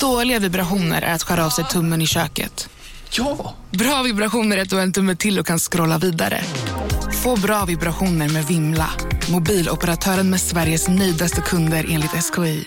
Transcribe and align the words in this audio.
Dåliga 0.00 0.38
vibrationer 0.38 1.02
är 1.02 1.14
att 1.14 1.22
skära 1.22 1.46
av 1.46 1.50
sig 1.50 1.64
tummen 1.64 2.02
i 2.02 2.06
köket. 2.06 2.68
Ja! 3.10 3.54
Bra 3.70 4.02
vibrationer 4.02 4.56
är 4.56 4.62
att 4.62 4.70
du 4.70 4.76
har 4.76 4.82
en 4.82 4.92
tumme 4.92 5.16
till 5.16 5.38
och 5.38 5.46
kan 5.46 5.58
scrolla 5.58 5.98
vidare. 5.98 6.40
Få 7.22 7.36
bra 7.36 7.64
vibrationer 7.64 8.28
med 8.28 8.44
Vimla. 8.44 8.90
Mobiloperatören 9.30 10.30
med 10.30 10.40
Sveriges 10.40 10.88
nöjdaste 10.88 11.40
kunder 11.40 11.86
enligt 11.88 12.10
SKI. 12.10 12.64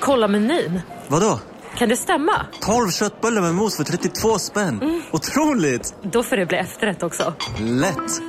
Kolla 0.00 0.28
menyn. 0.28 0.80
Vadå? 1.08 1.40
Kan 1.78 1.88
det 1.88 1.96
stämma? 1.96 2.46
12 2.60 2.90
köttbullar 2.90 3.42
med 3.42 3.54
mos 3.54 3.76
för 3.76 3.84
32 3.84 4.38
spänn. 4.38 5.02
Otroligt! 5.12 5.94
Då 6.12 6.22
får 6.22 6.36
det 6.36 6.46
bli 6.46 6.58
efterrätt 6.58 7.02
också. 7.02 7.34
Lätt! 7.60 8.20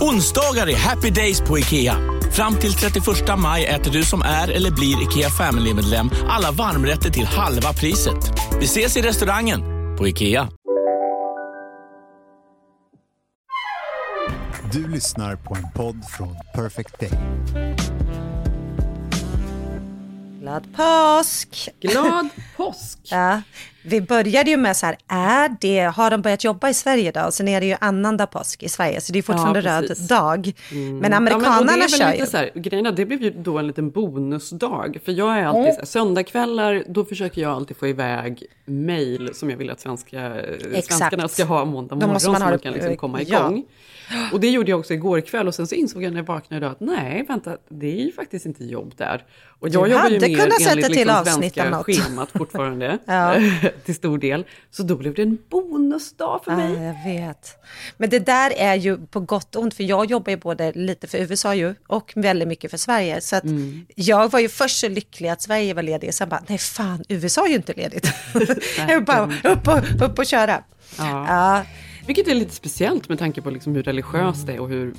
Onsdagar 0.00 0.68
är 0.68 0.76
happy 0.76 1.10
days 1.10 1.40
på 1.40 1.58
IKEA. 1.58 1.96
Fram 2.32 2.56
till 2.56 2.72
31 2.72 3.38
maj 3.38 3.66
äter 3.66 3.92
du 3.92 4.02
som 4.02 4.22
är 4.22 4.48
eller 4.48 4.70
blir 4.70 5.02
IKEA 5.02 5.30
Family-medlem 5.30 6.10
alla 6.28 6.50
varmrätter 6.50 7.10
till 7.10 7.26
halva 7.26 7.72
priset. 7.72 8.32
Vi 8.60 8.64
ses 8.64 8.96
i 8.96 9.02
restaurangen 9.02 9.60
på 9.98 10.08
IKEA. 10.08 10.48
Du 14.72 14.88
lyssnar 14.88 15.36
på 15.36 15.54
en 15.54 15.72
podd 15.74 16.04
från 16.04 16.36
Perfect 16.54 17.00
Day. 17.00 17.10
Glad 20.50 20.66
påsk! 20.76 21.68
Glad 21.80 22.28
påsk! 22.56 22.98
Ja, 23.02 23.42
vi 23.82 24.00
började 24.00 24.50
ju 24.50 24.56
med 24.56 24.76
så 24.76 24.86
här, 24.86 24.96
är 25.08 25.56
det, 25.60 25.80
har 25.80 26.10
de 26.10 26.22
börjat 26.22 26.44
jobba 26.44 26.68
i 26.68 26.74
Sverige 26.74 27.12
då? 27.12 27.20
Och 27.20 27.34
sen 27.34 27.48
är 27.48 27.60
det 27.60 27.66
ju 27.66 27.76
annandag 27.80 28.26
påsk 28.26 28.62
i 28.62 28.68
Sverige, 28.68 29.00
så 29.00 29.12
det 29.12 29.18
är 29.18 29.22
fortfarande 29.22 29.60
Ja, 29.60 29.82
röd 29.82 29.96
dag. 30.08 30.52
Men 30.72 31.10
Ja, 31.10 31.16
amerikanerna 31.16 31.64
men, 31.64 31.78
det 31.78 31.84
är 31.84 31.88
väl 31.88 32.00
kör 32.00 32.12
ju. 32.12 32.26
Så 32.26 32.36
här, 32.36 32.50
grejen 32.54 32.86
är, 32.86 32.92
det 32.92 33.06
blev 33.06 33.22
ju 33.22 33.30
då 33.30 33.58
en 33.58 33.66
liten 33.66 33.90
bonusdag. 33.90 34.98
För 35.04 35.12
jag 35.12 35.38
är 35.38 35.44
alltid 35.44 35.74
så 35.74 35.80
här, 35.80 35.86
söndagkvällar, 35.86 36.84
då 36.88 37.04
försöker 37.04 37.42
jag 37.42 37.52
alltid 37.52 37.76
få 37.76 37.86
iväg 37.86 38.44
mejl 38.64 39.30
som 39.34 39.50
jag 39.50 39.56
vill 39.56 39.70
att 39.70 39.80
svenska, 39.80 40.32
svenskarna 40.84 41.28
ska 41.28 41.44
ha 41.44 41.64
måndag 41.64 41.94
morgon 41.94 42.20
så 42.20 42.32
man 42.32 42.42
man, 42.42 42.58
kan 42.58 42.72
liksom 42.72 42.96
komma 42.96 43.22
ja. 43.22 43.52
Och 44.32 44.40
det 44.40 44.50
gjorde 44.50 44.70
jag 44.70 44.80
också 44.80 44.94
igår 44.94 45.20
kväll 45.20 45.48
och 45.48 45.54
sen 45.54 45.66
så 45.66 45.74
insåg 45.74 46.02
jag 46.02 46.12
när 46.12 46.20
jag 46.20 46.26
vaknade 46.26 46.70
att 46.70 46.80
nej, 46.80 47.24
vänta, 47.28 47.56
det 47.68 47.86
är 48.00 48.04
ju 48.04 48.12
faktiskt 48.12 48.46
inte 48.46 48.64
jobb 48.64 48.94
där. 48.96 49.24
Och 49.60 49.68
jag 49.68 49.84
Du 49.84 49.90
jobbar 49.90 50.08
ju 50.08 50.14
hade 50.14 50.28
mer 50.28 50.36
kunnat 50.38 50.58
sätta 50.62 50.70
enligt 50.72 50.86
till 50.86 50.96
liksom 51.06 51.24
svenska 51.24 51.70
något. 51.70 51.86
schemat 51.86 52.30
fortfarande, 52.30 52.98
Ja. 53.04 53.34
till 53.84 53.94
stor 53.94 54.18
del. 54.18 54.44
Så 54.70 54.82
då 54.82 54.96
blev 54.96 55.14
det 55.14 55.22
en 55.22 55.38
bonusdag 55.50 56.40
för 56.44 56.56
mig. 56.56 56.72
Ja, 56.74 56.82
jag 56.82 57.04
vet. 57.14 57.56
Men 57.96 58.10
det 58.10 58.18
där 58.18 58.52
är 58.56 58.74
ju 58.74 59.06
på 59.06 59.20
gott 59.20 59.56
och 59.56 59.62
ont, 59.62 59.74
för 59.74 59.84
jag 59.84 60.06
jobbar 60.10 60.30
ju 60.30 60.36
både 60.36 60.72
lite 60.72 61.06
för 61.06 61.18
USA 61.18 61.54
ju 61.54 61.74
och 61.86 62.12
väldigt 62.16 62.48
mycket 62.48 62.70
för 62.70 62.78
Sverige. 62.78 63.20
Så 63.20 63.36
att 63.36 63.44
Mm. 63.44 63.86
jag 63.94 64.30
var 64.32 64.40
ju 64.40 64.48
först 64.48 64.80
så 64.80 64.88
lycklig 64.88 65.28
att 65.28 65.42
Sverige 65.42 65.74
var 65.74 65.82
ledigt, 65.82 66.14
sen 66.14 66.28
bara, 66.28 66.42
nej 66.48 66.58
fan, 66.58 67.04
USA 67.08 67.44
är 67.44 67.48
ju 67.48 67.54
inte 67.56 67.72
ledigt. 67.72 68.12
jag 68.88 69.04
bara, 69.04 69.32
upp 69.44 69.68
och, 69.68 70.04
upp 70.06 70.18
och 70.18 70.26
köra. 70.26 70.64
Ja. 70.98 71.26
Ja, 71.28 71.64
Vilket 72.06 72.28
är 72.28 72.34
lite 72.34 72.54
speciellt 72.54 73.08
med 73.08 73.18
tanke 73.18 73.42
på 73.42 73.50
liksom 73.50 73.74
hur 73.74 73.82
religiöst 73.82 74.46
det 74.46 74.52
är 74.52 74.60
och 74.60 74.68
hur 74.68 74.94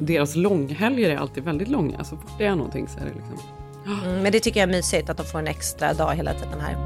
deras 0.00 0.36
långhelger 0.36 1.10
är 1.10 1.16
alltid 1.16 1.44
väldigt 1.44 1.68
långa. 1.68 2.04
Så 2.04 2.16
fort 2.16 2.30
det 2.38 2.44
är 2.44 2.54
någonting 2.54 2.88
så 2.88 2.98
är 2.98 3.04
det 3.04 3.12
liksom... 3.14 3.38
mm, 4.04 4.22
men 4.22 4.32
det 4.32 4.40
tycker 4.40 4.60
jag 4.60 4.68
är 4.68 4.72
mysigt 4.72 5.10
att 5.10 5.16
de 5.16 5.26
får 5.26 5.38
en 5.38 5.46
extra 5.46 5.94
dag 5.94 6.14
hela 6.14 6.34
tiden 6.34 6.60
här. 6.60 6.76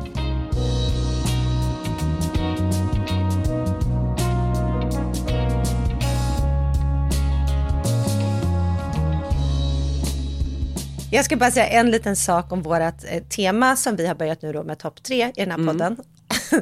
Jag 11.11 11.25
ska 11.25 11.37
bara 11.37 11.51
säga 11.51 11.67
en 11.67 11.91
liten 11.91 12.17
sak 12.17 12.53
om 12.53 12.63
vårt 12.63 12.81
eh, 12.81 13.23
tema 13.31 13.77
som 13.77 13.97
vi 13.97 14.07
har 14.07 14.15
börjat 14.15 14.43
nu 14.43 14.53
då 14.53 14.63
med 14.63 14.79
topp 14.79 15.03
tre 15.03 15.33
i 15.37 15.45
den 15.45 15.51
här 15.51 15.67
podden. 15.67 15.97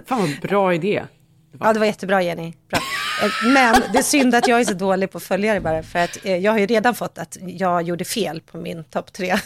Fan 0.07 0.21
vad 0.21 0.41
bra 0.51 0.75
idé. 0.75 1.03
Ja, 1.61 1.73
det 1.73 1.79
var 1.79 1.87
jättebra 1.87 2.23
Jenny. 2.23 2.53
Bra. 2.69 2.81
Eh, 3.23 3.53
Men 3.53 3.83
det 3.93 3.99
är 3.99 4.03
synd 4.03 4.35
att 4.35 4.49
jag 4.49 4.61
är 4.61 4.65
så 4.65 4.75
dålig 4.75 5.11
på 5.11 5.21
följare 5.21 5.61
bara 5.61 5.83
för 5.83 5.99
att 5.99 6.19
eh, 6.25 6.37
jag 6.37 6.53
har 6.53 6.59
ju 6.59 6.67
redan 6.67 6.95
fått 6.95 7.19
att 7.19 7.37
jag 7.41 7.83
gjorde 7.83 8.05
fel 8.05 8.41
på 8.41 8.59
min 8.59 8.85
topp 8.85 9.13
tre. 9.13 9.37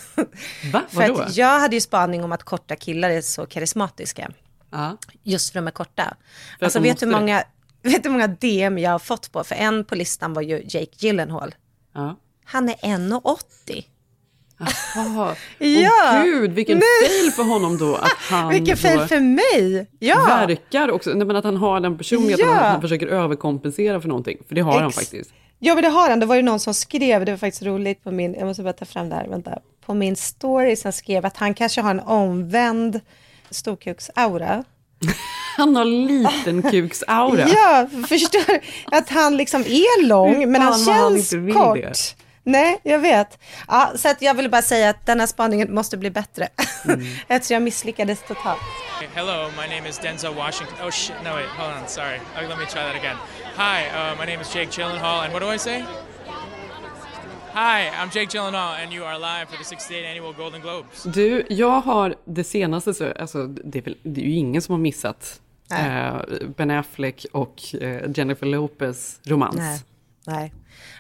Va? 0.73 0.83
För 0.89 0.97
Vadå? 0.97 1.19
att 1.21 1.37
jag 1.37 1.61
hade 1.61 1.77
ju 1.77 1.81
spaning 1.81 2.25
om 2.25 2.33
att 2.33 2.43
korta 2.43 2.77
killar 2.77 3.11
är 3.11 3.21
så 3.21 3.47
karismatiska. 3.47 4.31
Ja. 4.71 4.97
Just 5.23 5.53
för 5.53 5.59
de 5.59 5.67
är 5.67 5.71
korta. 5.71 6.17
För 6.59 6.65
Alltså 6.65 6.81
vet 6.81 7.01
du 7.01 7.07
många, 7.07 7.45
vet 7.83 8.03
du 8.03 8.09
hur 8.09 8.13
många 8.13 8.27
DM 8.27 8.79
jag 8.79 8.91
har 8.91 8.99
fått 8.99 9.33
på? 9.33 9.45
För 9.45 9.55
en 9.55 9.85
på 9.85 9.95
listan 9.95 10.33
var 10.33 10.43
ju 10.43 10.63
Jake 10.65 10.97
Gyllenhaal. 10.99 11.55
Ja. 11.95 12.17
Han 12.45 12.69
är 12.69 12.75
1,80. 12.75 13.85
Jaha. 14.95 15.35
Ja. 15.59 16.23
Gud, 16.25 16.53
vilken 16.53 16.79
Nej. 16.79 17.09
fail 17.09 17.33
för 17.33 17.43
honom 17.43 17.79
då 17.79 17.95
att 17.95 18.09
han 18.31 18.49
Vilken 18.49 18.77
fail 18.77 19.01
för 19.01 19.21
mig! 19.21 19.87
Ja! 19.99 20.25
verkar 20.29 20.91
också, 20.91 21.11
nej, 21.11 21.27
men 21.27 21.37
att 21.37 21.45
han 21.45 21.57
har 21.57 21.81
den 21.81 21.99
personligheten 21.99 22.49
Ja. 22.49 22.55
att 22.57 22.73
han 22.73 22.81
försöker 22.81 23.07
överkompensera 23.07 24.01
för 24.01 24.09
någonting. 24.09 24.39
För 24.49 24.55
det 24.55 24.61
har 24.61 24.79
han 24.81 24.89
Ex- 24.89 24.97
faktiskt. 24.97 25.31
Ja 25.59 25.75
men 25.75 25.83
det 25.83 25.89
har 25.89 26.11
han, 26.11 26.21
det 26.21 26.27
var 26.27 26.37
ju 26.37 26.43
någon 26.43 26.61
som 26.61 26.75
skrev, 26.75 27.25
det 27.25 27.33
var 27.33 27.37
faktiskt 27.39 27.63
roligt 27.63 28.05
på 28.05 28.11
min, 28.11 28.35
jag 28.35 28.47
måste 28.47 28.63
bara 28.63 28.73
ta 28.73 28.85
fram 28.85 29.09
det 29.09 29.15
här, 29.15 29.29
vänta. 29.29 29.59
På 29.87 29.95
min 29.95 30.17
story 30.17 30.77
som 30.77 30.93
skrev 30.93 31.27
att 31.27 31.37
han 31.37 31.55
kanske 31.55 31.81
har 31.81 31.91
en 31.91 32.01
omvänd 32.01 33.01
storkuksaura. 33.51 34.65
Han 35.57 35.77
har 35.77 35.85
liten 35.85 36.63
kuksaura. 36.71 37.49
Ja, 37.49 37.87
förstår? 38.09 38.61
Att 38.85 39.09
han 39.09 39.37
liksom 39.37 39.61
är 39.61 40.07
lång, 40.07 40.53
men 40.53 40.63
han 40.63 40.73
han 40.73 40.85
känns 40.85 41.33
vill 41.33 41.55
kort. 41.55 41.77
det? 41.77 42.15
Nej, 42.47 42.81
jag 42.83 42.99
vet. 42.99 43.39
Ja, 43.69 43.93
så 43.97 44.09
att 44.09 44.23
jag 44.23 44.35
vill 44.35 44.51
bara 44.51 44.63
säga 44.63 44.91
att 44.91 45.07
den 45.07 45.21
här 45.21 45.27
spaningen 45.27 45.75
måste 45.75 45.97
bli 45.97 46.11
bättre. 46.11 46.49
Mm. 46.85 47.07
Eftersom 47.29 47.55
jag 47.55 47.63
misslyckades 47.63 48.23
totalt. 48.29 48.61
Hello, 49.15 49.51
my 49.51 49.77
name 49.77 49.89
is 49.89 49.99
Denzel 49.99 50.35
Washington. 50.35 50.77
Oh 50.87 50.91
shit, 50.91 51.17
no 51.25 51.31
wait, 51.35 51.47
hold 51.47 51.73
on, 51.83 51.89
sorry. 51.89 52.17
Uh, 52.17 52.49
let 52.49 52.59
me 52.59 52.67
try 52.67 52.83
that 52.83 52.97
again. 52.97 53.17
Hi, 53.57 53.79
uh, 53.87 54.21
my 54.21 54.27
name 54.27 54.41
is 54.43 54.55
Jake 54.55 54.71
Gyllenhaal, 54.71 55.25
and 55.25 55.33
what 55.33 55.43
do 55.43 55.55
I 55.55 55.59
say? 55.59 55.85
Hi, 57.53 57.89
I'm 58.01 58.11
Jake 58.11 58.29
Gyllenhaal, 58.29 58.83
and 58.83 58.93
you 58.93 59.05
are 59.05 59.19
live 59.19 59.49
for 59.49 59.57
the 59.57 59.77
68th 59.77 60.11
annual 60.11 60.33
Golden 60.33 60.61
Globes. 60.61 61.03
Du, 61.03 61.47
jag 61.49 61.81
har 61.81 62.15
det 62.25 62.45
senaste, 62.45 62.95
så, 62.95 63.13
alltså, 63.13 63.47
det, 63.47 63.79
är 63.79 63.83
väl, 63.83 63.97
det 64.03 64.21
är 64.21 64.25
ju 64.25 64.35
ingen 64.35 64.63
som 64.63 64.73
har 64.73 64.81
missat 64.81 65.41
eh, 65.71 66.17
Ben 66.57 66.71
Affleck 66.71 67.27
och 67.33 67.75
eh, 67.81 68.11
Jennifer 68.15 68.47
Lopez 68.47 69.21
romans. 69.25 69.57
Nej, 69.57 69.81
nej. 70.27 70.53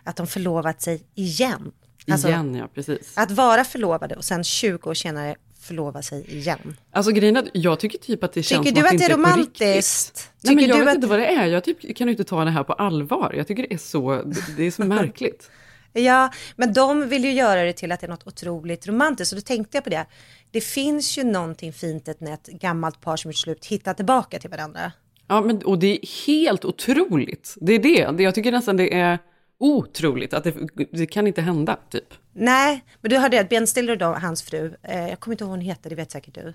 Att 0.04 0.16
de 0.16 0.26
förlovat 0.26 0.82
sig 0.82 1.02
igen. 1.14 1.72
Alltså, 2.10 2.28
Igen, 2.28 2.54
ja, 2.54 2.68
precis. 2.74 3.12
Att 3.16 3.30
vara 3.30 3.64
förlovade 3.64 4.14
och 4.16 4.24
sen 4.24 4.44
20 4.44 4.90
år 4.90 4.94
senare 4.94 5.36
förlova 5.60 6.02
sig 6.02 6.36
igen. 6.36 6.76
Alltså 6.92 7.12
grejen 7.12 7.36
att 7.36 7.44
jag 7.52 7.80
tycker 7.80 7.98
typ 7.98 8.24
att 8.24 8.32
det 8.32 8.42
känns 8.42 8.66
Tycker 8.66 8.76
som 8.76 8.82
du 8.82 8.88
att 8.88 8.94
att 8.94 8.98
det 8.98 9.04
är 9.04 9.10
inte 9.10 9.12
är 9.12 9.16
på 9.16 9.22
romantiskt? 9.30 10.16
riktigt. 10.16 10.30
Nej, 10.42 10.54
men 10.54 10.64
Tycker 10.64 10.74
jag 10.78 10.84
vet 10.84 10.88
att- 10.88 10.94
inte 10.94 11.06
vad 11.06 11.18
det 11.18 11.26
är. 11.26 11.46
Jag 11.46 11.64
typ, 11.64 11.96
kan 11.96 12.08
inte 12.08 12.24
ta 12.24 12.44
det 12.44 12.50
här 12.50 12.64
på 12.64 12.72
allvar. 12.72 13.34
Jag 13.36 13.46
tycker 13.46 13.62
det 13.62 13.74
är 13.74 13.78
så, 13.78 14.22
det 14.56 14.62
är 14.64 14.70
så 14.70 14.84
märkligt. 14.84 15.50
Ja, 15.92 16.32
men 16.56 16.72
de 16.72 17.08
vill 17.08 17.24
ju 17.24 17.32
göra 17.32 17.62
det 17.64 17.72
till 17.72 17.92
att 17.92 18.00
det 18.00 18.06
är 18.06 18.10
något 18.10 18.26
otroligt 18.26 18.86
romantiskt. 18.86 19.32
Och 19.32 19.36
då 19.38 19.42
tänkte 19.42 19.76
jag 19.76 19.84
på 19.84 19.90
det. 19.90 20.06
Det 20.50 20.60
finns 20.60 21.18
ju 21.18 21.24
någonting 21.24 21.72
fint 21.72 22.08
när 22.18 22.32
ett 22.34 22.46
gammalt 22.46 23.00
par 23.00 23.16
som 23.16 23.30
gjort 23.30 23.36
slut 23.38 23.64
hittar 23.66 23.94
tillbaka 23.94 24.38
till 24.38 24.50
varandra. 24.50 24.92
Ja, 25.28 25.40
men, 25.40 25.62
och 25.64 25.78
det 25.78 25.86
är 25.86 26.26
helt 26.26 26.64
otroligt. 26.64 27.54
Det 27.60 27.72
är 27.72 27.78
det. 27.78 28.10
det. 28.16 28.22
Jag 28.22 28.34
tycker 28.34 28.52
nästan 28.52 28.76
det 28.76 28.94
är 28.94 29.18
otroligt 29.58 30.34
att 30.34 30.44
det, 30.44 30.54
det 30.92 31.06
kan 31.06 31.26
inte 31.26 31.42
hända, 31.42 31.76
typ. 31.90 32.14
Nej, 32.32 32.84
men 33.00 33.10
du 33.10 33.18
hörde 33.18 33.40
att 33.40 33.48
Ben 33.48 33.66
Stiller 33.66 33.96
då, 33.96 34.06
hans 34.06 34.42
fru, 34.42 34.74
eh, 34.82 35.08
jag 35.08 35.20
kommer 35.20 35.34
inte 35.34 35.44
ihåg 35.44 35.50
vad 35.50 35.58
hon 35.58 35.66
heter, 35.66 35.90
det 35.90 35.96
vet 35.96 36.10
säkert 36.10 36.34
du. 36.34 36.54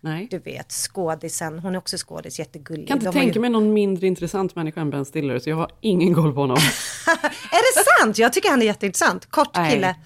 Nej. 0.00 0.28
Du 0.30 0.38
vet, 0.38 0.72
skådisen, 0.72 1.58
hon 1.58 1.74
är 1.74 1.78
också 1.78 1.96
skådis, 1.98 2.38
jättegullig. 2.38 2.82
Jag 2.82 2.88
kan 2.88 2.96
inte 2.96 3.06
De 3.06 3.12
tänka 3.12 3.34
ju... 3.34 3.40
mig 3.40 3.50
någon 3.50 3.72
mindre 3.72 4.06
intressant 4.06 4.56
människa 4.56 4.80
än 4.80 4.90
Ben 4.90 5.04
Stiller, 5.04 5.38
så 5.38 5.50
jag 5.50 5.56
har 5.56 5.70
ingen 5.80 6.14
koll 6.14 6.32
på 6.34 6.40
honom. 6.40 6.56
Är 7.52 7.76
det 7.78 7.84
sant? 8.00 8.18
Jag 8.18 8.32
tycker 8.32 8.50
han 8.50 8.62
är 8.62 8.66
jätteintressant. 8.66 9.26
Kort 9.30 9.56
Nej. 9.56 9.72
kille. 9.74 9.96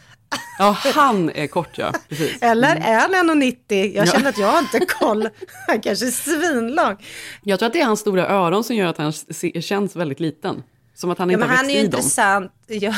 Ja, 0.58 0.76
han 0.94 1.30
är 1.30 1.46
kort, 1.46 1.78
ja. 1.78 1.92
Precis. 2.08 2.42
Eller 2.42 2.76
är 2.76 3.00
han 3.00 3.30
1,90? 3.30 3.56
Jag 3.68 4.06
Ja. 4.06 4.12
känner 4.12 4.28
att 4.28 4.38
jag 4.38 4.46
har 4.46 4.58
inte 4.58 4.80
koll. 4.86 5.28
Han 5.66 5.80
kanske 5.80 6.06
är 6.06 6.10
svinlång. 6.10 6.96
Jag 7.42 7.58
tror 7.58 7.66
att 7.66 7.72
det 7.72 7.80
är 7.80 7.84
hans 7.86 8.00
stora 8.00 8.28
öron 8.28 8.64
som 8.64 8.76
gör 8.76 8.86
att 8.86 8.98
han 8.98 9.12
känns 9.60 9.96
väldigt 9.96 10.20
liten. 10.20 10.62
Som 10.94 11.10
att 11.10 11.18
han 11.18 11.30
Ja, 11.30 11.34
inte 11.34 11.40
men 11.40 11.48
har 11.48 11.56
han 11.56 11.66
växt 11.66 11.76
är 11.76 11.80
ju 11.80 11.84
i 11.86 11.88
dem. 11.88 11.98
intressant. 12.00 12.52
Ja, 12.66 12.94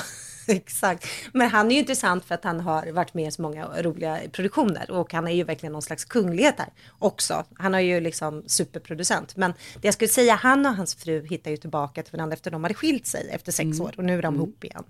exakt. 0.55 1.07
Men 1.33 1.51
han 1.51 1.67
är 1.71 1.75
ju 1.75 1.79
intressant 1.81 2.25
för 2.25 2.35
att 2.35 2.45
han 2.45 2.61
har 2.61 2.87
varit 2.93 3.15
med 3.15 3.29
i 3.29 3.31
så 3.31 3.43
många 3.43 3.83
roliga 3.83 4.19
produktioner 4.33 4.91
och 4.91 5.13
han 5.13 5.27
är 5.29 5.33
ju 5.33 5.45
verkligen 5.45 5.73
någon 5.73 5.83
slags 5.83 6.05
kunglighet 6.05 6.57
där 6.57 6.67
också. 6.99 7.45
Han 7.59 7.75
är 7.75 7.79
ju 7.81 8.01
liksom 8.01 8.43
superproducent. 8.47 9.37
Men 9.37 9.51
det 9.51 9.87
jag 9.89 9.95
skulle 9.95 10.09
säga, 10.09 10.35
han 10.35 10.67
och 10.67 10.75
hans 10.77 10.95
fru 10.95 11.27
hittar 11.27 11.51
ju 11.51 11.57
tillbaka 11.57 12.03
till 12.03 12.13
varandra 12.13 12.35
efter 12.35 12.51
de 12.51 12.63
hade 12.65 12.75
skilt 12.75 13.07
sig 13.07 13.29
efter 13.33 13.53
sex 13.53 13.65
Mm. 13.67 13.81
år 13.81 13.95
och 13.97 14.05
nu 14.05 14.19
är 14.19 14.23
de 14.23 14.35
ihop 14.35 14.65
igen. 14.65 14.85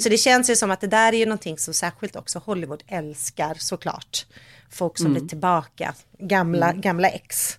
Så 0.00 0.08
det 0.08 0.18
känns 0.18 0.50
ju 0.50 0.56
som 0.56 0.70
att 0.70 0.80
det 0.80 0.86
där 0.86 1.12
är 1.12 1.16
ju 1.18 1.26
någonting 1.26 1.58
som 1.58 1.74
särskilt 1.74 2.16
också 2.16 2.38
Hollywood 2.38 2.82
älskar 2.86 3.54
såklart. 3.58 4.26
Folk 4.70 4.96
som 4.98 5.06
Mm. 5.06 5.18
blir 5.20 5.28
tillbaka, 5.28 5.94
gamla, 6.18 6.72
gamla 6.72 7.08
ex. 7.08 7.58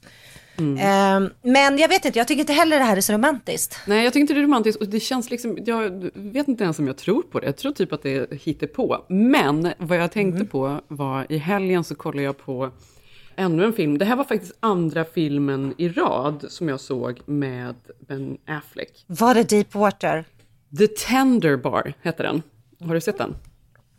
Ehm, 0.60 1.30
men 1.42 1.78
jag 1.78 1.88
vet 1.90 2.06
inte, 2.06 2.20
jag 2.20 2.28
tycker 2.28 2.40
inte 2.40 2.54
heller 2.54 2.80
det 2.80 2.86
här 2.86 2.98
är 2.98 3.02
så 3.02 3.14
romantiskt. 3.14 3.80
Nej, 3.88 4.04
jag 4.04 4.14
tycker 4.14 4.22
inte 4.22 4.34
det 4.34 4.40
är 4.40 4.44
romantiskt 4.44 4.82
och 4.82 4.88
det 4.88 5.00
känns 5.00 5.30
liksom, 5.32 5.58
jag 5.66 6.10
vet 6.14 6.48
inte 6.48 6.64
ens 6.64 6.80
om 6.80 6.88
jag 6.88 6.98
tror 6.98 7.22
på 7.22 7.40
det. 7.40 7.46
Jag 7.46 7.58
tror 7.58 7.72
typ 7.72 7.94
att 7.94 8.04
det 8.04 8.16
är 8.16 8.28
hittepå. 8.44 9.06
Men 9.08 9.74
vad 9.78 9.98
jag 9.98 10.12
tänkte 10.12 10.38
Mm. 10.38 10.48
på 10.48 10.82
var 10.88 11.26
i 11.30 11.38
helgen 11.38 11.84
så 11.84 11.96
kollade 11.96 12.24
jag 12.24 12.38
på 12.38 12.72
ännu 13.36 13.66
en 13.66 13.74
film. 13.74 13.98
Det 13.98 14.06
här 14.06 14.16
var 14.16 14.24
faktiskt 14.24 14.54
andra 14.60 15.06
filmen 15.06 15.74
i 15.78 15.90
rad 15.90 16.46
som 16.50 16.70
jag 16.70 16.80
såg 16.80 17.22
med 17.26 17.76
Ben 18.08 18.38
Affleck. 18.48 19.04
Var 19.08 19.34
det 19.36 19.50
Deepwater? 19.50 20.26
The 20.78 20.88
Tender 20.88 21.58
Bar 21.58 21.94
hette 22.02 22.24
den. 22.24 22.42
Har 22.88 22.94
du 22.94 23.02
sett 23.02 23.18
den? 23.18 23.36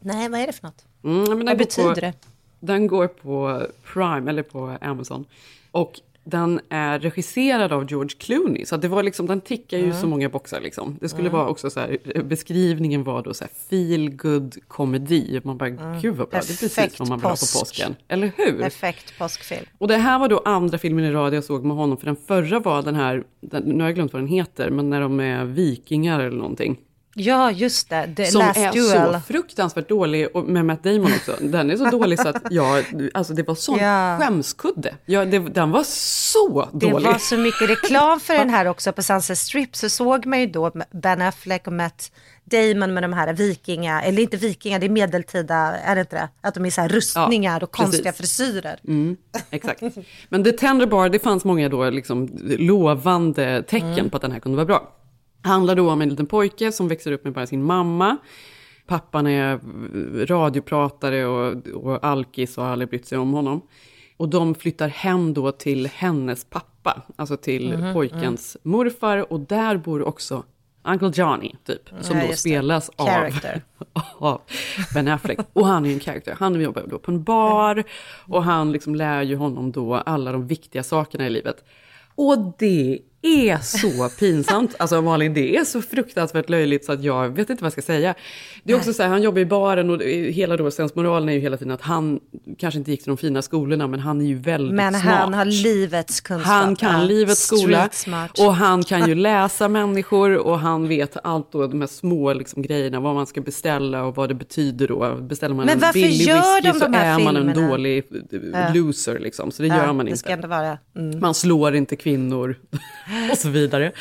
Nej, 0.00 0.28
vad 0.28 0.40
är 0.40 0.46
det 0.46 0.52
för 0.52 0.62
något? 0.66 0.84
Mm, 1.04 1.46
Vad 1.46 1.58
betyder 1.58 1.94
på, 1.94 2.00
det? 2.00 2.12
Den 2.60 2.86
går 2.86 3.06
på 3.08 3.62
Prime, 3.92 4.30
eller 4.30 4.42
på 4.42 4.76
Amazon. 4.80 5.24
Och 5.70 6.00
den 6.30 6.60
är 6.68 6.98
regisserad 6.98 7.72
av 7.72 7.90
George 7.90 8.16
Clooney, 8.18 8.66
så 8.66 8.76
det 8.76 8.88
var 8.88 9.02
liksom, 9.02 9.26
den 9.26 9.40
tickar 9.40 9.78
ju 9.78 9.92
så 9.92 10.06
många 10.06 10.28
boxar. 10.28 10.60
Liksom. 10.60 10.96
Det 11.00 11.08
skulle 11.08 11.28
vara 11.28 11.48
också 11.48 11.70
så 11.70 11.80
här, 11.80 11.98
beskrivningen 12.24 13.04
var 13.04 13.22
då 13.22 13.34
så 13.34 13.44
här 13.44 13.50
feel 13.70 14.10
good 14.16 14.56
komedi. 14.68 15.40
Man 15.44 15.58
bara, 15.58 15.68
gud 15.70 16.16
vad 16.16 16.28
bra, 16.28 16.28
det 16.30 16.36
är 16.36 16.40
precis 16.40 16.74
Perfekt 16.74 17.00
vad 17.00 17.08
man 17.08 17.18
vill 17.18 17.24
ha 17.24 17.30
på 17.30 17.36
påsk. 17.36 17.58
påsken. 17.58 17.96
Eller 18.08 18.32
hur? 18.36 18.60
Perfekt 18.62 19.18
påskfilm. 19.18 19.66
Och 19.78 19.88
det 19.88 19.96
här 19.96 20.18
var 20.18 20.28
då 20.28 20.42
andra 20.44 20.78
filmen 20.78 21.04
i 21.04 21.10
rad 21.10 21.34
jag 21.34 21.44
såg 21.44 21.64
med 21.64 21.76
honom, 21.76 21.96
för 21.96 22.06
den 22.06 22.16
förra 22.26 22.60
var 22.60 22.82
den 22.82 22.94
här, 22.94 23.24
den, 23.40 23.62
nu 23.62 23.80
har 23.80 23.88
jag 23.88 23.94
glömt 23.94 24.12
vad 24.12 24.22
den 24.22 24.28
heter, 24.28 24.70
men 24.70 24.90
när 24.90 25.00
de 25.00 25.20
är 25.20 25.44
vikingar 25.44 26.20
eller 26.20 26.36
någonting. 26.36 26.78
Ja, 27.18 27.50
just 27.50 27.90
det. 27.90 28.14
The 28.16 28.26
Som 28.26 28.40
är 28.40 28.72
Duel. 28.72 29.14
så 29.14 29.20
fruktansvärt 29.28 29.88
dålig, 29.88 30.28
och 30.36 30.44
med 30.44 30.64
Matt 30.64 30.82
Damon 30.84 31.12
också. 31.16 31.36
Den 31.40 31.70
är 31.70 31.76
så 31.76 31.84
dålig 31.90 32.20
så 32.20 32.28
att 32.28 32.42
jag, 32.50 32.84
alltså 33.14 33.34
det 33.34 33.42
var 33.42 33.54
sån 33.54 33.78
Ja. 33.78 34.18
skämskudde. 34.20 34.94
Ja, 35.06 35.24
det, 35.24 35.38
den 35.38 35.70
var 35.70 35.82
så 35.84 36.68
Det 36.72 36.90
dålig. 36.90 37.06
var 37.06 37.18
så 37.18 37.36
mycket 37.36 37.70
reklam 37.70 38.20
för 38.20 38.34
den 38.34 38.50
här 38.56 38.66
också 38.66 38.92
på 38.92 39.02
Sunset 39.02 39.38
Strip 39.38 39.76
så 39.76 39.88
såg 39.88 40.26
man 40.26 40.40
ju 40.40 40.46
då 40.46 40.72
Ben 40.90 41.22
Affleck 41.22 41.66
och 41.66 41.72
Matt 41.72 42.12
Damon 42.44 42.94
med 42.94 43.02
de 43.02 43.12
här 43.12 43.32
vikinga, 43.32 44.02
eller 44.02 44.22
inte 44.22 44.36
vikinga, 44.36 44.78
det 44.78 44.86
är 44.86 44.90
medeltida, 44.90 45.54
är 45.56 45.94
det 45.94 46.00
inte 46.00 46.16
det? 46.16 46.28
Att 46.40 46.54
de 46.54 46.66
är 46.66 46.70
så 46.70 46.80
här 46.80 46.88
rustningar 46.88 47.62
och 47.62 47.70
konstiga 47.72 48.12
precis. 48.12 48.40
Mm. 48.40 48.54
frisyrer. 48.54 49.16
Exakt. 49.50 49.82
Men 50.28 50.44
The 50.44 50.52
Tender 50.52 50.86
Bar, 50.86 51.08
det 51.08 51.18
fanns 51.18 51.44
många 51.44 51.68
då 51.68 51.90
liksom 51.90 52.28
lovande 52.58 53.62
tecken 53.62 53.92
Mm. 53.92 54.10
på 54.10 54.16
att 54.16 54.22
den 54.22 54.32
här 54.32 54.40
kunde 54.40 54.56
vara 54.56 54.66
bra. 54.66 54.94
Handlar 55.42 55.74
då 55.74 55.90
om 55.90 56.02
en 56.02 56.08
liten 56.08 56.26
pojke 56.26 56.72
som 56.72 56.88
växer 56.88 57.12
upp 57.12 57.24
med 57.24 57.32
bara 57.32 57.46
sin 57.46 57.62
mamma. 57.64 58.16
Pappan 58.86 59.26
är 59.26 59.60
radiopratare 60.26 61.26
och, 61.26 61.66
och 61.66 62.04
alkis 62.04 62.58
och 62.58 62.64
har 62.64 62.70
aldrig 62.70 62.88
brytt 62.88 63.06
sig 63.06 63.18
om 63.18 63.32
honom. 63.32 63.60
Och 64.16 64.28
de 64.28 64.54
flyttar 64.54 64.88
hem 64.88 65.34
då 65.34 65.52
till 65.52 65.86
hennes 65.86 66.44
pappa, 66.44 67.02
alltså 67.16 67.36
till 67.36 67.74
Mhm, 67.76 67.94
pojkens 67.94 68.56
morfar. 68.62 69.32
Och 69.32 69.40
där 69.40 69.76
bor 69.76 70.02
också 70.02 70.42
Uncle 70.84 71.12
Johnny, 71.14 71.54
typ. 71.64 71.88
Som 72.00 72.16
Ja, 72.18 72.26
då 72.26 72.32
spelas 72.32 72.90
av, 72.96 73.06
av 74.18 74.40
Ben 74.94 75.08
Affleck. 75.08 75.38
Och 75.52 75.66
han 75.66 75.84
är 75.84 75.88
ju 75.88 75.94
en 75.94 76.00
karaktär. 76.00 76.36
Han 76.38 76.60
jobbar 76.60 76.84
då 76.90 76.98
på 76.98 77.10
en 77.10 77.22
bar. 77.22 77.84
Och 78.26 78.44
han 78.44 78.72
liksom 78.72 78.94
lär 78.94 79.22
ju 79.22 79.36
honom 79.36 79.72
då 79.72 79.94
alla 79.94 80.32
de 80.32 80.46
viktiga 80.46 80.82
sakerna 80.82 81.26
i 81.26 81.30
livet. 81.30 81.64
Och 82.14 82.52
det 82.58 82.98
är 83.22 83.58
så 83.58 84.08
pinsamt. 84.18 84.74
Alltså 84.78 85.02
Malin, 85.02 85.34
det 85.34 85.56
är 85.56 85.64
så 85.64 85.82
fruktansvärt 85.82 86.48
löjligt 86.50 86.84
så 86.84 86.92
att 86.92 87.02
jag 87.02 87.28
vet 87.28 87.50
inte 87.50 87.62
vad 87.62 87.66
jag 87.66 87.72
ska 87.72 87.82
säga. 87.82 88.14
Det 88.64 88.72
är 88.72 88.76
också 88.76 88.92
så 88.92 89.02
här, 89.02 89.10
han 89.10 89.22
jobbar 89.22 89.40
i 89.40 89.46
baren 89.46 89.90
och 89.90 90.02
hela 90.02 90.56
då 90.56 90.70
sensmoralen 90.70 91.28
är 91.28 91.32
ju 91.32 91.38
hela 91.40 91.56
tiden 91.56 91.72
att 91.74 91.82
han 91.82 92.20
kanske 92.58 92.78
inte 92.78 92.90
gick 92.90 93.00
till 93.02 93.10
de 93.10 93.16
fina 93.16 93.42
skolorna, 93.42 93.86
men 93.86 94.00
han 94.00 94.20
är 94.20 94.24
ju 94.24 94.34
väldigt 94.38 94.74
Men 94.74 94.92
smart. 94.94 95.02
han 95.14 95.34
har 95.34 95.44
livets 95.44 96.20
kunskap. 96.20 96.46
Han 96.52 96.76
kan 96.76 97.00
Ja, 97.00 97.06
livets 97.06 97.40
skola 97.46 97.88
smart. 97.92 98.38
och 98.40 98.54
han 98.54 98.82
kan 98.84 99.08
ju 99.08 99.14
läsa 99.28 99.68
människor 99.68 100.36
och 100.36 100.58
han 100.58 100.88
vet 100.88 101.16
allt 101.24 101.52
då, 101.52 101.66
de 101.66 101.80
här 101.80 101.88
små 101.88 102.32
liksom, 102.32 102.62
grejerna, 102.62 103.00
vad 103.00 103.14
man 103.14 103.26
ska 103.26 103.40
beställa 103.40 104.04
och 104.04 104.16
vad 104.16 104.28
det 104.28 104.34
betyder 104.34 104.88
då. 104.88 105.14
Beställer 105.20 105.54
man 105.54 105.66
Men 105.66 105.74
en 105.74 105.80
varför 105.80 105.92
billig 105.92 106.26
gör 106.26 106.54
whisky 106.62 106.68
de 106.72 106.78
så 106.78 106.84
de 106.86 106.94
är 106.94 107.18
man 107.18 107.36
en 107.36 107.46
filmerna? 107.46 107.68
dålig 107.68 108.04
loser 108.74 109.18
liksom, 109.18 109.50
så 109.50 109.62
det 109.62 109.68
gör 109.68 109.86
man 109.92 109.96
Det 110.06 110.10
inte. 110.10 110.18
ska 110.18 110.30
ändå 110.30 110.48
vara... 110.48 110.78
Mm. 110.96 111.20
Man 111.20 111.34
slår 111.34 111.74
inte 111.74 111.96
kvinnor 111.96 112.56
och 113.32 113.38
så 113.38 113.48
vidare. 113.48 113.92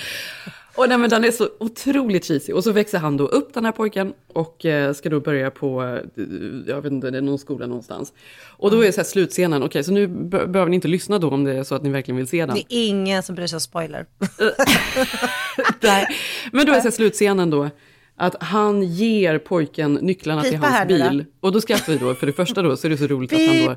Och 0.75 0.89
nej, 0.89 0.97
men 0.97 1.09
den 1.09 1.23
är 1.23 1.31
så 1.31 1.49
otroligt 1.59 2.25
cheesy. 2.25 2.53
Och 2.53 2.63
så 2.63 2.71
växer 2.71 2.97
han 2.99 3.17
då 3.17 3.27
upp 3.27 3.53
den 3.53 3.65
här 3.65 3.71
pojken 3.71 4.13
och 4.33 4.65
eh, 4.65 4.93
ska 4.93 5.09
då 5.09 5.19
börja 5.19 5.51
på, 5.51 5.83
eh, 5.83 6.23
jag 6.67 6.81
vet 6.81 6.91
inte, 6.91 7.11
det 7.11 7.17
är 7.17 7.21
någon 7.21 7.39
skola 7.39 7.67
någonstans. 7.67 8.13
Och 8.47 8.71
då 8.71 8.81
är 8.81 8.85
det 8.85 8.91
så 8.93 8.99
här 9.01 9.05
slutscenen, 9.05 9.63
okej 9.63 9.83
så 9.83 9.91
nu 9.91 10.07
be- 10.07 10.47
behöver 10.47 10.69
ni 10.69 10.75
inte 10.75 10.87
lyssna 10.87 11.19
då 11.19 11.29
om 11.29 11.43
det 11.43 11.53
är 11.57 11.63
så 11.63 11.75
att 11.75 11.83
ni 11.83 11.89
verkligen 11.89 12.17
vill 12.17 12.27
se 12.27 12.45
den. 12.45 12.55
Det 12.55 12.75
är 12.75 12.87
ingen 12.87 13.23
som 13.23 13.35
bryr 13.35 13.47
sig 13.47 13.55
om 13.57 13.61
spoiler. 13.61 14.05
Nej. 15.81 16.07
Men 16.51 16.65
då 16.65 16.71
är 16.71 16.75
det 16.75 16.81
så 16.81 16.87
här 16.87 16.91
slutscenen 16.95 17.49
då. 17.49 17.69
Att 18.15 18.43
han 18.43 18.83
ger 18.83 19.37
pojken 19.39 19.93
nycklarna 19.93 20.41
till 20.41 20.51
Pipa 20.51 20.65
hans 20.65 20.75
här 20.77 20.85
nu 20.85 20.97
då. 20.99 21.09
bil. 21.09 21.25
Och 21.39 21.51
då 21.51 21.61
skrattar 21.61 21.93
vi 21.93 21.99
då, 21.99 22.15
för 22.15 22.27
det 22.27 22.33
första 22.33 22.61
då 22.61 22.77
så 22.77 22.87
är 22.87 22.91
det 22.91 22.97
så 22.97 23.07
roligt 23.07 23.33
att 23.33 23.39
han 23.47 23.65
då... 23.65 23.75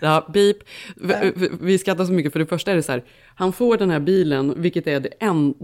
Ja, 0.00 0.26
beep. 0.32 0.56
Vi, 1.60 1.78
skrattar 1.78 2.04
så 2.04 2.12
mycket, 2.12 2.32
för 2.32 2.38
det 2.38 2.46
första 2.46 2.72
är 2.72 2.76
det 2.76 2.82
så 2.82 2.92
här, 2.92 3.04
han 3.34 3.52
får 3.52 3.76
den 3.76 3.90
här 3.90 4.00
bilen, 4.00 4.54
vilket 4.56 4.86
är 4.86 5.00
det 5.00 5.08
en, 5.20 5.54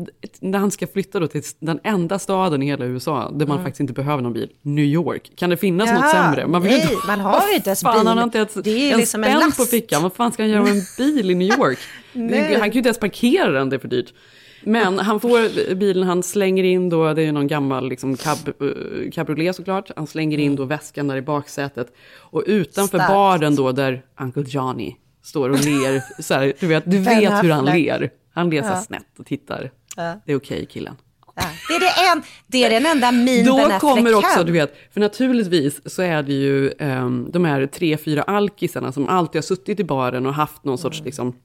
när 0.41 0.59
han 0.59 0.71
ska 0.71 0.87
flytta 0.87 1.21
då 1.21 1.27
till 1.27 1.43
den 1.59 1.81
enda 1.85 2.19
staden 2.19 2.62
i 2.62 2.67
hela 2.67 2.85
USA, 2.85 3.31
där 3.35 3.47
man 3.47 3.59
faktiskt 3.62 3.81
inte 3.81 3.93
behöver 3.93 4.23
någon 4.23 4.33
bil, 4.33 4.50
New 4.62 4.85
York. 4.85 5.31
Kan 5.37 5.50
det 5.50 5.56
finnas 5.56 5.91
något 5.91 5.97
Mm. 5.99 6.11
Jaha, 6.15 6.25
sämre? 6.33 6.47
Man 6.47 6.62
vill 6.62 6.73
nej, 6.73 6.83
inte- 6.93 7.06
man 7.06 7.21
har 7.21 7.49
ju 7.49 7.55
inte 7.55 7.69
ens 7.71 7.83
bil. 7.83 7.93
Han 7.94 8.06
har 8.06 8.25
inte 8.25 8.38
ens 8.38 8.55
Det 8.55 8.71
är 8.71 8.93
en 8.93 8.99
liksom 8.99 9.25
en 9.25 9.31
spänn 9.31 9.41
last. 9.41 9.59
på 9.59 9.65
fickan, 9.65 10.03
vad 10.03 10.12
fan 10.12 10.33
ska 10.33 10.43
han 10.43 10.50
göra 10.50 10.62
med 10.62 10.73
en 10.73 10.83
bil 10.99 11.31
i 11.31 11.35
New 11.35 11.49
York? 11.59 11.79
Han 12.12 12.31
kan 12.61 12.71
ju 12.73 12.79
inte 12.79 12.88
ens 12.88 12.99
parkera 12.99 13.50
den, 13.50 13.69
det 13.71 13.77
är 13.77 13.81
för 13.81 13.88
dyrt. 13.88 14.12
Men 14.66 14.98
han 14.98 15.20
får 15.20 15.74
bilen, 15.74 16.02
han 16.02 16.22
slänger 16.22 16.64
in 16.64 16.88
då, 16.88 17.14
det 17.14 17.22
är 17.22 17.26
ju 17.26 17.32
någon 17.32 17.46
gammal 17.46 17.88
liksom 17.88 18.16
cab, 18.16 18.38
eh, 18.48 19.10
cabriolet 19.12 19.56
såklart, 19.56 19.90
han 19.96 20.06
slänger 20.06 20.38
in 20.38 20.56
då 20.56 20.64
väskan 20.64 21.08
där 21.08 21.16
i 21.16 21.22
baksätet. 21.22 21.92
Och 22.18 22.42
utanför 22.46 22.98
Starkt. 22.98 23.12
baren 23.12 23.56
då 23.56 23.72
där 23.72 24.02
Uncle 24.20 24.44
Johnny 24.46 24.96
står 25.22 25.50
och 25.50 25.64
ler, 25.64 26.22
så 26.22 26.34
här, 26.34 26.52
du 26.60 26.66
vet, 26.66 26.90
du 26.90 26.98
vet 26.98 27.44
hur 27.44 27.50
han 27.50 27.64
ler. 27.64 28.10
Han 28.34 28.50
ler 28.50 28.62
så 28.62 28.68
Ja. 28.68 28.80
snett 28.80 29.18
och 29.18 29.26
tittar. 29.26 29.70
Ja. 29.96 30.20
Det 30.26 30.32
är 30.32 30.36
okej 30.36 30.66
killen. 30.66 30.96
Ja. 31.36 31.42
Det, 31.68 31.74
är 31.74 31.80
det, 31.80 32.12
en, 32.12 32.22
det 32.46 32.64
är 32.64 32.70
den 32.70 32.86
enda 32.86 33.12
min 33.12 33.44
Då 33.44 33.68
kommer 33.80 34.14
också, 34.14 34.44
du 34.44 34.52
vet, 34.52 34.74
för 34.92 35.00
naturligtvis 35.00 35.80
så 35.94 36.02
är 36.02 36.22
det 36.22 36.32
ju 36.32 36.70
um, 36.78 37.28
de 37.32 37.44
här 37.44 37.66
tre, 37.66 37.96
fyra 37.96 38.22
alkisarna 38.22 38.92
som 38.92 39.08
alltid 39.08 39.36
har 39.38 39.42
suttit 39.42 39.80
i 39.80 39.84
baren 39.84 40.26
och 40.26 40.34
haft 40.34 40.64
någon 40.64 40.78
sorts 40.78 41.02
liksom, 41.04 41.36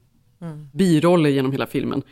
biroller 0.72 1.30
genom 1.30 1.52
hela 1.52 1.66
filmen. 1.66 2.02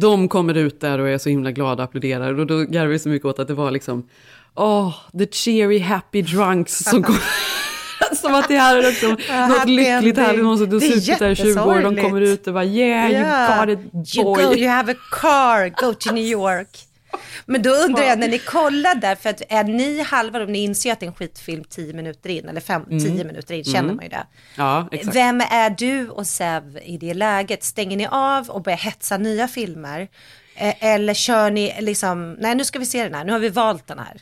De 0.00 0.28
kommer 0.28 0.54
ut 0.56 0.80
där 0.80 0.98
och 0.98 1.08
är 1.08 1.18
så 1.18 1.28
himla 1.28 1.50
glada 1.50 1.82
och 1.82 1.88
applåderar 1.88 2.38
och 2.38 2.46
då 2.46 2.58
garvar 2.64 2.86
vi 2.88 2.98
så 2.98 3.08
mycket 3.08 3.26
åt 3.26 3.38
att 3.38 3.48
det 3.48 3.54
var 3.54 3.70
liksom, 3.70 4.08
åh, 4.56 4.94
the 5.18 5.26
cheery 5.26 5.78
happy 5.78 6.22
drunks 6.22 6.78
som 6.78 7.02
kom. 7.02 7.16
Som 8.16 8.34
att 8.34 8.48
det 8.48 8.56
här 8.56 8.76
är 8.78 8.82
liksom 8.82 9.10
något 9.48 9.68
lyckligt 9.68 10.16
härligt, 10.18 10.44
någon 10.44 10.58
som 10.58 10.72
har 10.72 10.80
suttit 10.80 11.18
där 11.18 11.30
i 11.30 11.36
20 11.36 11.60
år, 11.60 11.80
de 11.82 11.96
kommer 11.96 12.20
ut 12.20 12.46
och 12.46 12.54
bara 12.54 12.64
yeah, 12.64 13.12
Ja. 13.12 13.66
you 13.66 13.76
got 13.76 13.84
it 14.04 14.16
You, 14.16 14.24
boy. 14.24 14.44
go, 14.44 14.54
you 14.54 14.68
have 14.70 14.92
a 14.92 14.96
car, 15.20 15.68
go 15.86 15.94
to 15.94 16.12
New 16.14 16.24
York. 16.32 16.68
Men 17.46 17.62
då 17.62 17.70
undrar 17.70 18.02
jag, 18.02 18.18
när 18.18 18.28
ni 18.28 18.38
kollar 18.38 18.94
där, 18.94 19.14
för 19.14 19.30
att 19.30 19.42
är 19.48 19.64
ni 19.64 20.02
halva, 20.02 20.42
om 20.44 20.52
ni 20.52 20.58
inser 20.58 20.92
att 20.92 21.00
det 21.00 21.06
är 21.06 21.08
en 21.08 21.14
skitfilm 21.14 21.64
10 21.64 21.92
minuter 21.92 22.30
in, 22.30 22.48
eller 22.48 22.60
5, 22.60 22.82
10 22.88 23.24
minuter 23.24 23.54
in, 23.54 23.64
känner 23.64 23.94
man 23.94 24.04
ju 24.04 24.08
det. 24.08 24.16
Mm. 24.16 24.26
Ja, 24.56 24.88
exakt. 24.92 25.16
Vem 25.16 25.40
är 25.40 25.70
du 25.70 26.08
och 26.08 26.26
Sev 26.26 26.78
i 26.84 26.96
det 26.98 27.14
läget? 27.14 27.64
Stänger 27.64 27.96
ni 27.96 28.06
av 28.10 28.48
och 28.50 28.62
börjar 28.62 28.78
hetsa 28.78 29.16
nya 29.18 29.48
filmer? 29.48 30.08
Eh, 30.56 30.84
Eller 30.84 31.14
kör 31.14 31.50
ni 31.50 31.74
liksom, 31.80 32.32
nej 32.32 32.54
nu 32.54 32.64
ska 32.64 32.78
vi 32.78 32.86
se 32.86 33.02
den 33.04 33.14
här, 33.14 33.24
nu 33.24 33.32
har 33.32 33.38
vi 33.38 33.48
valt 33.48 33.86
den 33.86 33.98
här. 33.98 34.20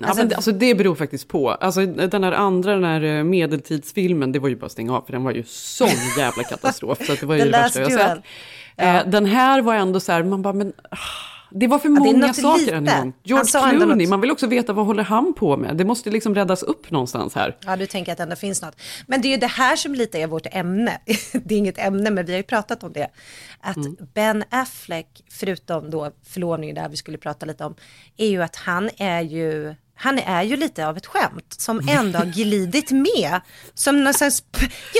Ja, 0.00 0.06
Alltså- 0.06 0.20
men, 0.22 0.28
det- 0.28 0.36
alltså 0.36 0.52
det 0.52 0.74
beror 0.74 0.94
faktiskt 0.94 1.28
på. 1.28 1.50
Alltså 1.50 1.86
den 1.86 2.22
där 2.22 2.32
andra, 2.32 2.72
den 2.74 2.84
här 2.84 3.02
eh, 3.02 3.24
medeltidsfilmen, 3.24 4.32
det 4.32 4.38
var 4.38 4.48
ju 4.48 4.56
bara 4.56 4.66
att 4.66 4.72
stänga 4.72 4.92
av, 4.96 5.02
för 5.06 5.12
den 5.12 5.24
var 5.24 5.32
ju 5.32 5.42
sån 5.46 5.88
jävla 6.18 6.42
katastrof. 6.44 6.98
Så 7.06 7.14
det 7.14 7.22
var 7.26 7.34
ju 7.34 7.44
det 7.44 7.50
värsta 7.50 7.80
jag 7.80 7.92
sett. 7.92 8.18
Eh, 8.76 9.06
den 9.06 9.26
här 9.26 9.62
var 9.62 9.74
ändå 9.74 10.00
så 10.00 10.12
här, 10.12 10.22
man 10.22 10.42
bara, 10.42 10.52
men... 10.54 10.72
ah, 10.90 10.96
Det 11.50 11.66
var 11.66 11.78
för 11.78 11.88
många 11.88 12.34
saker 12.34 12.60
lite. 12.60 12.74
en 12.74 12.84
gång. 12.84 13.12
George 13.22 13.70
Clooney, 13.70 14.06
man 14.06 14.20
vill 14.20 14.30
också 14.30 14.46
veta 14.46 14.72
vad 14.72 14.86
håller 14.86 15.02
han 15.02 15.34
på 15.34 15.56
med? 15.56 15.76
Det 15.76 15.84
måste 15.84 16.10
liksom 16.10 16.34
räddas 16.34 16.62
upp 16.62 16.90
någonstans 16.90 17.34
här. 17.34 17.56
Ja, 17.66 17.76
du 17.76 17.86
tänker 17.86 18.12
att 18.12 18.18
det 18.18 18.22
ändå 18.22 18.36
finns 18.36 18.62
något. 18.62 18.80
Men 19.06 19.20
det 19.20 19.28
är 19.28 19.30
ju 19.30 19.36
det 19.36 19.46
här 19.46 19.76
som 19.76 19.94
lite 19.94 20.18
är 20.18 20.26
vårt 20.26 20.46
ämne. 20.50 20.98
Det 21.32 21.54
är 21.54 21.58
inget 21.58 21.78
ämne, 21.78 22.10
men 22.10 22.26
vi 22.26 22.32
har 22.32 22.36
ju 22.36 22.42
pratat 22.42 22.82
om 22.82 22.92
det. 22.92 23.10
Att 23.60 23.76
Ben 24.14 24.44
Affleck, 24.50 25.24
förutom 25.30 25.90
då 25.90 26.10
förlovningen 26.24 26.74
där 26.74 26.88
vi 26.88 26.96
skulle 26.96 27.18
prata 27.18 27.46
lite 27.46 27.64
om, 27.64 27.74
är 28.16 28.28
ju 28.28 28.42
att 28.42 28.56
han 28.56 28.90
är 28.96 29.20
ju 29.20 29.74
han 29.98 30.18
är 30.18 30.42
ju 30.42 30.56
lite 30.56 30.86
av 30.88 30.96
ett 30.96 31.06
skämt 31.06 31.54
som 31.58 31.88
ändå 31.88 32.18
har 32.18 32.26
glidit 32.26 32.90
med. 32.90 33.40
Som 33.74 34.04
någon 34.04 34.14
slags, 34.14 34.42
ja 34.52 34.58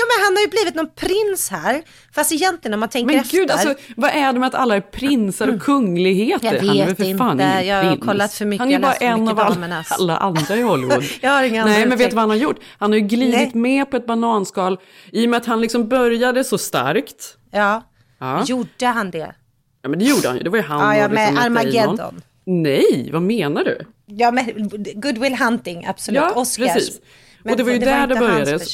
men 0.09 0.25
han 0.25 0.35
har 0.35 0.41
ju 0.41 0.47
blivit 0.47 0.75
någon 0.75 0.89
prins 0.95 1.49
här. 1.49 1.81
Fast 2.15 2.31
egentligen 2.31 2.73
om 2.73 2.79
man 2.79 2.89
tänker 2.89 3.07
Men 3.07 3.15
efter. 3.21 3.37
gud, 3.37 3.51
alltså, 3.51 3.75
vad 3.97 4.09
är 4.11 4.33
det 4.33 4.39
med 4.39 4.47
att 4.47 4.55
alla 4.55 4.75
är 4.75 4.81
prinsar 4.81 5.47
och 5.47 5.61
kungligheter? 5.61 6.53
Jag 6.53 6.61
han 6.67 6.77
är 6.77 6.85
vet 6.85 6.97
fan 6.97 7.31
inte, 7.31 7.43
ingen 7.43 7.67
jag 7.67 7.83
har 7.83 7.89
prins. 7.91 8.05
kollat 8.05 8.33
för 8.33 8.45
mycket, 8.45 8.59
Han 8.59 8.73
är 8.73 8.79
bara 8.79 8.93
en 8.93 9.27
av 9.27 9.39
alla, 9.39 9.49
damernas. 9.49 9.91
alla 9.91 10.17
andra 10.17 10.55
i 10.55 10.61
Hollywood. 10.61 11.03
Jag 11.21 11.31
har 11.31 11.43
inga 11.43 11.65
Nej, 11.65 11.85
men 11.85 11.97
vet 11.97 12.09
du 12.09 12.15
vad 12.15 12.21
han 12.23 12.29
har 12.29 12.37
gjort? 12.37 12.57
Han 12.77 12.91
har 12.91 12.99
ju 12.99 13.07
glidit 13.07 13.33
Nej. 13.53 13.61
med 13.61 13.91
på 13.91 13.97
ett 13.97 14.05
bananskal 14.07 14.77
i 15.11 15.25
och 15.25 15.29
med 15.29 15.37
att 15.37 15.45
han 15.45 15.61
liksom 15.61 15.87
började 15.87 16.43
så 16.43 16.57
starkt. 16.57 17.37
Ja, 17.51 17.83
Ja. 18.19 18.43
gjorde 18.45 18.85
han 18.85 19.11
det? 19.11 19.35
Ja, 19.81 19.89
men 19.89 19.99
det 19.99 20.05
gjorde 20.05 20.27
han 20.27 20.37
ju. 20.37 20.43
Det 20.43 20.49
var 20.49 20.57
ju 20.57 20.63
han 20.63 20.79
Ja, 20.79 20.97
ja, 21.01 21.05
och 21.05 21.11
med 21.11 21.33
liksom 21.33 21.53
Matt 21.53 21.63
Armageddon. 21.63 22.21
Nej, 22.49 23.09
vad 23.13 23.21
menar 23.21 23.63
du? 23.63 23.79
Ja, 24.05 24.31
men 24.31 24.69
Good 24.95 25.17
Will 25.17 25.35
Hunting, 25.35 25.85
absolut. 25.85 26.21
Ja, 26.21 26.33
Oscars. 26.35 26.73
precis. 26.73 27.01
Men 27.43 27.51
och 27.51 27.57
det 27.57 27.63
var 27.63 27.71
ju 27.71 27.79
var 27.79 27.85
där 27.85 28.07
det 28.07 28.13
inte 28.13 28.25
hans 28.25 28.43
började. 28.43 28.65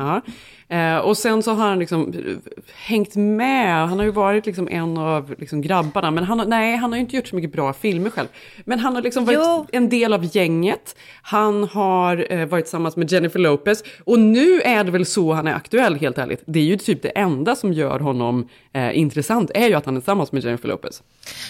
Ja. 0.00 0.20
Eh, 0.68 0.98
och 0.98 1.18
sen 1.18 1.42
så 1.42 1.54
har 1.54 1.68
han 1.68 1.78
liksom 1.78 2.12
eh, 2.12 2.52
hängt 2.74 3.16
med, 3.16 3.88
han 3.88 3.98
har 3.98 4.04
ju 4.06 4.12
varit 4.12 4.46
liksom 4.46 4.68
en 4.68 4.98
av 4.98 5.34
liksom 5.38 5.62
grabbarna, 5.62 6.10
men 6.10 6.24
han 6.24 6.38
har, 6.38 6.46
nej, 6.46 6.76
han 6.76 6.92
har 6.92 6.96
ju 6.96 7.00
inte 7.00 7.16
gjort 7.16 7.26
så 7.28 7.36
mycket 7.36 7.52
bra 7.52 7.72
filmer 7.72 8.10
själv. 8.10 8.28
Men 8.64 8.78
han 8.78 8.94
har 8.94 9.02
liksom 9.02 9.24
varit 9.24 9.38
Jo. 9.38 9.66
en 9.72 9.88
del 9.88 10.12
av 10.12 10.36
gänget, 10.36 10.96
han 11.22 11.64
har 11.64 12.32
eh, 12.32 12.46
varit 12.46 12.64
tillsammans 12.64 12.96
med 12.96 13.12
Jennifer 13.12 13.38
Lopez, 13.38 13.82
och 14.04 14.18
nu 14.18 14.60
är 14.60 14.84
det 14.84 14.90
väl 14.90 15.06
så 15.06 15.32
han 15.32 15.46
är 15.46 15.54
aktuell 15.54 15.94
helt 15.94 16.18
ärligt. 16.18 16.42
Det 16.46 16.58
är 16.58 16.64
ju 16.64 16.76
typ 16.76 17.02
det 17.02 17.08
enda 17.18 17.56
som 17.56 17.72
gör 17.72 17.98
honom 18.00 18.48
eh, 18.72 18.98
intressant, 18.98 19.50
är 19.54 19.68
ju 19.68 19.74
att 19.74 19.86
han 19.86 19.96
är 19.96 20.00
tillsammans 20.00 20.32
med 20.32 20.44
Jennifer 20.44 20.68
Lopez. 20.68 21.02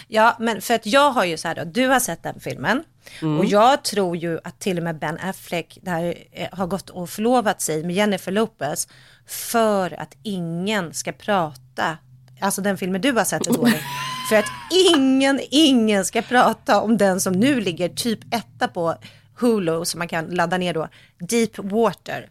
Ja, 0.08 0.36
men 0.40 0.60
för 0.60 0.74
att 0.74 0.86
jag 0.86 1.10
har 1.10 1.24
ju 1.24 1.36
så 1.36 1.48
här 1.48 1.54
då, 1.54 1.64
du 1.64 1.88
har 1.88 2.00
sett 2.00 2.22
den 2.22 2.40
filmen. 2.40 2.82
Och 3.38 3.44
jag 3.44 3.84
tror 3.84 4.16
ju 4.16 4.38
att 4.44 4.60
till 4.60 4.78
och 4.78 4.84
med 4.84 4.98
Ben 4.98 5.18
Affleck 5.22 5.78
där, 5.82 6.14
eh, 6.32 6.48
har 6.52 6.66
gått 6.66 6.90
och 6.90 7.10
förlovat 7.10 7.60
sig 7.60 7.84
med 7.84 7.96
Jennifer 7.96 8.32
Lopez 8.32 8.39
för 9.26 10.00
att 10.00 10.16
ingen 10.22 10.94
ska 10.94 11.12
prata, 11.12 11.96
alltså 12.40 12.60
den 12.62 12.76
filmen 12.78 13.00
du 13.00 13.12
har 13.12 13.24
sett 13.24 13.46
är 13.46 13.52
dålig. 13.52 13.82
För 14.28 14.36
att 14.36 14.46
ingen, 14.96 15.40
ingen 15.50 16.04
ska 16.04 16.22
prata 16.22 16.80
om 16.80 16.96
den 16.96 17.20
som 17.20 17.32
nu 17.32 17.60
ligger 17.60 17.88
typ 17.88 18.34
etta 18.34 18.68
på 18.68 18.94
Hulu 19.40 19.84
som 19.84 19.98
man 19.98 20.08
kan 20.08 20.24
ladda 20.24 20.58
ner 20.58 20.74
då, 20.74 20.88
Deep 21.18 21.58
Water. 21.58 22.28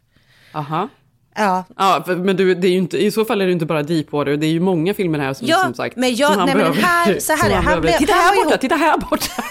Aha. 0.53 0.89
Ja, 1.35 1.63
Ja, 1.77 2.03
men 2.07 2.35
du, 2.35 2.55
det 2.55 2.67
är 2.67 2.71
inte, 2.71 2.97
i 2.97 3.11
så 3.11 3.25
fall 3.25 3.41
är 3.41 3.45
det 3.45 3.51
inte 3.51 3.65
bara 3.65 3.83
Deepwater, 3.83 4.37
det 4.37 4.45
är 4.45 4.51
ju 4.51 4.59
många 4.59 4.93
filmer 4.93 5.19
här 5.19 5.33
som, 5.33 5.47
Ja, 5.47 5.63
som 5.63 5.73
sagt. 5.73 5.95
men 5.95 6.15
jag- 6.15 6.29
som 6.31 6.39
han 6.39 6.45
nej, 6.45 6.55
men 6.55 6.63
behöver- 6.71 6.81
här- 6.87 7.19
så 7.19 7.33
här 7.33 7.45
är 7.45 7.49
det. 7.49 7.55
Han 7.55 7.63
behöver- 7.65 7.81
blev- 7.81 7.97
titta 7.97 8.13
här 8.13 8.43
borta, 8.43 8.57
titta 8.57 8.75
här 8.75 8.97
borta! 8.97 9.43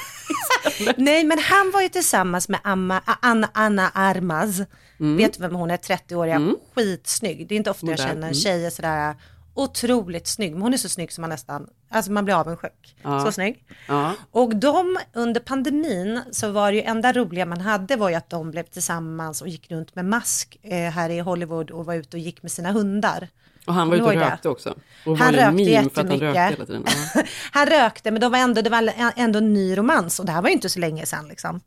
Nej, 0.96 1.24
men 1.24 1.38
han 1.38 1.70
var 1.74 1.82
ju 1.82 1.88
tillsammans 1.88 2.48
med 2.48 2.60
Amma, 2.64 3.00
Anna, 3.22 3.48
Anna 3.52 3.90
Armas. 3.94 4.60
Mm. 5.00 5.16
Vet 5.16 5.40
vem 5.40 5.54
hon 5.54 5.70
är? 5.70 5.76
30-åriga, 5.76 6.54
skitsnygg. 6.74 7.48
Det 7.48 7.54
är 7.54 7.56
inte 7.56 7.70
ofta 7.70 7.86
jag 7.86 7.98
känner 7.98 8.22
mm. 8.22 8.34
tjejer 8.34 8.70
sådär 8.70 9.14
otroligt 9.58 10.26
snygg. 10.26 10.52
Men 10.52 10.62
hon 10.62 10.74
är 10.74 10.76
så 10.76 10.88
snygg 10.88 11.12
som 11.12 11.22
man 11.22 11.30
nästan, 11.30 11.68
alltså 11.88 12.12
man 12.12 12.24
blir 12.24 12.34
avundsjuk. 12.34 12.96
Så 13.02 13.32
snygg. 13.32 13.64
Ja. 13.88 14.14
Och 14.30 14.56
de, 14.56 14.98
under 15.12 15.40
pandemin 15.40 16.20
så 16.30 16.50
var 16.50 16.72
det 16.72 16.76
ju 16.76 16.82
enda 16.82 17.12
roliga 17.12 17.46
man 17.46 17.60
hade 17.60 17.96
var 17.96 18.08
ju 18.08 18.14
att 18.14 18.30
de 18.30 18.50
blev 18.50 18.62
tillsammans 18.62 19.42
och 19.42 19.48
gick 19.48 19.70
runt 19.70 19.94
med 19.94 20.04
mask 20.04 20.58
eh, 20.62 20.90
här 20.90 21.10
i 21.10 21.18
Hollywood 21.18 21.70
och 21.70 21.86
var 21.86 21.94
ute 21.94 22.16
och 22.16 22.20
gick 22.20 22.42
med 22.42 22.52
sina 22.52 22.72
hundar. 22.72 23.28
Och 23.68 23.74
han 23.74 23.88
var 23.88 23.96
ute 23.96 24.04
och 24.04 24.12
rökte 24.14 24.48
också. 24.48 24.74
Och 25.06 25.18
Han 25.18 25.34
rökte 25.34 25.40
att 25.40 25.96
han 25.96 26.20
rökte 26.20 26.40
jättemycket. 26.40 27.26
Han 27.52 27.66
rökte, 27.66 28.10
men 28.10 28.20
de 28.20 28.32
var 28.32 28.38
ändå, 28.38 28.62
det 28.62 28.70
var 28.70 28.92
ändå 29.16 29.38
en 29.38 29.54
ny 29.54 29.76
romans 29.78 30.20
och 30.20 30.26
det 30.26 30.32
här 30.32 30.42
var 30.42 30.48
ju 30.48 30.54
inte 30.54 30.68
så 30.68 30.78
länge 30.78 31.06
sedan. 31.06 31.28
Liksom. 31.28 31.60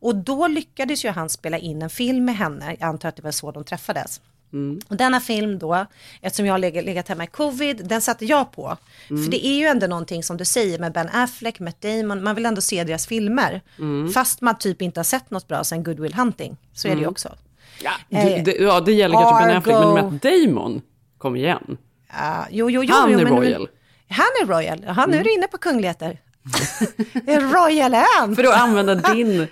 Och 0.00 0.16
då 0.16 0.46
lyckades 0.48 1.04
ju 1.04 1.08
han 1.10 1.28
spela 1.28 1.58
in 1.58 1.82
en 1.82 1.90
film 1.90 2.24
med 2.24 2.36
henne, 2.36 2.76
jag 2.78 2.88
antar 2.88 3.08
att 3.08 3.16
det 3.16 3.22
var 3.22 3.30
så 3.30 3.50
de 3.50 3.64
träffades. 3.64 4.20
Och 4.88 4.96
denna 4.96 5.20
film 5.20 5.58
då, 5.58 5.86
eftersom 6.22 6.46
jag 6.46 6.54
har 6.54 6.58
legat, 6.58 6.84
legat 6.84 7.08
hemma 7.08 7.24
i 7.24 7.26
covid, 7.26 7.82
den 7.88 8.00
satte 8.00 8.24
jag 8.24 8.52
på. 8.52 8.76
För 9.08 9.30
det 9.30 9.46
är 9.46 9.58
ju 9.58 9.66
ändå 9.66 9.86
någonting 9.86 10.22
som 10.22 10.36
du 10.36 10.44
säger 10.44 10.78
med 10.78 10.92
Ben 10.92 11.08
Affleck, 11.12 11.60
Matt 11.60 11.80
Damon, 11.80 12.24
man 12.24 12.34
vill 12.34 12.46
ändå 12.46 12.60
se 12.60 12.84
deras 12.84 13.06
filmer. 13.06 13.60
Fast 14.14 14.40
man 14.40 14.58
typ 14.58 14.82
inte 14.82 15.00
har 15.00 15.04
sett 15.04 15.30
något 15.30 15.48
bra 15.48 15.64
sen 15.64 15.84
Good 15.84 16.00
Will 16.00 16.14
Hunting, 16.14 16.56
så 16.72 16.88
är 16.88 16.94
det 16.94 17.00
ju 17.00 17.06
också. 17.06 17.28
Ja, 17.82 17.90
Eh, 18.10 18.24
det, 18.24 18.42
det, 18.42 18.56
ja, 18.56 18.80
det 18.80 18.92
gäller 18.92 19.14
kanske 19.18 19.46
Ben 19.46 19.56
Affleck, 19.56 19.76
men. 19.76 20.12
Matt 20.12 20.22
Damon, 20.22 20.82
kom 21.26 21.36
igen. 21.36 21.78
Ja, 22.12 22.46
jo, 22.50 22.70
jo, 22.70 22.82
jo, 22.84 22.94
Han 22.94 23.12
jo, 23.12 23.18
är 23.20 23.24
men- 23.24 23.36
royal. 23.36 23.68
Han 24.08 24.26
är 24.42 24.46
royal, 24.46 24.84
ja, 24.86 25.06
nu 25.06 25.16
är 25.16 25.24
du 25.24 25.34
inne 25.34 25.46
på 25.46 25.58
kungligheter. 25.58 26.18
royal 27.26 27.94
är 27.94 28.20
han. 28.20 28.36
För 28.36 28.44
att 28.44 28.60
använda 28.60 28.94
din... 28.94 29.48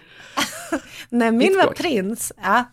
Nej, 1.08 1.32
min 1.32 1.56
var 1.56 1.66
prins. 1.72 2.32
Ja. 2.42 2.64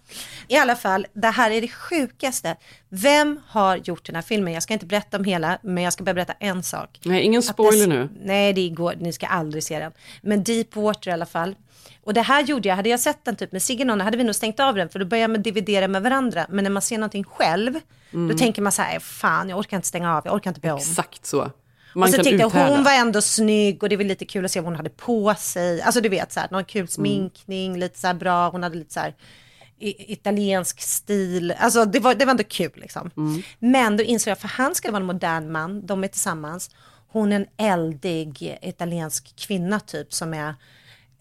I 0.47 0.57
alla 0.57 0.75
fall, 0.75 1.07
det 1.13 1.27
här 1.27 1.51
är 1.51 1.61
det 1.61 1.67
sjukaste. 1.67 2.55
Vem 2.89 3.39
har 3.47 3.77
gjort 3.77 4.05
den 4.05 4.15
här 4.15 4.21
filmen? 4.21 4.53
Jag 4.53 4.63
ska 4.63 4.73
inte 4.73 4.85
berätta 4.85 5.17
om 5.17 5.23
hela, 5.23 5.57
men 5.61 5.83
jag 5.83 5.93
ska 5.93 6.03
bara 6.03 6.13
berätta 6.13 6.33
en 6.39 6.63
sak. 6.63 6.99
Nej, 7.05 7.21
ingen 7.21 7.43
spoiler 7.43 7.87
det- 7.87 7.93
nu. 7.93 8.09
Nej, 8.23 8.53
det 8.53 8.69
går, 8.69 8.95
ni 8.99 9.13
ska 9.13 9.27
aldrig 9.27 9.63
se 9.63 9.79
den. 9.79 9.91
Men 10.21 10.43
Deepwater 10.43 11.09
i 11.09 11.13
alla 11.13 11.25
fall. 11.25 11.55
Och 12.03 12.13
det 12.13 12.21
här 12.21 12.43
gjorde 12.43 12.69
jag, 12.69 12.75
hade 12.75 12.89
jag 12.89 12.99
sett 12.99 13.25
den 13.25 13.35
typ 13.35 13.51
med 13.51 13.61
Sigge 13.61 13.85
någon, 13.85 14.01
hade 14.01 14.17
vi 14.17 14.23
nog 14.23 14.35
stängt 14.35 14.59
av 14.59 14.75
den, 14.75 14.89
för 14.89 14.99
då 14.99 15.05
börjar 15.05 15.27
man 15.27 15.41
dividera 15.41 15.87
med 15.87 16.01
varandra. 16.03 16.45
Men 16.49 16.63
när 16.63 16.71
man 16.71 16.81
ser 16.81 16.97
någonting 16.97 17.23
själv, 17.23 17.79
Mm. 18.13 18.27
då 18.31 18.37
tänker 18.37 18.61
man 18.61 18.71
så 18.71 18.81
här, 18.81 18.99
fan, 18.99 19.49
jag 19.49 19.59
orkar 19.59 19.77
inte 19.77 19.87
stänga 19.87 20.15
av, 20.17 20.21
jag 20.25 20.33
orkar 20.35 20.49
inte 20.51 20.59
be 20.61 20.71
om. 20.71 20.77
Exakt 20.77 21.25
så. 21.25 21.51
Man 21.95 22.03
och 22.03 22.09
så 22.09 22.23
tyckte 22.23 22.41
jag 22.41 22.49
hon 22.49 22.83
var 22.83 22.91
ändå 22.93 23.21
snygg 23.21 23.83
och 23.83 23.89
det 23.89 23.97
var 23.97 24.03
lite 24.03 24.25
kul 24.25 24.45
att 24.45 24.51
se 24.51 24.59
vad 24.59 24.65
hon 24.67 24.75
hade 24.75 24.89
på 24.89 25.35
sig. 25.37 25.81
Alltså 25.81 26.01
du 26.01 26.09
vet 26.09 26.31
så 26.31 26.39
här, 26.39 26.47
någon 26.51 26.57
Mm. 26.59 26.65
kul 26.65 26.87
sminkning, 26.87 27.79
lite 27.79 27.99
så 27.99 28.07
här 28.07 28.13
bra, 28.13 28.49
hon 28.49 28.63
hade 28.63 28.77
lite 28.77 28.93
så 28.93 28.99
här 28.99 29.13
italiensk 29.79 30.81
stil. 30.81 31.53
Alltså 31.59 31.85
det 31.85 31.99
var, 31.99 32.15
det 32.15 32.25
var 32.25 32.31
ändå 32.31 32.43
kul 32.43 32.71
liksom. 32.75 33.11
Mm. 33.17 33.41
Men 33.59 33.97
då 33.97 34.03
insåg 34.03 34.31
jag, 34.31 34.39
för 34.39 34.47
han 34.47 34.75
ska 34.75 34.91
vara 34.91 34.99
en 35.01 35.05
modern 35.05 35.51
man, 35.51 35.85
de 35.85 36.03
är 36.03 36.07
tillsammans. 36.07 36.69
Hon 37.07 37.31
är 37.31 37.35
en 37.35 37.47
eldig 37.57 38.59
italiensk 38.61 39.35
kvinna 39.35 39.79
typ 39.79 40.13
som 40.13 40.33
är 40.33 40.55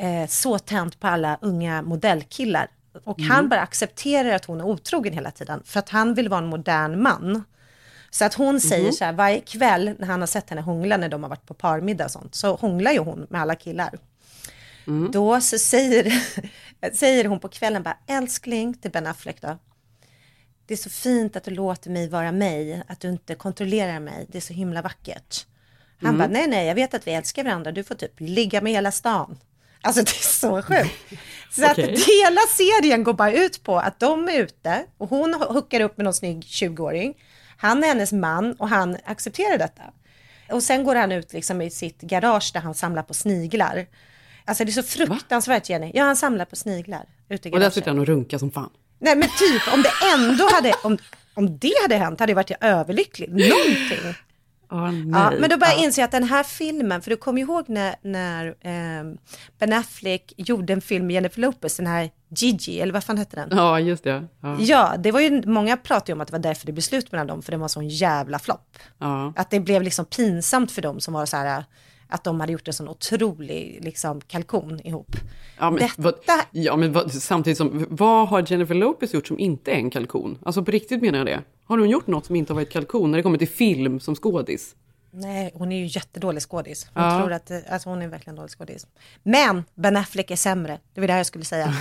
eh, 0.01 0.27
så 0.29 0.59
tänd 0.59 1.01
på 1.01 1.07
alla 1.07 1.39
unga 1.41 1.83
modellkillar. 1.83 2.69
Och 3.05 3.19
Mm. 3.19 3.31
han 3.31 3.49
bara 3.49 3.61
accepterar 3.61 4.31
att 4.31 4.45
hon 4.45 4.61
är 4.61 4.65
otrogen 4.65 5.13
hela 5.13 5.31
tiden 5.31 5.63
för 5.65 5.79
att 5.79 5.89
han 5.89 6.15
vill 6.15 6.29
vara 6.29 6.39
en 6.41 6.47
modern 6.47 7.03
man. 7.03 7.45
Så 8.11 8.25
att 8.25 8.35
hon 8.35 8.61
säger 8.61 8.93
så 8.93 9.05
här, 9.05 9.13
varje 9.13 9.41
kväll 9.41 9.95
när 9.99 10.07
han 10.07 10.21
har 10.21 10.27
sett 10.27 10.51
henne 10.51 10.63
hångla 10.63 10.97
när 10.97 11.09
de 11.09 11.23
har 11.23 11.31
varit 11.31 11.47
på 11.47 11.55
parmiddag 11.55 12.05
och 12.05 12.11
sånt, 12.11 12.35
så 12.35 12.55
hånglar 12.55 12.93
ju 12.93 12.99
hon 12.99 13.27
med 13.31 13.41
alla 13.41 13.55
killar. 13.55 13.99
Då 15.13 15.41
så 15.41 15.59
säger, 15.59 16.13
säger 16.95 17.25
hon 17.25 17.41
på 17.41 17.49
kvällen 17.49 17.83
bara, 17.83 17.97
älskling 18.07 18.75
till 18.75 18.91
Ben 18.91 19.07
Affleck 19.07 19.41
då. 19.43 19.59
Det 20.67 20.75
är 20.75 20.79
så 20.79 20.91
fint 20.91 21.37
att 21.37 21.45
du 21.45 21.51
låter 21.51 21.91
mig 21.91 22.09
vara 22.09 22.33
mig, 22.33 22.83
att 22.89 23.01
du 23.01 23.09
inte 23.09 23.35
kontrollerar 23.35 24.01
mig, 24.01 24.27
det 24.29 24.39
är 24.39 24.43
så 24.43 24.53
himla 24.53 24.83
vackert. 24.83 25.47
Han 26.03 26.19
bara, 26.19 26.29
nej 26.29 26.47
nej, 26.49 26.67
jag 26.67 26.75
vet 26.75 26.95
att 26.95 27.07
vi 27.07 27.11
älskar 27.13 27.45
varandra, 27.45 27.73
du 27.73 27.85
får 27.85 27.95
typ 27.95 28.21
ligga 28.21 28.61
med 28.61 28.73
hela 28.73 28.93
stan. 28.93 29.39
Alltså 29.83 30.03
det 30.03 30.11
är 30.11 30.23
så 30.23 30.63
sjukt. 30.63 31.23
Så 31.51 31.65
att 31.65 31.73
Okej. 31.73 31.85
hela 31.87 32.41
serien 32.57 33.05
går 33.05 33.13
bara 33.13 33.33
ut 33.33 33.63
på 33.65 33.79
att 33.79 34.01
de 34.01 34.29
är 34.29 34.33
ute 34.39 34.85
och 34.99 35.09
hon 35.09 35.35
hookar 35.35 35.81
upp 35.81 35.97
med 35.97 36.05
någon 36.05 36.15
snygg 36.15 36.43
20-åring. 36.43 37.15
Han 37.57 37.85
är 37.85 37.89
hennes 37.89 38.13
man 38.13 38.53
och 38.53 38.69
han 38.69 38.97
accepterar 39.05 39.59
detta. 39.59 39.83
Och 40.51 40.63
sen 40.63 40.85
går 40.85 40.95
han 40.95 41.13
ut 41.13 41.33
liksom 41.33 41.63
i 41.63 41.71
sitt 41.71 42.01
garage 42.01 42.51
där 42.55 42.61
han 42.61 42.75
samlar 42.75 43.03
på 43.03 43.15
sniglar. 43.15 43.87
Alltså 44.45 44.65
det 44.65 44.71
är 44.71 44.73
så 44.73 44.83
fruktansvärt 44.83 45.69
Jenny. 45.71 45.91
Ja, 45.95 46.05
han 46.05 46.17
samlar 46.17 46.45
på 46.45 46.57
sniglar 46.57 47.05
ute 47.29 47.49
i 47.49 47.51
Och 47.51 47.55
där 47.55 47.59
garaget. 47.61 47.75
sitter 47.75 47.91
han 47.91 47.99
och 47.99 48.07
runkar 48.07 48.39
som 48.39 48.51
fan. 48.51 48.71
Nej 48.99 49.17
men 49.17 49.29
typ 49.29 49.75
om 49.75 49.83
det 49.83 49.93
ändå 50.15 50.49
hade, 50.53 50.73
om, 50.83 50.99
om 51.35 51.59
det 51.59 51.73
hade 51.83 51.97
hänt 51.97 52.21
hade 52.21 52.31
jag 52.33 52.37
varit 52.37 52.51
överlycklig. 52.61 53.29
Någonting. 53.31 54.15
Oh. 54.71 54.95
Ja, 55.13 55.31
men 55.31 55.51
då 55.51 55.57
började 55.57 55.67
jag 55.67 55.79
Ja. 55.81 55.85
inse 55.85 56.05
att 56.05 56.11
den 56.11 56.25
här 56.25 56.43
filmen, 56.43 57.03
för 57.03 57.11
du 57.11 57.17
kommer 57.17 57.41
ihåg 57.41 57.65
när, 57.69 57.95
när 58.03 58.47
eh, 58.47 59.15
Ben 59.59 59.73
Affleck 59.73 60.33
gjorde 60.37 60.73
en 60.73 60.81
film 60.81 61.07
med 61.07 61.15
Jennifer 61.15 61.41
Lopez, 61.41 61.77
den 61.77 61.87
här 61.87 62.11
Gigi, 62.37 62.81
eller 62.81 62.93
vad 62.93 63.05
fan 63.05 63.19
hette 63.19 63.37
den? 63.37 63.49
Ja, 63.59 63.81
just 63.81 64.05
det. 64.05 64.25
Ja. 64.41 64.57
Ja, 64.61 64.95
det 64.99 65.13
var 65.13 65.21
ju, 65.21 65.43
många 65.47 65.77
pratade 65.77 66.13
ju 66.13 66.15
om 66.15 66.21
att 66.21 66.29
det 66.29 66.33
var 66.33 66.39
därför 66.39 66.67
det 66.67 66.73
blev 66.73 66.83
slut 66.83 67.13
mellan 67.13 67.27
dem, 67.27 67.43
för 67.43 67.53
det 67.53 67.59
var 67.59 67.69
sån 67.69 67.89
jävla 67.89 68.39
flopp. 68.39 68.79
Ja. 68.99 69.33
Att 69.37 69.51
det 69.51 69.61
blev 69.61 69.83
liksom 69.83 70.05
pinsamt 70.05 70.73
för 70.73 70.83
dem 70.83 71.01
som 71.01 71.15
var 71.15 71.27
så 71.27 71.37
här, 71.37 71.65
att 72.09 72.25
de 72.25 72.41
hade 72.41 72.53
gjort 72.53 72.69
en 72.69 72.75
sån 72.75 72.89
otrolig 72.89 73.79
liksom, 73.83 74.21
kalkon 74.21 74.81
ihop. 74.87 75.17
Ja, 75.59 75.71
men, 75.71 75.79
Detta- 75.79 76.03
vad, 76.03 76.15
ja, 76.51 76.77
men 76.77 76.93
vad, 76.93 77.13
samtidigt 77.13 77.57
som, 77.59 77.87
vad 77.91 78.29
har 78.29 78.45
Jennifer 78.53 78.75
Lopez 78.75 79.15
gjort 79.15 79.27
som 79.27 79.39
inte 79.39 79.71
är 79.71 79.77
en 79.77 79.91
kalkon? 79.91 80.39
Alltså 80.45 80.65
på 80.65 80.71
riktigt 80.71 81.03
menar 81.03 81.19
jag 81.19 81.27
det. 81.27 81.41
Har 81.71 81.79
hon 81.79 81.91
gjort 81.91 82.07
något 82.07 82.27
som 82.27 82.37
inte 82.37 82.53
har 82.53 82.55
varit 82.55 82.71
kalkon 82.73 83.11
när 83.11 83.19
det 83.19 83.23
kommer 83.23 83.39
till 83.39 83.49
film 83.49 84.01
som 84.01 84.15
skådis? 84.15 84.75
Nej, 85.11 85.51
hon 85.55 85.73
är 85.73 85.77
ju 85.79 85.87
jättedålig 85.87 86.43
skådis. 86.43 86.87
Hon 86.95 87.05
Ja. 87.05 87.19
tror 87.19 87.33
att, 87.33 87.51
alltså 87.71 87.89
hon 87.89 88.03
är 88.03 88.09
verkligen 88.09 88.37
dålig 88.37 88.51
skådis. 88.51 88.87
Men 89.23 89.65
Ben 89.75 89.97
Affleck 89.97 90.31
är 90.31 90.37
sämre, 90.37 90.79
det 90.95 91.01
var 91.01 91.07
det 91.09 91.13
här 91.13 91.21
jag 91.21 91.27
skulle 91.27 91.45
säga. 91.45 91.67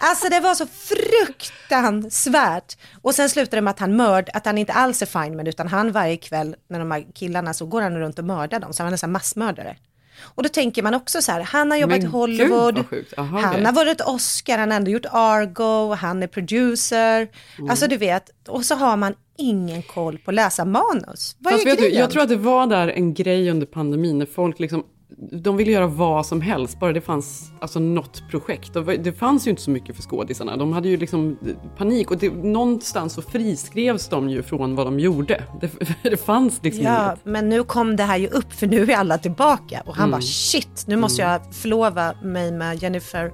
alltså 0.00 0.28
det 0.28 0.40
var 0.40 0.54
så 0.54 0.66
fruktansvärt. 0.66 2.76
Och 3.02 3.14
sen 3.14 3.30
slutade 3.30 3.56
det 3.56 3.60
med 3.62 3.70
att 3.70 3.78
han 3.78 3.96
mörd, 3.96 4.30
att 4.34 4.46
han 4.46 4.58
inte 4.58 4.72
alls 4.72 5.02
är 5.02 5.06
fine 5.24 5.36
med 5.36 5.48
utan 5.48 5.68
han 5.68 5.92
varje 5.92 6.16
kväll 6.16 6.56
när 6.68 6.78
de 6.78 6.90
här 6.90 7.06
killarna 7.14 7.54
så 7.54 7.66
går 7.66 7.82
han 7.82 7.98
runt 7.98 8.18
och 8.18 8.24
mördar 8.24 8.60
dem, 8.60 8.72
så 8.72 8.82
han 8.82 8.86
är 8.86 8.90
nästan 8.90 9.12
massmördare. 9.12 9.76
Och 10.22 10.42
då 10.42 10.48
tänker 10.48 10.82
man 10.82 10.94
också 10.94 11.22
så 11.22 11.32
här, 11.32 11.40
han 11.40 11.70
har 11.70 11.78
jobbat 11.78 11.98
Men 11.98 12.06
i 12.06 12.10
Hollywood. 12.10 12.84
Aha, 13.16 13.38
han 13.38 13.50
okej. 13.50 13.64
har 13.64 13.72
varit 13.72 14.00
Oscar, 14.00 14.58
han 14.58 14.70
har 14.70 14.76
ändå 14.76 14.90
gjort 14.90 15.06
Argo, 15.10 15.94
han 15.94 16.22
är 16.22 16.26
producer. 16.26 17.28
Mm. 17.58 17.70
Alltså 17.70 17.86
du 17.86 17.96
vet, 17.96 18.30
och 18.48 18.64
så 18.64 18.74
har 18.74 18.96
man 18.96 19.14
ingen 19.38 19.82
koll 19.82 20.18
på 20.18 20.30
att 20.30 20.34
läsa 20.34 20.64
manus. 20.64 21.36
Vad 21.38 21.52
Fast 21.52 21.66
är 21.66 21.70
vet 21.70 21.78
du, 21.78 21.88
jag 21.88 22.10
tror 22.10 22.22
att 22.22 22.28
det 22.28 22.36
var 22.36 22.66
där 22.66 22.88
en 22.88 23.14
grej 23.14 23.50
under 23.50 23.66
pandemin 23.66 24.18
när 24.18 24.26
folk 24.26 24.58
liksom 24.58 24.84
de 25.32 25.56
ville 25.56 25.72
göra 25.72 25.86
vad 25.86 26.26
som 26.26 26.40
helst, 26.40 26.80
bara 26.80 26.92
det 26.92 27.00
fanns 27.00 27.50
alltså, 27.60 27.78
något 27.78 28.22
projekt. 28.30 28.72
Det 28.98 29.12
fanns 29.12 29.46
ju 29.46 29.50
inte 29.50 29.62
så 29.62 29.70
mycket 29.70 29.96
för 29.96 30.02
skådisarna. 30.02 30.56
De 30.56 30.72
hade 30.72 30.88
ju 30.88 30.96
liksom 30.96 31.38
panik 31.76 32.10
och 32.10 32.18
det, 32.18 32.30
någonstans 32.30 33.12
så 33.12 33.22
friskrevs 33.22 34.08
de 34.08 34.30
ju 34.30 34.42
från 34.42 34.76
vad 34.76 34.86
de 34.86 35.00
gjorde. 35.00 35.44
Det, 35.60 35.70
det 36.10 36.16
fanns 36.16 36.60
liksom 36.62 36.84
Ja, 36.84 37.06
inget. 37.06 37.24
men 37.24 37.48
nu 37.48 37.64
kom 37.64 37.96
det 37.96 38.02
här 38.04 38.16
ju 38.16 38.26
upp 38.28 38.52
för 38.52 38.66
nu 38.66 38.92
är 38.92 38.96
alla 38.96 39.18
tillbaka 39.18 39.82
och 39.86 39.94
han 39.96 40.04
Mm. 40.04 40.10
bara 40.10 40.22
shit, 40.22 40.84
nu 40.86 40.96
måste 40.96 41.22
jag 41.22 41.40
förlova 41.54 42.14
mig 42.22 42.52
med 42.52 42.82
Jennifer 42.82 43.32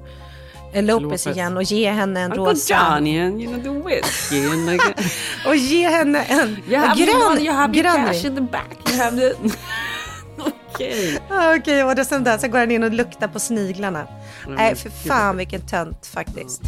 eh, 0.72 0.84
Lopez, 0.84 1.02
Lopez. 1.02 1.26
igen 1.26 1.56
och 1.56 1.62
ge 1.62 1.90
henne 1.90 2.20
en 2.20 2.32
rosa... 2.34 2.74
Johnny 2.74 3.20
and 3.20 3.40
you 3.42 3.52
know 3.52 3.62
the 3.62 3.88
whiskey 3.88 4.46
and 4.48 4.80
Och 5.48 5.56
ge 5.56 5.88
henne 5.88 6.22
en 6.22 6.56
you 6.68 6.76
have 6.76 7.04
grön, 7.04 7.44
you 7.46 7.52
have 7.54 7.72
grön 7.74 8.06
cash 8.06 8.24
in 8.26 8.34
the 8.34 8.40
back. 8.40 8.78
Okej. 10.38 11.18
Okej, 11.56 11.84
och 11.84 11.94
det 11.94 12.04
sen 12.04 12.24
där 12.24 12.38
så 12.38 12.48
går 12.48 12.58
han 12.58 12.70
in 12.70 12.82
och 12.82 12.92
luktar 12.92 13.28
på 13.28 13.38
sniglarna. 13.40 14.06
men 14.46 14.54
Nej, 14.54 14.74
för 14.76 14.88
gud. 14.88 14.98
fan 15.08 15.36
vilken 15.36 15.60
tönt 15.60 16.06
faktiskt. 16.06 16.62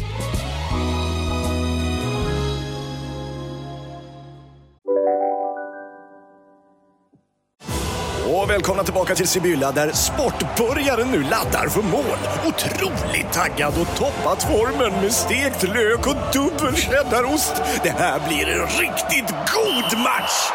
Och 8.27 8.49
välkomna 8.49 8.83
tillbaka 8.83 9.15
till 9.15 9.27
Sibylla 9.27 9.71
där 9.71 9.91
sportbörjaren 9.91 11.07
nu 11.11 11.23
laddar 11.23 11.67
för 11.69 11.81
mål. 11.81 12.17
Otroligt 12.47 13.31
taggad 13.33 13.73
och 13.81 13.95
toppat 13.97 14.43
formen 14.43 15.01
med 15.01 15.13
stekt 15.13 15.63
lök 15.63 16.07
och 16.07 16.15
dubbel 16.33 16.75
cheddarost. 16.75 17.53
Det 17.83 17.89
här 17.89 18.27
blir 18.27 18.47
en 18.47 18.67
riktigt 18.67 19.29
god 19.29 19.99
match! 19.99 20.49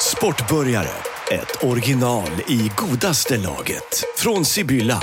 Sportbörjare, 0.00 0.88
ett 1.32 1.64
original 1.64 2.30
i 2.48 2.70
godaste 2.76 3.36
laget. 3.36 4.04
Från 4.16 4.44
Sibylla. 4.44 5.00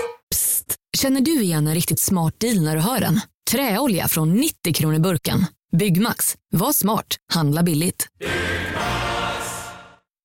Känner 0.98 1.22
du 1.22 1.42
igen 1.42 1.68
en 1.68 1.76
riktigt 1.76 2.00
smart 2.00 2.40
deal 2.40 2.62
när 2.62 2.76
du 2.76 2.82
hör 2.82 3.00
den? 3.00 3.20
Träolja 3.52 4.08
från 4.08 4.34
90 4.34 4.74
kronor 4.74 5.00
burken. 5.00 5.46
Byggmax. 5.78 6.36
Var 6.52 6.74
smart. 6.74 7.16
Handla 7.34 7.64
billigt. 7.64 8.08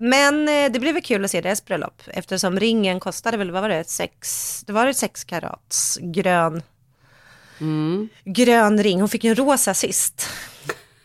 Men 0.00 0.48
eh, 0.48 0.72
det 0.72 0.80
blev 0.80 0.94
väl 0.94 1.02
kul 1.02 1.24
att 1.24 1.30
se 1.30 1.40
deras 1.40 1.64
bröllop 1.64 2.02
eftersom 2.06 2.60
ringen 2.60 3.00
kostade 3.00 3.36
väl, 3.36 3.50
vad 3.50 3.62
var 3.62 3.68
det, 3.68 3.88
sex, 3.88 4.60
det 4.66 4.72
var 4.72 4.86
ett 4.86 4.96
sex 4.96 5.24
karats 5.24 5.98
grön, 6.02 6.62
Mm. 7.60 8.08
grön 8.24 8.82
ring. 8.82 9.00
Hon 9.00 9.08
fick 9.08 9.24
en 9.24 9.34
rosa 9.34 9.74
sist. 9.74 10.28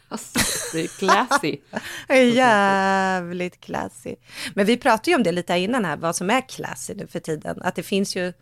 Alltså, 0.09 0.39
det 0.73 0.83
är 0.83 0.87
classy. 0.87 1.57
Jävligt 2.35 3.59
classy. 3.61 4.15
Men 4.53 4.65
vi 4.65 4.77
pratade 4.77 5.11
ju 5.11 5.15
om 5.15 5.23
det 5.23 5.31
lite 5.31 5.53
innan 5.57 5.85
här, 5.85 5.97
vad 5.97 6.15
som 6.15 6.29
är 6.29 6.41
classy 6.49 6.93
nu 6.95 7.07
för 7.07 7.19
tiden. 7.19 7.61
Att 7.61 7.75
det 7.75 7.83
finns 7.83 8.15
ju, 8.15 8.33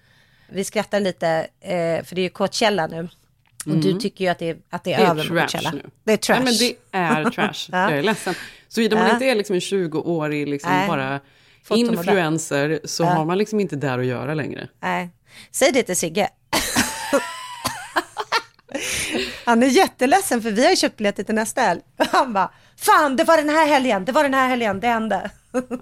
vi 0.50 0.64
skrattar 0.64 1.00
lite, 1.00 1.28
eh, 1.62 2.04
för 2.06 2.16
det 2.16 2.22
är 2.22 2.24
ju 2.24 2.30
Coachella 2.30 2.88
nu. 2.88 3.10
Och 3.66 3.78
du 3.78 3.88
Mm. 3.90 4.00
tycker 4.00 4.26
ju 4.26 4.32
att 4.32 4.40
det 4.40 4.50
är, 4.50 4.58
att 4.70 4.84
det 4.84 4.94
är, 4.94 4.98
Det 4.98 5.04
är 5.06 5.10
över 5.10 5.30
med 5.30 5.42
Coachella. 5.50 5.72
nu. 5.72 5.90
Det 6.04 6.14
är 6.14 6.18
trash. 6.18 6.36
Nej, 6.36 6.44
men 6.44 6.54
det 6.58 6.76
är 6.98 7.30
trash. 7.36 7.70
Ja. 7.72 7.90
Jag 7.90 8.00
är 8.00 8.04
ledsen. 8.04 8.36
Såvida 8.74 8.96
man 8.96 9.10
inte 9.12 9.26
är 9.26 9.36
liksom 9.36 9.54
en 9.54 9.60
20-årig 9.60 10.48
liksom 10.48 10.72
bara 10.88 11.20
influencer 11.70 12.80
så 12.84 13.04
har 13.04 13.26
man 13.26 13.38
liksom 13.38 13.60
inte 13.60 13.76
där 13.76 14.00
att 14.00 14.06
göra 14.06 14.34
längre. 14.34 14.68
Nej, 14.82 15.10
säg 15.52 15.72
det 15.72 15.84
till 15.84 15.96
Sigge. 15.96 16.30
Han 19.46 19.64
är 19.64 19.68
jätteledsen 19.68 20.42
för 20.42 20.52
vi 20.52 20.64
har 20.64 20.70
ju 20.70 20.76
köpt 20.76 20.98
biljetter 20.98 21.24
till 21.24 21.36
nästa 21.36 21.62
helg. 21.62 21.82
Han 22.12 22.34
bara, 22.34 22.52
fan 22.78 23.16
det 23.16 23.24
var 23.24 23.38
den 23.38 23.50
här 23.50 23.68
helgen, 23.68 24.06
det 24.06 24.12
var 24.12 24.24
den 24.24 24.34
här 24.34 24.48
helgen, 24.50 24.80
det 24.80 24.88
hände. 24.88 25.30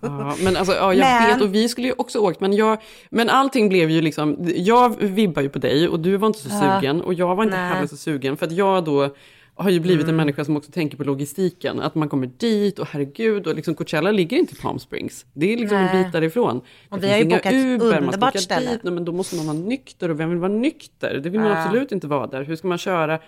Ja, 0.02 0.36
men 0.40 0.58
alltså, 0.58 0.74
ja, 0.76 0.94
jag 0.94 1.06
Men- 1.06 1.28
vet 1.28 1.42
och 1.42 1.56
vi 1.56 1.70
skulle 1.70 1.88
ju 1.88 1.94
också 1.98 2.20
åkt, 2.20 2.40
men, 2.40 2.54
jag, 2.54 2.78
men 3.10 3.30
allting 3.30 3.70
blev 3.70 3.90
ju 3.90 4.02
liksom, 4.02 4.38
jag 4.56 5.00
vibbar 5.02 5.42
ju 5.42 5.50
på 5.50 5.60
dig 5.60 5.88
och 5.88 6.00
du 6.00 6.18
var 6.18 6.28
inte 6.28 6.40
så 6.40 6.50
Ja. 6.52 6.80
sugen 6.80 7.02
och 7.02 7.14
jag 7.14 7.36
var 7.36 7.44
inte 7.44 7.58
Nej. 7.58 7.74
heller 7.74 7.88
så 7.88 7.98
sugen 7.98 8.38
för 8.38 8.46
att 8.46 8.52
jag 8.52 8.86
då 8.86 9.16
har 9.60 9.70
ju 9.70 9.80
blivit 9.80 10.04
Mm. 10.04 10.10
en 10.10 10.16
människa 10.16 10.46
som 10.46 10.58
också 10.58 10.72
tänker 10.72 10.98
på 10.98 11.04
logistiken, 11.04 11.80
att 11.82 11.96
man 11.96 12.10
kommer 12.10 12.28
dit 12.38 12.80
och 12.80 12.88
herregud 12.88 13.48
och 13.48 13.56
liksom 13.56 13.76
Coachella 13.76 14.12
ligger 14.12 14.38
inte 14.38 14.54
i 14.56 14.58
Palm 14.58 14.80
Springs. 14.80 15.26
Det 15.34 15.54
är 15.54 15.58
liksom 15.58 15.78
en 15.78 15.86
Nej. 15.86 16.04
bit 16.04 16.14
därifrån. 16.14 16.62
Och 16.90 17.00
Det 17.00 17.08
vi 17.08 17.12
har 17.12 17.20
ju 17.20 17.26
bokat 17.26 17.54
Uber, 17.54 17.78
man 17.86 17.90
ska 17.90 17.98
underbart 18.06 18.30
åka 18.36 18.40
ställe. 18.40 18.72
dit, 18.72 18.84
nej, 18.84 18.94
men 18.94 19.06
då 19.06 19.12
måste 19.12 19.36
man 19.36 19.46
vara 19.48 19.58
nykter 19.58 20.10
och 20.12 20.20
vem 20.20 20.30
vill 20.30 20.40
vara 20.40 20.52
nykter? 20.52 21.20
Det 21.24 21.30
vill 21.30 21.40
man 21.42 21.50
Ja. 21.52 21.64
absolut 21.64 21.92
inte 21.92 22.08
vara 22.08 22.28
där. 22.28 22.44
Hur 22.44 22.56
ska 22.56 22.68
man 22.68 22.78
köra? 22.78 23.20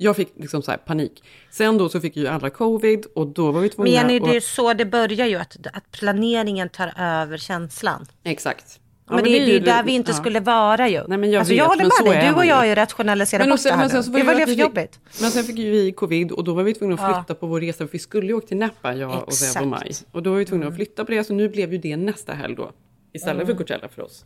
Jag 0.00 0.16
fick 0.16 0.32
liksom 0.36 0.62
så 0.62 0.72
panik. 0.86 1.22
Sen 1.50 1.78
då 1.78 1.88
så 1.88 2.00
fick 2.00 2.16
ju 2.16 2.26
alla 2.26 2.50
covid 2.50 3.06
och 3.14 3.26
då 3.26 3.50
var 3.52 3.60
vi 3.60 3.68
tvungna 3.68 3.84
Men 3.90 3.92
Jenny, 4.10 4.18
det 4.26 4.30
är 4.30 4.34
ju 4.34 4.40
så 4.40 4.74
det 4.74 4.84
börjar 4.84 5.26
ju, 5.26 5.36
att, 5.36 5.56
att 5.72 5.90
planeringen 5.92 6.68
tar 6.68 6.92
över 6.98 7.38
känslan. 7.38 8.06
Exakt. 8.24 8.80
Ja, 9.08 9.14
men, 9.14 9.24
det, 9.24 9.30
är 9.38 9.46
ju 9.46 9.58
där 9.60 9.76
det- 9.76 9.82
vi 9.86 9.92
inte 9.92 10.10
ja. 10.10 10.16
skulle 10.16 10.40
vara 10.40 10.88
ju. 10.88 11.04
Nej, 11.08 11.18
men 11.18 11.30
jag 11.30 11.38
alltså, 11.40 11.52
vet, 11.52 11.58
jag 11.58 11.66
håller 11.66 11.82
men 11.84 12.12
med 12.12 12.22
dig, 12.22 12.28
du 12.30 12.34
och 12.34 12.46
jag 12.46 12.54
har 12.56 12.64
ju 12.64 12.74
rationaliserat 12.74 13.40
Men, 13.46 13.50
bort 13.50 13.60
sen, 13.60 13.70
det 13.72 13.76
men 13.76 13.80
här 13.82 13.88
sen 13.88 13.96
nu. 13.98 14.02
så 14.02 14.10
Det 14.10 14.18
var 14.18 14.24
var 14.24 14.32
det 14.32 14.38
det 14.38 14.42
att 14.42 14.48
för 14.48 14.56
jobbigt. 14.56 15.00
Men 15.20 15.30
sen 15.30 15.44
fick 15.44 15.58
ju 15.58 15.70
vi 15.70 15.92
covid 15.92 16.30
och 16.32 16.44
då 16.44 16.54
var 16.54 16.62
vi 16.62 16.74
tvungna 16.74 16.94
att 16.94 17.00
Ja. 17.00 17.14
flytta 17.24 17.34
på 17.40 17.46
vår 17.46 17.60
resa. 17.60 17.78
För 17.86 17.92
vi 17.92 17.98
skulle 17.98 18.26
ju 18.26 18.34
åka 18.34 18.46
till 18.46 18.56
Napa, 18.56 18.94
jag 18.94 19.24
och 19.26 19.32
Zev 19.32 19.62
och 19.62 19.68
Maj. 19.68 19.82
Exakt. 19.86 20.08
Och 20.14 20.22
då 20.22 20.30
var 20.30 20.38
vi 20.38 20.44
tvungna 20.44 20.66
att 20.66 20.74
flytta 20.76 21.04
på 21.04 21.10
det, 21.12 21.24
så 21.24 21.32
nu 21.32 21.48
blev 21.48 21.72
ju 21.72 21.78
det 21.78 21.96
nästa 21.96 22.32
helg 22.32 22.54
då. 22.56 22.70
Istället 23.12 23.34
Mm. 23.42 23.46
för 23.46 23.54
Coachella 23.54 23.88
för 23.88 24.02
oss. 24.02 24.24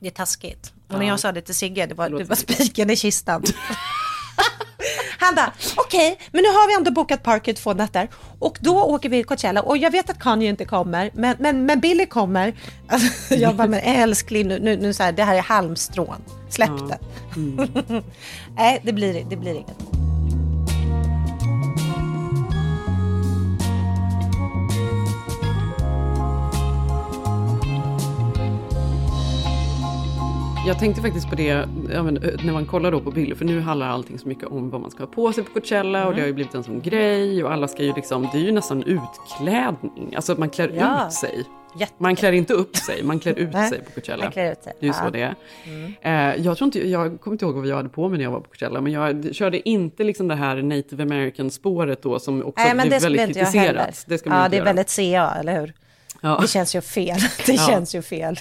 Det 0.00 0.06
är 0.06 0.10
taskigt. 0.10 0.72
Och 0.88 0.94
Ja. 0.94 0.98
när 0.98 1.06
jag 1.06 1.20
sa 1.20 1.32
det 1.32 1.40
till 1.40 1.54
Sigge, 1.54 1.86
det 1.86 1.94
var, 1.94 2.10
det 2.10 2.24
var 2.24 2.36
spiken 2.36 2.90
i 2.90 2.96
kistan. 2.96 3.42
Han 5.22 5.34
bara, 5.34 5.52
okej, 5.76 6.18
men 6.32 6.42
nu 6.42 6.48
har 6.48 6.68
vi 6.68 6.74
ändå 6.74 6.90
bokat 6.90 7.22
parket 7.22 7.56
två 7.56 7.72
nätter 7.74 8.08
och 8.38 8.58
då 8.60 8.82
åker 8.82 9.08
vi 9.08 9.16
till 9.16 9.26
Coachella 9.26 9.62
och 9.62 9.76
jag 9.76 9.90
vet 9.90 10.10
att 10.10 10.18
Kanye 10.18 10.48
inte 10.48 10.64
kommer, 10.64 11.10
men, 11.14 11.36
men, 11.38 11.66
men 11.66 11.80
Billy 11.80 12.06
kommer. 12.06 12.54
Alltså, 12.88 13.34
jag 13.34 13.56
bara, 13.56 13.68
men 13.68 13.80
älskling, 13.80 14.48
nu, 14.48 14.58
nu, 14.58 14.76
nu 14.76 14.92
så 14.94 15.02
här, 15.02 15.12
det 15.12 15.24
här 15.24 15.34
är 15.34 15.42
halmstrån, 15.42 16.16
släpp 16.48 16.70
Ja. 16.78 16.88
det. 16.88 16.98
Mm. 17.40 18.02
Nej, 18.56 18.80
det 18.84 18.92
blir, 18.92 19.24
det 19.30 19.36
blir 19.36 19.54
inget. 19.54 20.11
Jag 30.66 30.78
tänkte 30.78 31.02
faktiskt 31.02 31.28
på 31.30 31.34
det 31.34 31.48
eh, 31.50 31.66
när 32.44 32.52
man 32.52 32.66
kollar 32.66 32.92
då 32.92 33.00
på 33.00 33.10
bilder, 33.10 33.36
för 33.36 33.44
nu 33.44 33.60
handlar 33.60 33.88
allting 33.88 34.18
så 34.18 34.28
mycket 34.28 34.44
om 34.44 34.70
vad 34.70 34.80
man 34.80 34.90
ska 34.90 35.02
ha 35.02 35.06
på 35.10 35.32
sig 35.32 35.44
på 35.44 35.52
Coachella 35.52 36.06
och 36.06 36.14
det 36.14 36.20
har 36.20 36.26
ju 36.26 36.32
blivit 36.32 36.54
en 36.54 36.64
sån 36.64 36.80
grej 36.80 37.44
och 37.44 37.52
alla 37.52 37.68
ska 37.68 37.82
ju 37.82 37.92
liksom, 37.94 38.28
det 38.32 38.38
är 38.38 38.42
ju 38.42 38.52
nästan 38.52 38.82
utklädning, 38.82 40.12
alltså 40.16 40.32
att 40.32 40.38
man 40.38 40.50
klär 40.50 40.72
Ja. 40.78 41.06
ut 41.06 41.12
sig. 41.12 41.44
Jätte- 41.78 41.92
Man 41.98 42.16
klär 42.16 42.32
inte 42.32 42.54
upp 42.54 42.76
sig, 42.76 43.02
man 43.02 43.18
klär 43.18 43.38
ut 43.38 43.52
sig 43.52 43.80
på 43.84 43.90
Coachella. 43.90 44.22
man 44.24 44.32
klär 44.32 44.52
ut 44.52 44.62
sig, 44.62 44.72
Det 44.80 44.86
är 44.86 44.90
ju 44.90 44.94
ja. 44.98 45.04
så 45.04 45.10
det 45.10 45.22
är. 45.22 45.34
Mm. 45.66 46.36
Eh, 46.36 46.44
jag, 46.46 46.56
tror 46.58 46.66
inte, 46.66 46.88
jag 46.90 47.20
kommer 47.20 47.34
inte 47.34 47.44
ihåg 47.44 47.54
vad 47.54 47.66
jag 47.66 47.76
hade 47.76 47.88
på 47.88 48.08
mig 48.08 48.18
när 48.18 48.24
jag 48.24 48.30
var 48.32 48.40
på 48.40 48.48
Coachella, 48.48 48.80
men 48.80 48.92
jag 48.92 49.34
körde 49.34 49.68
inte 49.68 50.04
liksom 50.04 50.28
det 50.28 50.34
här 50.34 50.62
native 50.62 51.02
american 51.02 51.50
spåret 51.50 52.02
då 52.02 52.18
som 52.18 52.44
också 52.44 52.64
Nej, 52.74 52.88
blev 52.88 53.00
väldigt 53.02 53.26
kritiserat. 53.26 54.04
Det 54.08 54.18
ska 54.18 54.30
man 54.30 54.38
ja, 54.38 54.44
inte 54.44 54.56
det 54.56 54.56
är 54.56 54.58
göra. 54.58 54.64
väldigt 54.74 54.88
CA, 54.90 55.34
eller 55.40 55.60
hur? 55.60 55.72
Ja. 56.24 56.38
Det 56.40 56.48
känns 56.48 56.74
ju 56.76 56.80
fel. 56.80 57.18
Det 57.46 57.52
Ja. 57.52 57.66
känns 57.66 57.94
ju 57.94 58.02
fel. 58.02 58.36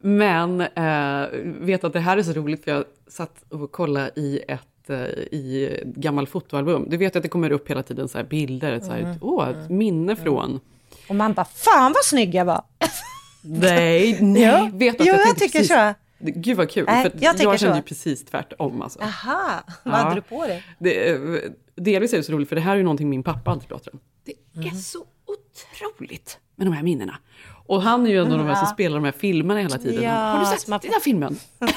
Men 0.00 0.60
eh, 0.60 1.28
vet 1.60 1.84
att 1.84 1.92
det 1.92 2.00
här 2.00 2.16
är 2.18 2.22
så 2.22 2.32
roligt 2.32 2.64
för 2.64 2.70
jag 2.70 2.84
satt 3.08 3.34
och 3.52 3.72
kollade 3.72 4.10
i 4.16 4.40
ett 4.48 4.90
eh, 4.90 4.96
i 5.32 5.70
ett 5.82 5.84
gammal 5.96 6.26
fotoalbum. 6.26 6.86
Du 6.90 6.96
vet 6.96 7.16
att 7.16 7.22
det 7.22 7.28
kommer 7.28 7.52
upp 7.52 7.70
hela 7.70 7.82
tiden 7.82 8.08
så 8.08 8.18
här 8.18 8.24
bilder, 8.24 8.72
ett, 8.72 8.84
så 8.84 8.92
här, 8.92 8.98
Mm. 9.00 9.16
åh, 9.20 9.48
ett 9.48 9.70
minne 9.70 10.16
från. 10.16 10.60
Och 11.08 11.14
man 11.14 11.32
bara, 11.32 11.44
fan 11.44 11.92
vad 11.92 12.04
snygg 12.04 12.34
jag 12.34 12.44
var. 12.44 12.62
Nej, 13.44 14.18
nej, 14.22 14.42
Ja. 14.42 14.70
vet 14.72 15.00
att 15.00 15.06
Jo, 15.06 15.14
jag 15.14 15.22
tänkte 15.24 15.40
tycker 15.44 15.58
precis, 15.58 15.76
så. 15.76 15.94
Gud 16.18 16.56
vad 16.56 16.70
kul, 16.70 16.84
Nej, 16.86 17.02
för 17.10 17.12
jag 17.20 17.34
jag, 17.40 17.60
kände 17.60 17.74
så. 17.74 17.78
ju 17.78 17.82
precis 17.82 18.24
tvärtom. 18.24 18.82
Alltså. 18.82 18.98
Aha, 19.00 19.60
vad 19.82 19.94
Ja. 19.94 19.98
hade 19.98 20.14
du 20.14 20.20
på 20.20 20.46
dig? 20.46 20.62
Det, 20.78 21.10
eh, 21.10 21.18
delvis 21.76 22.12
är 22.12 22.16
det 22.16 22.22
så 22.22 22.32
roligt, 22.32 22.48
för 22.48 22.56
det 22.56 22.62
här 22.62 22.72
är 22.72 22.76
ju 22.76 22.82
någonting 22.82 23.10
min 23.10 23.22
pappa 23.22 23.50
alltid 23.50 23.68
pratar 23.68 23.92
om. 23.92 24.00
Det 24.24 24.32
Mm. 24.60 24.68
är 24.68 24.80
så 24.80 24.98
otroligt 25.26 26.38
med 26.56 26.66
de 26.66 26.72
här 26.72 26.82
minnena. 26.82 27.16
Och 27.66 27.82
han 27.82 28.06
är 28.06 28.10
ju 28.10 28.18
en 28.22 28.32
av 28.32 28.38
de 28.38 28.46
här 28.46 28.54
som 28.54 28.66
spelar 28.66 28.94
de 28.96 29.04
här 29.04 29.12
filmerna 29.12 29.60
hela 29.60 29.78
tiden. 29.78 30.02
Ja, 30.04 30.10
Har 30.14 30.40
du 30.40 30.46
sett 30.46 30.68
man- 30.68 30.80
den 30.82 30.92
här 30.92 31.00
filmen? 31.00 31.38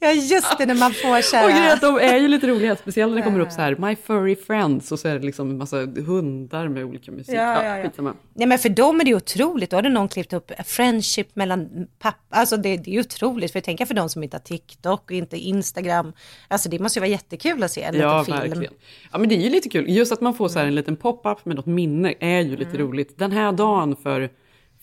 Ja, 0.00 0.10
just 0.12 0.58
det, 0.58 0.66
när 0.66 0.74
man 0.74 0.92
får 0.92 1.22
så 1.22 1.36
Och 1.44 1.50
grejen 1.50 1.78
de 1.80 1.96
är 1.98 2.16
ju 2.16 2.28
lite 2.28 2.46
roliga, 2.46 2.76
speciellt 2.76 3.10
när 3.10 3.16
det 3.16 3.22
kommer 3.24 3.40
upp 3.40 3.52
så 3.52 3.60
här 3.60 3.76
My 3.76 3.96
Furry 3.96 4.36
Friends 4.36 4.92
och 4.92 4.98
så 4.98 5.08
är 5.08 5.18
det 5.18 5.26
liksom 5.26 5.50
en 5.50 5.58
massa 5.58 5.76
hundar 6.06 6.68
med 6.68 6.84
olika 6.84 7.12
musik. 7.12 7.34
Ja, 7.34 7.64
ja, 7.64 7.90
ja. 7.96 8.14
Nej 8.34 8.46
men 8.48 8.58
för 8.58 8.68
dem 8.68 9.00
är 9.00 9.04
det 9.04 9.14
otroligt, 9.14 9.70
då 9.70 9.76
hade 9.76 9.88
någon 9.88 10.08
klippt 10.08 10.32
upp 10.32 10.52
friendship 10.66 11.36
mellan 11.36 11.86
pappa, 11.98 12.16
alltså 12.36 12.56
det, 12.56 12.76
det 12.76 12.96
är 12.96 13.00
otroligt, 13.00 13.52
för 13.52 13.60
tänker 13.60 13.86
för 13.86 13.94
de 13.94 14.08
som 14.08 14.22
inte 14.22 14.36
har 14.36 14.42
TikTok 14.42 15.04
och 15.10 15.16
inte 15.16 15.36
Instagram, 15.36 16.12
alltså 16.48 16.68
det 16.68 16.78
måste 16.78 16.98
ju 16.98 17.00
vara 17.00 17.10
jättekul 17.10 17.62
att 17.62 17.70
se 17.70 17.82
en 17.82 17.94
Ja, 18.00 18.18
liten 18.20 18.24
film. 18.40 18.48
verkligen. 18.50 18.74
Ja, 19.12 19.18
men 19.18 19.28
det 19.28 19.34
är 19.34 19.40
ju 19.40 19.50
lite 19.50 19.68
kul. 19.68 19.88
Just 19.90 20.12
att 20.12 20.20
man 20.20 20.34
får 20.34 20.48
så 20.48 20.58
här 20.58 20.66
en 20.66 20.74
liten 20.74 20.96
pop-up 20.96 21.44
med 21.44 21.56
något 21.56 21.66
minne 21.66 22.14
är 22.20 22.40
ju 22.40 22.56
lite 22.56 22.70
Mm. 22.74 22.86
roligt. 22.86 23.18
Den 23.18 23.32
här 23.32 23.52
dagen 23.52 23.96
för 24.02 24.30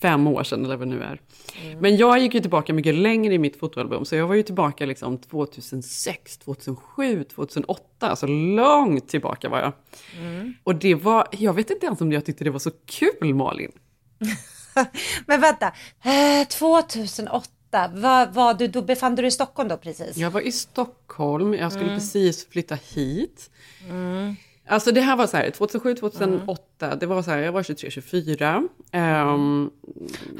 fem 0.02 0.26
år 0.26 0.42
sedan 0.44 0.64
eller 0.64 0.76
vad 0.76 0.88
det 0.88 0.94
nu 0.94 1.02
är. 1.02 1.20
Men 1.80 1.96
jag 1.96 2.18
gick 2.18 2.34
ju 2.34 2.40
tillbaka 2.40 2.72
mycket 2.72 2.94
längre 2.94 3.34
i 3.34 3.38
mitt 3.38 3.56
fotoalbum, 3.58 4.04
så 4.04 4.16
jag 4.16 4.26
var 4.26 4.34
ju 4.34 4.42
tillbaka 4.42 4.86
liksom 4.86 5.18
2006, 5.18 6.38
2007, 6.38 7.24
2008, 7.24 7.82
alltså 8.00 8.26
långt 8.26 9.08
tillbaka 9.08 9.48
var 9.48 9.58
jag. 9.58 9.72
Och 10.64 10.74
det 10.74 10.94
var, 10.94 11.26
jag 11.30 11.52
vet 11.52 11.70
inte 11.70 11.86
ens 11.86 12.00
om 12.00 12.12
jag 12.12 12.24
tyckte 12.24 12.44
det 12.44 12.50
var 12.50 12.58
så 12.58 12.70
kul 12.86 13.34
Malin. 13.34 13.72
Men 15.26 15.40
vänta, 15.40 15.66
eh, 16.04 16.48
2008, 16.48 17.48
var, 17.94 18.26
var 18.26 18.54
du, 18.54 18.66
då 18.68 18.82
befann 18.82 19.14
du 19.14 19.22
dig 19.22 19.28
i 19.28 19.30
Stockholm 19.30 19.68
då 19.68 19.76
precis? 19.76 20.16
Jag 20.16 20.30
var 20.30 20.40
i 20.40 20.52
Stockholm, 20.52 21.54
jag 21.54 21.72
skulle 21.72 21.86
Mm. 21.86 21.98
precis 21.98 22.48
flytta 22.48 22.74
hit. 22.94 23.50
Mm. 23.88 24.36
Alltså 24.66 24.92
det 24.92 25.00
här 25.00 25.16
var 25.16 25.26
så 25.26 25.36
här, 25.36 25.50
2007, 25.50 25.94
2008, 25.94 26.96
det 26.96 27.06
var 27.06 27.22
så 27.22 27.30
här, 27.30 27.38
jag 27.38 27.52
var 27.52 27.62
23, 27.62 27.90
24. 27.90 28.62
Ehm, 28.92 29.70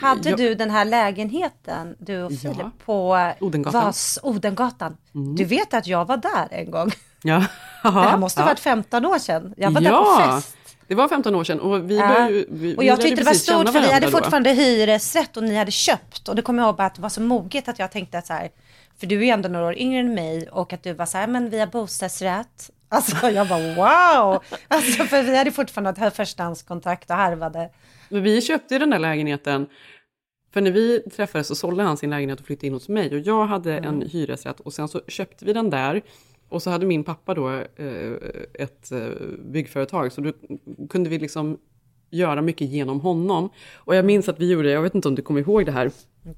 Hade 0.00 0.28
jag- 0.30 0.38
du 0.38 0.54
den 0.54 0.70
här 0.70 0.84
lägenheten, 0.84 1.96
du 1.98 2.22
och 2.22 2.32
Filip, 2.32 2.56
Ja. 2.58 2.70
på 2.84 3.18
Odengatan. 3.40 3.84
Vas, 3.84 4.18
Odengatan? 4.22 4.96
Mm. 5.14 5.34
Du 5.36 5.44
vet 5.44 5.74
att 5.74 5.86
jag 5.86 6.04
var 6.04 6.16
där 6.16 6.48
en 6.50 6.70
gång? 6.70 6.90
Ja. 7.22 7.44
det 7.82 7.88
här 7.90 8.16
måste 8.16 8.40
ha 8.40 8.46
Ja. 8.48 8.50
varit 8.50 8.60
15 8.60 9.06
år 9.06 9.18
sedan. 9.18 9.54
Jag 9.56 9.70
var 9.70 9.80
där 9.80 9.90
ja, 9.90 10.16
på 10.28 10.34
fest. 10.34 10.56
det 10.86 10.94
var 10.94 11.08
15 11.08 11.34
år 11.34 11.44
sedan 11.44 11.60
och 11.60 11.90
vi 11.90 11.94
ju, 12.30 12.46
vi, 12.50 12.76
och 12.76 12.84
jag 12.84 13.00
tyckte 13.00 13.16
det 13.20 13.26
var 13.26 13.34
stort 13.34 13.68
för 13.68 13.80
vi 13.80 13.92
hade 13.92 14.06
då. 14.06 14.12
fortfarande 14.12 14.50
hyresrätt 14.50 15.36
och 15.36 15.42
ni 15.42 15.56
hade 15.56 15.70
köpt. 15.70 16.28
Och 16.28 16.36
det 16.36 16.42
kommer 16.42 16.62
jag 16.62 16.68
ihåg 16.68 16.76
bara 16.76 16.86
att 16.86 16.94
det 16.94 17.02
var 17.02 17.08
så 17.08 17.20
moget 17.20 17.68
att 17.68 17.78
jag 17.78 17.90
tänkte 17.92 18.18
att 18.18 18.26
så 18.26 18.32
här, 18.32 18.50
för 19.00 19.06
du 19.06 19.16
är 19.18 19.22
ju 19.24 19.28
ändå 19.30 19.48
några 19.48 19.66
år 19.66 19.78
yngre 19.78 20.00
än 20.00 20.14
mig 20.14 20.48
och 20.48 20.72
att 20.72 20.82
du 20.82 20.92
var 20.92 21.06
så 21.06 21.18
här, 21.18 21.26
men 21.26 21.50
vi 21.50 21.58
har 21.60 21.66
bostadsrätt. 21.66 22.70
Alltså 22.92 23.30
jag 23.30 23.48
bara 23.48 23.74
wow! 23.74 24.42
Alltså 24.68 25.04
för 25.04 25.22
vi 25.22 25.36
hade 25.38 25.50
fortfarande 25.50 26.06
ett 26.06 26.16
förstahandskontrakt 26.16 27.10
och 27.10 27.16
harvade. 27.16 27.70
Men 28.08 28.22
vi 28.22 28.40
köpte 28.42 28.74
ju 28.74 28.78
den 28.78 28.90
där 28.90 28.98
lägenheten, 28.98 29.66
för 30.52 30.60
när 30.60 30.70
vi 30.70 31.00
träffades 31.16 31.46
så 31.46 31.54
sålde 31.54 31.82
han 31.82 31.96
sin 31.96 32.10
lägenhet 32.10 32.40
och 32.40 32.46
flyttade 32.46 32.66
in 32.66 32.72
hos 32.72 32.88
mig 32.88 33.14
och 33.14 33.20
jag 33.20 33.46
hade 33.46 33.72
Mm. 33.78 33.84
en 34.02 34.08
hyresrätt 34.08 34.60
och 34.60 34.72
sen 34.72 34.88
så 34.88 35.00
köpte 35.08 35.44
vi 35.44 35.52
den 35.52 35.70
där 35.70 36.02
och 36.48 36.62
så 36.62 36.70
hade 36.70 36.86
min 36.86 37.04
pappa 37.04 37.34
då 37.34 37.50
eh, 37.50 38.12
ett 38.54 38.92
eh, 38.92 39.00
byggföretag 39.52 40.12
så 40.12 40.20
då 40.20 40.32
kunde 40.90 41.10
vi 41.10 41.18
liksom 41.18 41.58
göra 42.10 42.42
mycket 42.42 42.68
genom 42.68 43.00
honom. 43.00 43.50
Och 43.74 43.96
jag 43.96 44.04
minns 44.04 44.28
att 44.28 44.40
vi 44.40 44.50
gjorde, 44.52 44.70
jag 44.70 44.82
vet 44.82 44.94
inte 44.94 45.08
om 45.08 45.14
du 45.14 45.22
kommer 45.22 45.40
ihåg 45.40 45.66
det 45.66 45.72
här, 45.72 45.90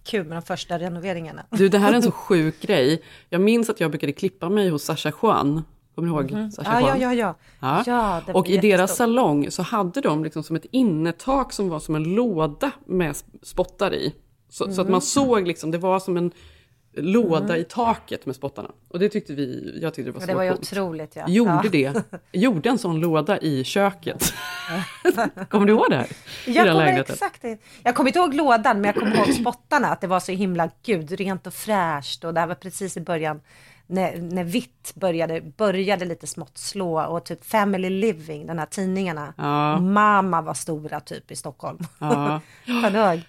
Kul 0.04 0.26
med 0.26 0.36
de 0.36 0.42
första 0.42 0.78
renoveringarna. 0.78 1.46
Du, 1.50 1.68
det 1.68 1.78
här 1.78 1.92
är 1.92 1.96
en 1.96 2.02
så 2.02 2.10
sjuk 2.28 2.60
grej. 2.60 3.02
Jag 3.28 3.40
minns 3.40 3.70
att 3.70 3.80
jag 3.80 3.90
brukade 3.90 4.12
klippa 4.12 4.48
mig 4.48 4.68
hos 4.68 4.82
Sasha 4.84 5.12
Juan. 5.22 5.62
Kommer 5.94 6.08
du 6.08 6.14
ihåg 6.14 6.30
Mhm. 6.32 6.50
Sasha 6.50 6.80
Ja, 6.80 6.96
ja, 6.96 7.12
ja, 7.14 7.34
ja. 7.60 7.82
Ja. 7.86 8.32
Och 8.34 8.48
i 8.48 8.56
deras 8.58 8.96
salong 8.96 9.50
så 9.50 9.62
hade 9.62 10.00
de 10.00 10.24
liksom 10.24 10.42
som 10.42 10.56
ett 10.56 10.66
innertak 10.70 11.52
som 11.52 11.68
var 11.68 11.80
som 11.80 11.94
en 11.94 12.02
låda 12.04 12.70
med 12.86 13.12
sp- 13.12 13.24
spottar 13.42 13.94
i. 13.94 14.14
Så, 14.48 14.64
så 14.64 14.70
att 14.70 14.78
Mm. 14.78 14.90
man 14.92 15.00
såg 15.00 15.46
liksom, 15.46 15.70
det 15.70 15.78
var 15.78 16.00
som 16.00 16.16
en 16.16 16.30
låda 16.96 17.44
Mm. 17.44 17.60
i 17.60 17.64
taket 17.64 18.26
med 18.26 18.36
spottarna. 18.36 18.70
Och 18.88 18.98
det 18.98 19.08
tyckte 19.08 19.34
vi, 19.34 19.78
jag 19.82 19.94
tyckte 19.94 20.08
det 20.10 20.14
var 20.14 20.20
så 20.20 20.26
det 20.26 20.34
var 20.34 20.42
ju 20.42 20.50
coolt. 20.50 20.62
otroligt, 20.72 21.16
ja. 21.16 21.28
Gjorde 21.28 21.68
Ja. 21.78 21.92
det. 21.92 22.20
Gjorde 22.32 22.68
en 22.68 22.78
sån 22.78 23.00
låda 23.00 23.38
i 23.38 23.64
köket. 23.64 24.32
kommer 25.48 25.66
du 25.66 25.72
ihåg 25.72 25.86
det 25.90 25.96
här? 25.96 26.06
Jag 26.46 26.56
kommer 26.66 26.74
lägenheten? 26.84 27.12
exakt. 27.14 27.44
Jag 27.82 27.94
kommer 27.94 28.08
inte 28.10 28.18
ihåg 28.18 28.34
lådan, 28.34 28.80
men 28.80 28.84
jag 28.84 28.94
kommer 28.94 29.16
ihåg 29.16 29.34
spottarna. 29.34 29.88
Att 29.88 30.00
det 30.00 30.06
var 30.06 30.20
så 30.20 30.32
himla 30.32 30.70
gud, 30.82 31.10
rent 31.12 31.46
och 31.46 31.54
fräscht. 31.54 32.24
Och 32.24 32.34
det 32.34 32.40
här 32.40 32.46
var 32.46 32.54
precis 32.54 32.96
i 32.96 33.00
början 33.00 33.40
när, 33.86 34.16
när 34.16 34.44
vitt 34.44 34.92
började, 34.94 35.40
började 35.40 36.04
lite 36.04 36.26
smått 36.26 36.58
slå. 36.58 37.04
Och 37.04 37.24
typ 37.24 37.44
Family 37.44 37.90
Living, 37.90 38.46
den 38.46 38.58
här 38.58 38.66
tidningarna. 38.66 39.34
Ja. 39.36 39.80
Mamma 39.80 40.42
var 40.42 40.54
stora 40.54 41.00
typ 41.00 41.30
i 41.30 41.36
Stockholm. 41.36 41.78
Ja. 41.98 42.40
Kommer 42.66 42.90
du 42.90 42.98
ihåg? 42.98 43.20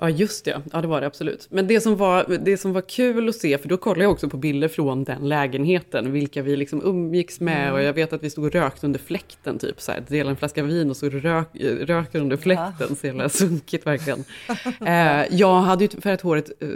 Ja, 0.00 0.10
just 0.10 0.44
det. 0.44 0.62
Ja, 0.72 0.80
det 0.80 0.88
var 0.88 1.00
det 1.00 1.06
absolut. 1.06 1.46
Men 1.50 1.66
det 1.66 1.80
som 1.80 1.96
var, 1.96 2.38
det 2.40 2.56
som 2.56 2.72
var 2.72 2.80
kul 2.80 3.28
att 3.28 3.34
se, 3.34 3.58
för 3.58 3.68
då 3.68 3.76
kollade 3.76 4.02
jag 4.02 4.12
också 4.12 4.28
på 4.28 4.36
bilder 4.36 4.68
från 4.68 5.04
den 5.04 5.28
lägenheten, 5.28 6.12
vilka 6.12 6.42
vi 6.42 6.56
liksom 6.56 6.82
umgicks 6.84 7.40
med. 7.40 7.62
Mm. 7.62 7.74
Och 7.74 7.82
jag 7.82 7.92
vet 7.92 8.12
att 8.12 8.22
vi 8.22 8.30
stod 8.30 8.44
och 8.44 8.52
rökte 8.52 8.86
under 8.86 9.00
fläkten, 9.00 9.58
typ 9.58 9.80
så 9.80 9.92
här, 9.92 10.02
delade 10.08 10.30
en 10.30 10.36
flaska 10.36 10.62
vin 10.62 10.90
och 10.90 10.96
så 10.96 11.08
rök, 11.08 11.48
röker 11.80 12.20
under 12.20 12.36
fläkten. 12.36 12.96
Så 12.96 13.06
jävla 13.06 13.28
sunkigt 13.28 13.86
verkligen. 13.86 14.24
eh, 14.86 15.36
jag 15.36 15.60
hade 15.60 15.84
ju 15.84 15.90
färgat 16.00 16.20
håret 16.20 16.50
eh, 16.60 16.68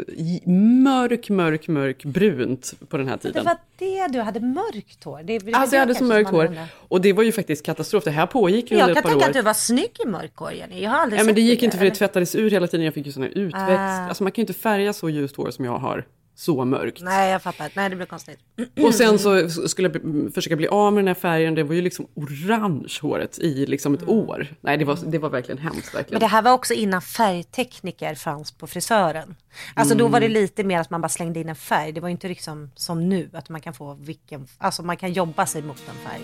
mörk, 0.82 1.28
mörk, 1.28 1.68
mörk 1.68 2.04
brunt 2.04 2.74
på 2.88 2.96
den 2.96 3.08
här 3.08 3.16
Det 3.16 3.28
tiden. 3.28 3.44
var 3.44 3.56
det 3.78 4.08
du 4.08 4.20
hade 4.20 4.40
mörkt 4.40 5.04
hår. 5.04 5.20
Det, 5.24 5.38
det 5.38 5.52
Alltså 5.52 5.70
det 5.70 5.76
jag 5.76 5.80
hade 5.80 5.94
så 5.94 6.04
mörkt 6.04 6.30
hår. 6.30 6.56
Och 6.88 7.00
det 7.00 7.12
var 7.12 7.22
ju 7.22 7.32
faktiskt 7.32 7.66
katastrof. 7.66 8.04
Det 8.04 8.10
här 8.10 8.26
pågick 8.26 8.70
ju 8.70 8.76
Jag 8.76 8.88
under 8.88 8.94
kan 8.94 8.98
ett 8.98 9.02
par 9.02 9.10
tänka 9.10 9.24
år. 9.24 9.28
att 9.28 9.34
du 9.34 9.42
var 9.42 9.54
snygg 9.54 9.90
i 10.04 10.08
mörk 10.08 10.36
hår, 10.36 10.52
Jenny. 10.52 10.82
Jag 10.82 10.90
har 10.90 10.98
aldrig 10.98 11.20
Ja, 11.20 11.24
men 11.24 11.34
det 11.34 11.40
gick 11.40 11.60
dig, 11.60 11.64
inte 11.64 11.76
för 11.78 11.84
det 11.84 11.90
tvättades 11.90 12.34
ur 12.34 12.50
hela 12.50 12.66
tiden. 12.66 12.84
Jag 12.84 12.94
fick 12.94 13.06
ju 13.06 13.11
sån 13.12 13.22
här 13.22 13.30
utväxt. 13.38 13.66
Ah. 13.78 14.08
Alltså 14.08 14.22
man 14.22 14.32
kan 14.32 14.42
ju 14.42 14.46
inte 14.48 14.60
färga 14.60 14.92
så 14.92 15.08
ljust 15.10 15.36
hår 15.36 15.50
som 15.50 15.64
jag 15.64 15.78
har, 15.78 16.06
så 16.34 16.64
mörkt. 16.64 17.00
Nej, 17.02 17.30
jag 17.30 17.42
fattar. 17.42 17.70
Nej, 17.76 17.90
det 17.90 17.96
blir 17.96 18.06
konstigt. 18.06 18.38
Och 18.82 18.94
sen 18.94 19.18
så 19.18 19.48
skulle 19.68 19.88
jag 19.88 20.34
försöka 20.34 20.56
bli 20.56 20.68
av 20.68 20.92
med 20.92 21.04
den 21.04 21.08
här 21.08 21.14
färgen. 21.14 21.54
Det 21.54 21.62
var 21.62 21.74
ju 21.74 21.82
liksom 21.82 22.06
orange 22.14 22.98
håret 23.02 23.38
i 23.38 23.66
liksom 23.66 23.94
ett 23.94 24.08
år. 24.08 24.46
Nej, 24.60 24.76
det 24.78 24.84
var, 24.84 24.98
det 25.06 25.18
var 25.18 25.30
verkligen 25.30 25.58
hemskt. 25.58 25.92
Men 25.92 25.98
Verkligen. 25.98 26.20
det 26.20 26.26
här 26.26 26.42
var 26.42 26.52
också 26.52 26.74
innan 26.74 27.02
färgtekniker 27.02 28.14
fanns 28.14 28.52
på 28.52 28.66
frisören. 28.66 29.34
Alltså 29.74 29.94
då 29.94 30.08
var 30.08 30.20
det 30.20 30.26
Mm. 30.26 30.42
lite 30.42 30.64
mer 30.64 30.80
att 30.80 30.90
man 30.90 31.00
bara 31.00 31.08
slängde 31.08 31.40
in 31.40 31.48
en 31.48 31.56
färg. 31.56 31.92
Det 31.92 32.00
var 32.00 32.08
inte 32.08 32.28
liksom 32.28 32.70
som 32.74 33.08
nu 33.08 33.30
att 33.32 33.48
man 33.48 33.60
kan 33.60 33.74
få 33.74 33.94
vilken, 33.94 34.46
alltså 34.58 34.82
man 34.82 34.96
kan 34.96 35.12
jobba 35.12 35.46
sig 35.46 35.62
mot 35.62 35.82
en 35.88 36.10
färg. 36.10 36.22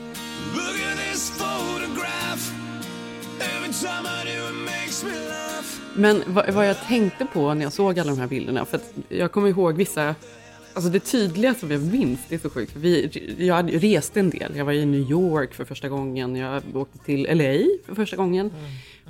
Men 5.99 6.23
vad, 6.27 6.51
vad 6.51 6.69
jag 6.69 6.81
tänkte 6.81 7.27
på 7.27 7.55
när 7.55 7.63
jag 7.63 7.73
såg 7.73 7.99
alla 7.99 8.11
de 8.11 8.21
här 8.21 8.27
bilderna, 8.27 8.65
för 8.65 8.77
att 8.77 8.93
jag 9.09 9.33
kommer 9.33 9.49
ihåg 9.49 9.77
vissa, 9.77 10.15
alltså 10.75 10.91
det 10.91 11.01
tydliga 11.01 11.55
som 11.55 11.71
jag 11.71 11.83
minns, 11.83 12.21
det 12.29 12.35
är 12.35 12.39
så 12.39 12.51
sjukt, 12.51 12.77
vi, 12.77 13.11
jag 13.39 13.85
reste 13.85 14.21
en 14.21 14.31
del. 14.31 14.57
Jag 14.57 14.65
var 14.65 14.73
i 14.73 14.87
New 14.87 15.11
York 15.11 15.55
för 15.55 15.65
första 15.65 15.89
gången, 15.89 16.37
jag 16.37 16.63
åkte 16.75 16.99
till 16.99 17.23
LA 17.23 17.67
för 17.87 17.95
första 17.95 18.17
gången, 18.17 18.51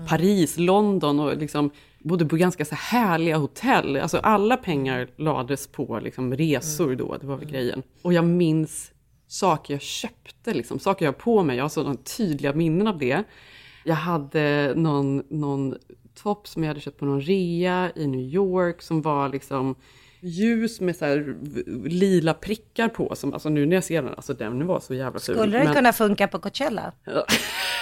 Paris, 0.08 0.58
London 0.58 1.20
och 1.20 1.36
liksom 1.36 1.70
bodde 1.98 2.26
på 2.26 2.36
ganska 2.36 2.64
så 2.64 2.74
härliga 2.74 3.36
hotell. 3.36 3.96
Alltså 3.96 4.18
alla 4.18 4.56
pengar 4.56 5.08
lades 5.16 5.66
på 5.66 6.00
liksom 6.02 6.34
resor 6.36 6.94
då, 6.94 7.16
det 7.20 7.26
var 7.26 7.36
väl 7.36 7.50
grejen. 7.50 7.82
Och 8.02 8.12
jag 8.12 8.24
minns 8.24 8.90
saker 9.26 9.74
jag 9.74 9.82
köpte, 9.82 10.54
liksom, 10.54 10.78
saker 10.78 11.04
jag 11.04 11.12
har 11.12 11.18
på 11.18 11.42
mig. 11.42 11.56
Jag 11.56 11.64
har 11.64 11.68
sådana 11.68 11.96
tydliga 12.16 12.52
minnen 12.52 12.86
av 12.86 12.98
det. 12.98 13.24
Jag 13.84 13.94
hade 13.94 14.72
någon, 14.76 15.22
någon 15.28 15.74
topp 16.22 16.48
som 16.48 16.62
jag 16.62 16.68
hade 16.70 16.80
köpt 16.80 16.98
på 16.98 17.04
någon 17.04 17.20
rea 17.20 17.90
i 17.96 18.06
New 18.06 18.20
York 18.20 18.82
som 18.82 19.02
var 19.02 19.28
liksom 19.28 19.74
ljus 20.20 20.80
med 20.80 20.96
så 20.96 21.04
här 21.04 21.36
lila 21.88 22.34
prickar 22.34 22.88
på. 22.88 23.14
Som, 23.16 23.32
alltså 23.32 23.48
nu 23.48 23.66
när 23.66 23.76
jag 23.76 23.84
ser 23.84 24.02
den, 24.02 24.14
alltså 24.14 24.34
den 24.34 24.66
var 24.66 24.80
så 24.80 24.94
jävla 24.94 25.20
ful. 25.20 25.34
Skulle 25.34 25.56
den 25.58 25.64
Men- 25.66 25.74
kunna 25.74 25.92
funka 25.92 26.28
på 26.28 26.38
Coachella? 26.38 26.92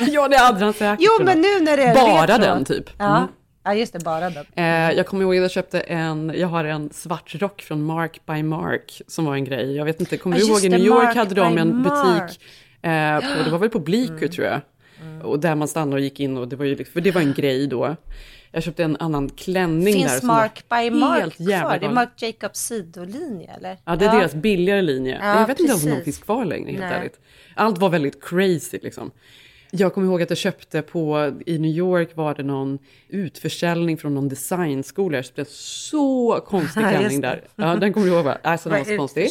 ja, 0.08 0.28
det 0.28 0.36
hade 0.36 0.58
den 0.58 0.72
säkert 0.72 0.98
Jo, 1.18 1.24
men 1.24 1.40
nu 1.40 1.60
när 1.60 1.76
det 1.76 1.82
är 1.82 1.94
Bara 1.94 2.22
retro. 2.26 2.44
den 2.44 2.64
typ. 2.64 2.90
Ja. 2.98 3.16
Mm. 3.16 3.28
ja, 3.64 3.74
just 3.74 3.92
det, 3.92 4.04
bara 4.04 4.30
den. 4.30 4.44
Eh, 4.56 4.64
jag 4.96 5.06
kommer 5.06 5.22
ihåg 5.22 5.36
att 5.36 5.42
jag 5.42 5.50
köpte 5.50 5.80
en, 5.80 6.32
jag 6.36 6.48
har 6.48 6.64
en 6.64 6.90
svart 6.92 7.34
rock 7.34 7.62
från 7.62 7.82
Mark 7.84 8.20
by 8.26 8.42
Mark 8.42 9.02
som 9.06 9.24
var 9.24 9.34
en 9.34 9.44
grej. 9.44 9.76
Jag 9.76 9.84
vet 9.84 10.00
inte, 10.00 10.16
kommer 10.16 10.36
Ja, 10.38 10.44
du 10.44 10.50
ihåg 10.50 10.64
i 10.64 10.68
New 10.68 10.80
York 10.86 11.16
hade 11.16 11.34
de 11.34 11.58
en 11.58 11.76
Mark. 11.82 11.84
butik, 12.28 12.40
eh, 12.82 13.18
på, 13.36 13.44
det 13.44 13.50
var 13.50 13.58
väl 13.58 13.70
på 13.70 13.78
Bleecker 13.78 14.28
tror 14.28 14.46
jag. 14.46 14.60
Och 15.22 15.40
där 15.40 15.54
man 15.54 15.68
stannade 15.68 15.94
och 15.96 16.00
gick 16.00 16.20
in 16.20 16.36
och 16.36 16.48
det 16.48 16.56
var 16.56 16.64
ju, 16.64 16.76
liksom- 16.76 16.92
för 16.92 17.00
det 17.00 17.10
var 17.10 17.20
en 17.20 17.32
grej 17.34 17.66
då. 17.66 17.96
Jag 18.52 18.62
köpte 18.62 18.84
en 18.84 18.96
annan 18.96 19.28
klänning 19.28 19.84
där. 19.84 19.92
Finns 19.92 20.18
som 20.18 20.28
var 20.28 20.34
Mark 20.34 20.64
by 20.68 20.90
Mark 20.90 21.20
helt 21.20 21.40
jävla 21.40 21.68
kvar? 21.68 21.78
Det 21.78 21.86
är. 21.86 21.90
Mark 21.90 22.22
Jacobs 22.22 22.58
sidolinje 22.58 23.50
eller? 23.56 23.78
Ja, 23.84 23.96
det 23.96 24.04
är 24.06 24.12
deras 24.18 24.34
billigare 24.34 24.82
linje. 24.82 25.18
Ja, 25.22 25.40
jag 25.40 25.46
vet 25.46 25.60
inte 25.60 25.70
ens 25.70 25.84
om 25.84 25.90
de 25.90 25.96
precis. 25.96 26.04
finns 26.16 26.24
kvar 26.24 26.44
längre, 26.44 26.70
helt 26.70 26.80
Nej. 26.80 26.92
ärligt. 26.98 27.20
Allt 27.54 27.78
var 27.78 27.88
väldigt 27.88 28.24
crazy 28.24 28.78
liksom. 28.82 29.10
Jag 29.70 29.94
kommer 29.94 30.06
ihåg 30.06 30.22
att 30.22 30.30
jag 30.30 30.38
köpte 30.38 30.82
på, 30.82 31.32
i 31.46 31.58
New 31.58 31.70
York 31.70 32.16
var 32.16 32.34
det 32.34 32.42
någon 32.42 32.78
utförsäljning 33.08 33.96
från 33.98 34.14
någon 34.14 34.28
designskola. 34.28 35.18
Jag 35.18 35.24
köpte 35.24 35.40
en 35.42 35.46
så 35.50 36.40
konstig 36.46 36.80
Ja, 36.82 36.88
klänning 36.90 37.20
där. 37.20 37.42
Ja, 37.56 37.76
den 37.76 37.92
kommer 37.92 38.06
du 38.06 38.12
ihåg 38.12 38.24
va? 38.24 38.38
Alltså 38.42 38.68
den 38.68 38.78
var 38.78 38.84
så 38.84 38.96
konstig. 38.96 39.28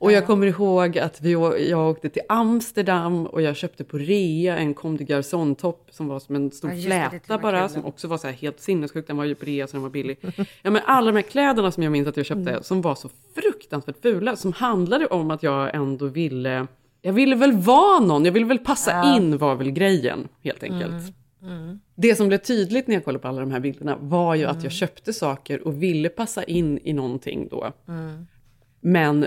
Och 0.00 0.12
jag 0.12 0.26
kommer 0.26 0.46
ihåg 0.46 0.98
att 0.98 1.20
vi, 1.20 1.32
jag 1.70 1.90
åkte 1.90 2.08
till 2.08 2.22
Amsterdam 2.28 3.26
och 3.26 3.42
jag 3.42 3.56
köpte 3.56 3.84
på 3.84 3.98
rea 3.98 4.58
en 4.58 4.74
Comme 4.74 4.98
des 4.98 5.08
Garçons-topp 5.08 5.88
som 5.90 6.08
var 6.08 6.18
som 6.20 6.34
en 6.36 6.50
stor 6.50 6.72
Ja, 6.72 7.10
fläta 7.10 7.38
bara, 7.38 7.60
kul. 7.60 7.68
som 7.70 7.84
också 7.84 8.08
var 8.08 8.18
så 8.18 8.26
här 8.26 8.34
helt 8.34 8.60
sinnessjuk. 8.60 9.06
Den 9.06 9.16
var 9.16 9.24
ju 9.24 9.34
på 9.34 9.44
rea 9.46 9.66
så 9.66 9.72
den 9.72 9.82
var 9.82 9.90
billig. 9.90 10.18
Ja, 10.62 10.70
men 10.70 10.82
alla 10.86 11.06
de 11.10 11.16
här 11.16 11.22
kläderna 11.22 11.70
som 11.70 11.82
jag 11.82 11.90
minns 11.92 12.08
att 12.08 12.16
jag 12.16 12.26
köpte 12.26 12.50
Mm. 12.50 12.62
som 12.62 12.82
var 12.82 12.94
så 12.94 13.08
fruktansvärt 13.34 14.02
fula, 14.02 14.36
som 14.36 14.52
handlade 14.52 15.06
om 15.06 15.30
att 15.30 15.42
jag 15.42 15.74
ändå 15.74 16.06
ville, 16.06 16.66
jag 17.02 17.12
ville 17.12 17.36
väl 17.36 17.52
vara 17.52 18.00
någon, 18.00 18.24
jag 18.24 18.32
ville 18.32 18.46
väl 18.46 18.58
passa 18.58 18.90
Ja. 18.90 19.16
in 19.16 19.38
var 19.38 19.54
väl 19.54 19.70
grejen 19.70 20.28
helt 20.42 20.62
enkelt. 20.62 21.14
Mm. 21.42 21.80
Det 21.94 22.14
som 22.14 22.28
blev 22.28 22.38
tydligt 22.38 22.86
när 22.86 22.94
jag 22.94 23.04
kollade 23.04 23.22
på 23.22 23.28
alla 23.28 23.40
de 23.40 23.50
här 23.50 23.60
bilderna 23.60 23.96
var 24.00 24.34
ju 24.34 24.42
Mm. 24.44 24.56
att 24.56 24.62
jag 24.62 24.72
köpte 24.72 25.12
saker 25.12 25.66
och 25.66 25.82
ville 25.82 26.08
passa 26.08 26.42
in 26.44 26.78
i 26.84 26.92
någonting 26.92 27.48
då. 27.50 27.72
Mm. 27.88 28.26
Men 28.80 29.26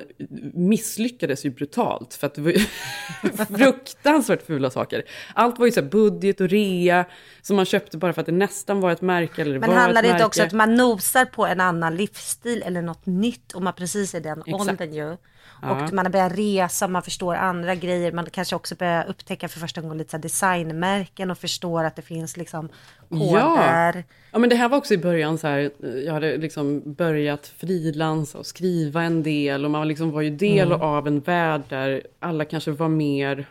misslyckades 0.53 1.45
ju 1.45 1.49
brutalt 1.49 2.13
för 2.13 2.27
att 2.27 2.35
det 2.35 2.41
var 2.41 2.51
ju 2.51 2.59
fruktansvärt 3.57 4.45
fula 4.45 4.69
saker. 4.69 5.03
Allt 5.33 5.59
var 5.59 5.65
ju 5.65 5.71
så 5.71 5.81
budget 5.81 6.41
och 6.41 6.49
rea 6.49 7.05
som 7.41 7.55
man 7.55 7.65
köpte 7.65 7.97
bara 7.97 8.13
för 8.13 8.21
att 8.21 8.25
det 8.25 8.31
nästan 8.31 8.79
var 8.79 8.91
ett 8.91 9.01
märke 9.01 9.41
eller 9.41 9.59
Men 9.59 9.71
handlar 9.71 10.01
det 10.01 10.09
inte 10.09 10.25
också 10.25 10.43
att 10.43 10.53
man 10.53 10.75
nosar 10.75 11.25
på 11.25 11.45
en 11.45 11.59
annan 11.59 11.95
livsstil 11.95 12.63
eller 12.65 12.81
något 12.81 13.05
nytt 13.05 13.51
och 13.51 13.61
man 13.61 13.73
precis 13.73 14.13
är 14.13 14.17
i 14.17 14.21
den 14.21 14.43
Exakt. 14.45 14.69
åldern 14.69 14.93
ju. 14.93 15.17
Ja. 15.61 15.83
Och 15.85 15.93
man 15.93 16.05
har 16.05 16.11
börjat 16.11 16.37
resa, 16.37 16.87
man 16.87 17.01
förstår 17.01 17.35
andra 17.35 17.75
grejer, 17.75 18.11
man 18.11 18.25
kanske 18.31 18.55
också 18.55 18.75
börjar 18.75 19.05
upptäcka 19.09 19.47
för 19.47 19.59
första 19.59 19.81
gången 19.81 19.97
lite 19.97 20.11
så 20.11 20.17
designmärken 20.17 21.31
och 21.31 21.37
förstår 21.37 21.83
att 21.83 21.95
det 21.95 22.01
finns 22.01 22.37
liksom 22.37 22.69
Ja. 23.09 23.17
koder. 23.17 24.03
ja, 24.31 24.39
men 24.39 24.49
det 24.49 24.55
här 24.55 24.69
var 24.69 24.77
också 24.77 24.93
i 24.93 24.97
början 24.97 25.37
så 25.37 25.47
här, 25.47 25.71
jag 26.05 26.13
hade 26.13 26.37
liksom 26.37 26.93
börjat 26.93 27.47
frilansa 27.57 28.37
och 28.37 28.45
skriva 28.45 29.03
en 29.03 29.23
del 29.23 29.65
och 29.65 29.71
man 29.71 29.87
liksom 29.87 30.11
var 30.11 30.21
ju 30.21 30.29
del 30.29 30.67
Mm. 30.67 30.81
av 30.81 31.07
en 31.07 31.19
värld 31.19 31.61
där 31.69 32.01
alla 32.19 32.45
kanske 32.45 32.71
var 32.71 32.87
mer 32.89 33.45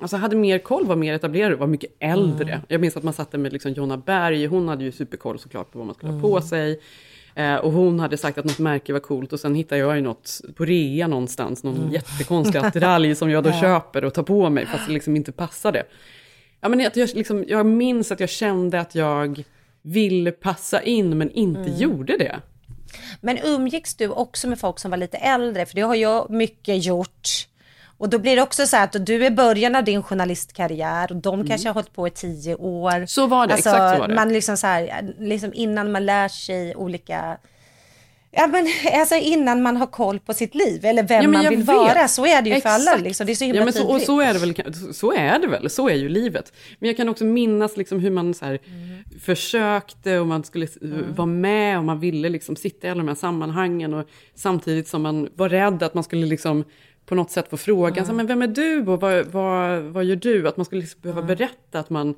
Alltså 0.00 0.16
hade 0.16 0.36
mer 0.36 0.58
koll, 0.58 0.86
var 0.86 0.96
mer 0.96 1.14
etablerade, 1.14 1.56
var 1.56 1.66
mycket 1.66 1.90
äldre. 2.00 2.52
Mm. 2.52 2.64
Jag 2.68 2.80
minns 2.80 2.96
att 2.96 3.02
man 3.02 3.12
satt 3.14 3.30
där 3.30 3.38
med 3.38 3.52
liksom 3.52 3.72
Jonna 3.72 3.96
Berg, 3.96 4.46
hon 4.46 4.68
hade 4.68 4.84
ju 4.84 4.92
superkoll 4.92 5.38
såklart 5.38 5.72
på 5.72 5.78
vad 5.78 5.86
man 5.86 5.94
skulle 5.94 6.12
Mm. 6.12 6.22
ha 6.22 6.28
på 6.30 6.40
sig. 6.40 6.80
Eh, 7.36 7.54
och 7.56 7.72
hon 7.72 8.00
hade 8.00 8.16
sagt 8.16 8.38
att 8.38 8.44
något 8.44 8.58
märke 8.58 8.92
var 8.92 9.00
coolt 9.00 9.32
och 9.32 9.40
sen 9.40 9.54
hittade 9.54 9.80
jag 9.80 9.96
ju 9.96 10.02
något 10.02 10.40
på 10.54 10.64
rea 10.64 11.06
någonstans, 11.06 11.62
någon 11.64 11.76
Mm. 11.76 11.92
jättekonstig 11.92 12.58
attiralj 12.64 13.14
som 13.14 13.30
jag 13.30 13.44
då 13.44 13.50
Ja. 13.50 13.60
köper 13.60 14.04
och 14.04 14.14
tar 14.14 14.22
på 14.22 14.50
mig 14.50 14.66
fast 14.66 14.86
det 14.86 14.92
liksom 14.92 15.16
inte 15.16 15.32
passade. 15.32 15.82
Ja, 16.60 16.68
men 16.68 16.80
jag, 16.80 16.92
liksom, 16.96 17.44
jag 17.48 17.66
minns 17.66 18.12
att 18.12 18.20
jag 18.20 18.28
kände 18.30 18.80
att 18.80 18.94
jag 18.94 19.42
ville 19.82 20.32
passa 20.32 20.82
in 20.82 21.18
men 21.18 21.30
inte 21.30 21.60
Mm. 21.60 21.76
gjorde 21.76 22.18
det. 22.18 22.36
Men 23.20 23.38
umgicks 23.44 23.94
du 23.94 24.08
också 24.08 24.48
med 24.48 24.58
folk 24.58 24.78
som 24.78 24.90
var 24.90 24.98
lite 24.98 25.16
äldre? 25.16 25.66
För 25.66 25.74
det 25.74 25.80
har 25.80 25.94
jag 25.94 26.30
mycket 26.30 26.84
gjort. 26.84 27.28
Och 27.98 28.08
då 28.08 28.18
blir 28.18 28.36
det 28.36 28.42
också 28.42 28.66
så 28.66 28.76
här 28.76 28.84
att 28.84 29.06
du 29.06 29.26
är 29.26 29.30
början 29.30 29.76
av 29.76 29.84
din 29.84 30.02
journalistkarriär 30.02 31.12
och 31.12 31.16
de 31.16 31.46
kanske 31.46 31.68
har 31.68 31.74
hållit 31.74 31.92
på 31.92 32.06
i 32.06 32.10
tio 32.10 32.54
år. 32.54 32.94
Mm. 32.94 33.06
Så 33.06 33.26
var 33.26 33.46
det, 33.46 33.54
exakt 33.54 33.76
så 33.76 34.00
var 34.00 34.08
det. 34.08 34.14
Man 34.14 34.32
liksom 34.32 34.56
så 34.56 34.66
här, 34.66 35.14
liksom 35.18 35.50
innan 35.54 35.92
man 35.92 36.06
lär 36.06 36.28
sig 36.28 36.76
olika 36.76 37.38
Ja 38.38 38.46
men 38.46 38.66
alltså 39.00 39.14
innan 39.14 39.62
man 39.62 39.76
har 39.76 39.86
koll 39.86 40.20
på 40.20 40.34
sitt 40.34 40.54
liv 40.54 40.84
eller 40.84 41.02
vem 41.02 41.22
Ja, 41.22 41.28
man 41.28 41.48
vill 41.48 41.58
vet. 41.58 41.66
vara. 41.66 42.08
Så 42.08 42.26
är 42.26 42.42
det 42.42 42.50
ju 42.50 42.60
för 42.60 42.68
alla 42.68 42.90
Exakt. 42.90 43.02
liksom. 43.02 43.26
Det 43.26 43.32
är 43.32 43.34
så 43.34 43.44
himla 43.44 43.60
ja, 43.60 43.64
men 43.64 43.72
så, 43.72 43.86
och 43.94 44.00
så 44.00 44.20
är, 44.20 44.32
det 44.32 44.38
väl, 44.38 44.54
så 44.94 45.12
är 45.12 45.38
det 45.38 45.46
väl, 45.46 45.70
så 45.70 45.88
är 45.88 45.94
ju 45.94 46.08
livet. 46.08 46.52
Men 46.78 46.86
jag 46.88 46.96
kan 46.96 47.08
också 47.08 47.24
minnas 47.24 47.76
liksom 47.76 48.00
hur 48.00 48.10
man 48.10 48.34
så 48.34 48.44
här, 48.44 48.58
Mm. 48.66 49.04
försökte 49.20 50.18
och 50.18 50.26
man 50.26 50.44
skulle 50.44 50.64
eh, 50.64 50.88
vara 51.16 51.26
med 51.26 51.78
och 51.78 51.84
man 51.84 52.00
ville 52.00 52.28
liksom 52.28 52.56
sitta 52.56 52.86
i 52.86 52.90
alla 52.90 52.98
de 52.98 53.08
här 53.08 53.14
sammanhangen 53.14 53.94
och 53.94 54.06
samtidigt 54.34 54.88
som 54.88 55.02
man 55.02 55.28
var 55.34 55.48
rädd 55.48 55.82
att 55.82 55.94
man 55.94 56.04
skulle 56.04 56.26
liksom 56.26 56.64
på 57.06 57.14
något 57.14 57.30
sätt 57.30 57.48
få 57.50 57.56
frågan, 57.56 58.06
så, 58.06 58.12
men 58.12 58.26
vem 58.26 58.42
är 58.42 58.46
du 58.46 58.86
och 58.86 59.00
vad, 59.00 59.26
vad, 59.26 59.82
vad 59.82 60.04
gör 60.04 60.16
du? 60.16 60.48
Att 60.48 60.56
man 60.56 60.66
skulle 60.66 60.80
liksom 60.80 61.00
behöva 61.00 61.22
berätta 61.22 61.78
att 61.78 61.90
man, 61.90 62.14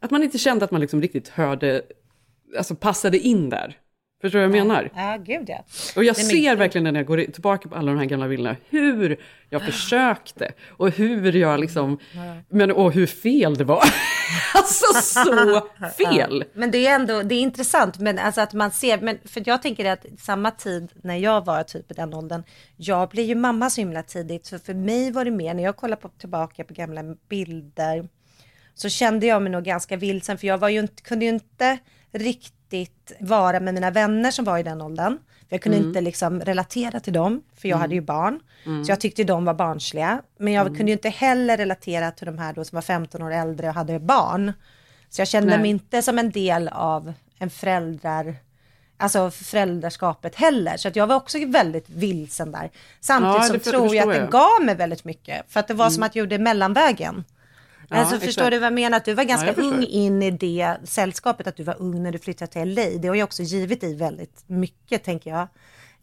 att 0.00 0.10
man 0.10 0.22
inte 0.22 0.38
kände 0.38 0.64
att 0.64 0.70
man 0.70 0.80
liksom 0.80 1.02
riktigt 1.02 1.28
hörde, 1.28 1.82
alltså 2.58 2.74
passade 2.74 3.18
in 3.18 3.50
där. 3.50 3.78
Förstår 4.22 4.38
du 4.40 4.46
vad 4.48 4.56
jag 4.56 4.66
menar? 4.66 4.90
Ja, 4.96 5.16
gud 5.24 5.48
ja. 5.48 5.64
Och 5.96 6.04
jag 6.04 6.16
Nej, 6.16 6.24
men- 6.26 6.30
ser 6.30 6.56
verkligen 6.56 6.84
när 6.84 6.94
jag 6.94 7.06
går 7.06 7.24
tillbaka 7.32 7.68
på 7.68 7.74
alla 7.74 7.92
de 7.92 7.98
här 7.98 8.06
gamla 8.06 8.28
bilderna, 8.28 8.56
hur 8.70 9.20
jag 9.50 9.62
försökte 9.62 10.52
och 10.68 10.90
hur 10.90 11.32
jag 11.36 11.60
liksom, 11.60 11.98
men 12.48 12.70
och 12.70 12.92
hur 12.92 13.06
fel 13.06 13.54
det 13.54 13.64
var. 13.64 13.82
alltså 14.54 14.86
så 15.02 15.62
fel! 15.98 16.44
Men 16.54 16.70
det 16.70 16.86
är 16.86 16.94
ändå, 16.94 17.22
det 17.22 17.34
är 17.34 17.40
intressant, 17.40 17.98
men 17.98 18.18
alltså 18.18 18.40
att 18.40 18.52
man 18.52 18.70
ser, 18.70 19.00
men 19.00 19.18
för 19.24 19.42
jag 19.46 19.62
tänker 19.62 19.84
att 19.84 20.06
samma 20.18 20.50
tid 20.50 20.88
när 21.02 21.16
jag 21.16 21.44
var 21.44 21.62
typ 21.62 21.90
i 21.90 21.94
den 21.94 22.14
åldern, 22.14 22.42
jag 22.76 23.08
blev 23.08 23.26
ju 23.26 23.34
mamma 23.34 23.70
så 23.70 23.80
himla 23.80 24.02
tidigt, 24.02 24.46
så 24.46 24.58
för 24.58 24.74
mig 24.74 25.10
var 25.12 25.24
det 25.24 25.30
mer, 25.30 25.54
när 25.54 25.62
jag 25.62 25.76
kollar 25.76 25.96
på, 25.96 26.08
tillbaka 26.08 26.64
på 26.64 26.74
gamla 26.74 27.02
bilder, 27.28 28.08
så 28.74 28.88
kände 28.88 29.26
jag 29.26 29.42
mig 29.42 29.52
nog 29.52 29.64
ganska 29.64 29.96
vilsen, 29.96 30.38
för 30.38 30.46
jag 30.46 30.58
var 30.58 30.68
ju 30.68 30.80
inte, 30.80 31.02
kunde 31.02 31.24
ju 31.24 31.30
inte 31.30 31.78
riktigt 32.12 32.54
vara 33.20 33.60
med 33.60 33.74
mina 33.74 33.90
vänner 33.90 34.30
som 34.30 34.44
var 34.44 34.58
i 34.58 34.62
den 34.62 34.82
åldern. 34.82 35.18
För 35.48 35.56
jag 35.56 35.62
kunde 35.62 35.78
Mm. 35.78 35.88
inte 35.88 36.00
liksom 36.00 36.40
relatera 36.40 37.00
till 37.00 37.12
dem, 37.12 37.42
för 37.56 37.68
jag 37.68 37.76
Mm. 37.76 37.80
hade 37.80 37.94
ju 37.94 38.00
barn. 38.00 38.40
Mm. 38.66 38.84
Så 38.84 38.90
jag 38.92 39.00
tyckte 39.00 39.24
de 39.24 39.44
var 39.44 39.54
barnsliga. 39.54 40.22
Men 40.38 40.52
jag 40.52 40.66
Mm. 40.66 40.76
kunde 40.76 40.90
ju 40.92 40.96
inte 40.96 41.08
heller 41.08 41.56
relatera 41.56 42.10
till 42.10 42.26
de 42.26 42.38
här 42.38 42.52
då 42.52 42.64
som 42.64 42.76
var 42.76 42.82
15 42.82 43.22
år 43.22 43.32
äldre 43.32 43.68
och 43.68 43.74
hade 43.74 43.98
barn. 44.00 44.52
Så 45.10 45.20
jag 45.20 45.28
kände 45.28 45.50
Nej. 45.50 45.58
mig 45.58 45.70
inte 45.70 46.02
som 46.02 46.18
en 46.18 46.30
del 46.30 46.68
av 46.68 47.12
en 47.38 47.50
föräldrar, 47.50 48.36
alltså 48.96 49.30
föräldraskapet 49.30 50.34
heller. 50.34 50.76
Så 50.76 50.88
att 50.88 50.96
jag 50.96 51.06
var 51.06 51.16
också 51.16 51.38
väldigt 51.46 51.88
vilsen 51.90 52.52
där. 52.52 52.70
Samtidigt 53.00 53.36
Ja, 53.42 53.42
som 53.48 53.60
tror 53.72 53.94
jag 53.96 54.08
att 54.08 54.14
det 54.20 54.28
gav 54.30 54.62
mig 54.64 54.74
väldigt 54.74 55.04
mycket. 55.04 55.44
För 55.48 55.60
att 55.60 55.68
det 55.68 55.74
var 55.74 55.90
som 55.90 55.96
Mm. 56.02 56.06
att 56.06 56.16
jag 56.16 56.22
gjorde 56.22 56.38
mellanvägen. 56.38 57.24
Ja, 57.88 57.96
alltså 57.96 58.14
exakt. 58.14 58.24
förstår 58.26 58.50
du 58.50 58.58
vad 58.58 58.66
jag 58.66 58.72
menar? 58.72 58.96
Att 58.96 59.04
du 59.04 59.14
var 59.14 59.24
ganska 59.24 59.46
jag 59.46 59.54
förstår. 59.54 59.72
ung 59.72 59.84
in 59.84 60.22
i 60.22 60.30
det 60.30 60.76
sällskapet, 60.84 61.46
att 61.46 61.56
du 61.56 61.62
var 61.62 61.76
ung 61.78 62.02
när 62.02 62.12
du 62.12 62.18
flyttade 62.18 62.52
till 62.52 62.74
LA. 62.74 62.84
Det 62.98 63.08
har 63.08 63.14
ju 63.14 63.22
också 63.22 63.42
givit 63.42 63.80
dig 63.80 63.94
väldigt 63.96 64.44
mycket, 64.46 65.04
tänker 65.04 65.30
jag. 65.30 65.48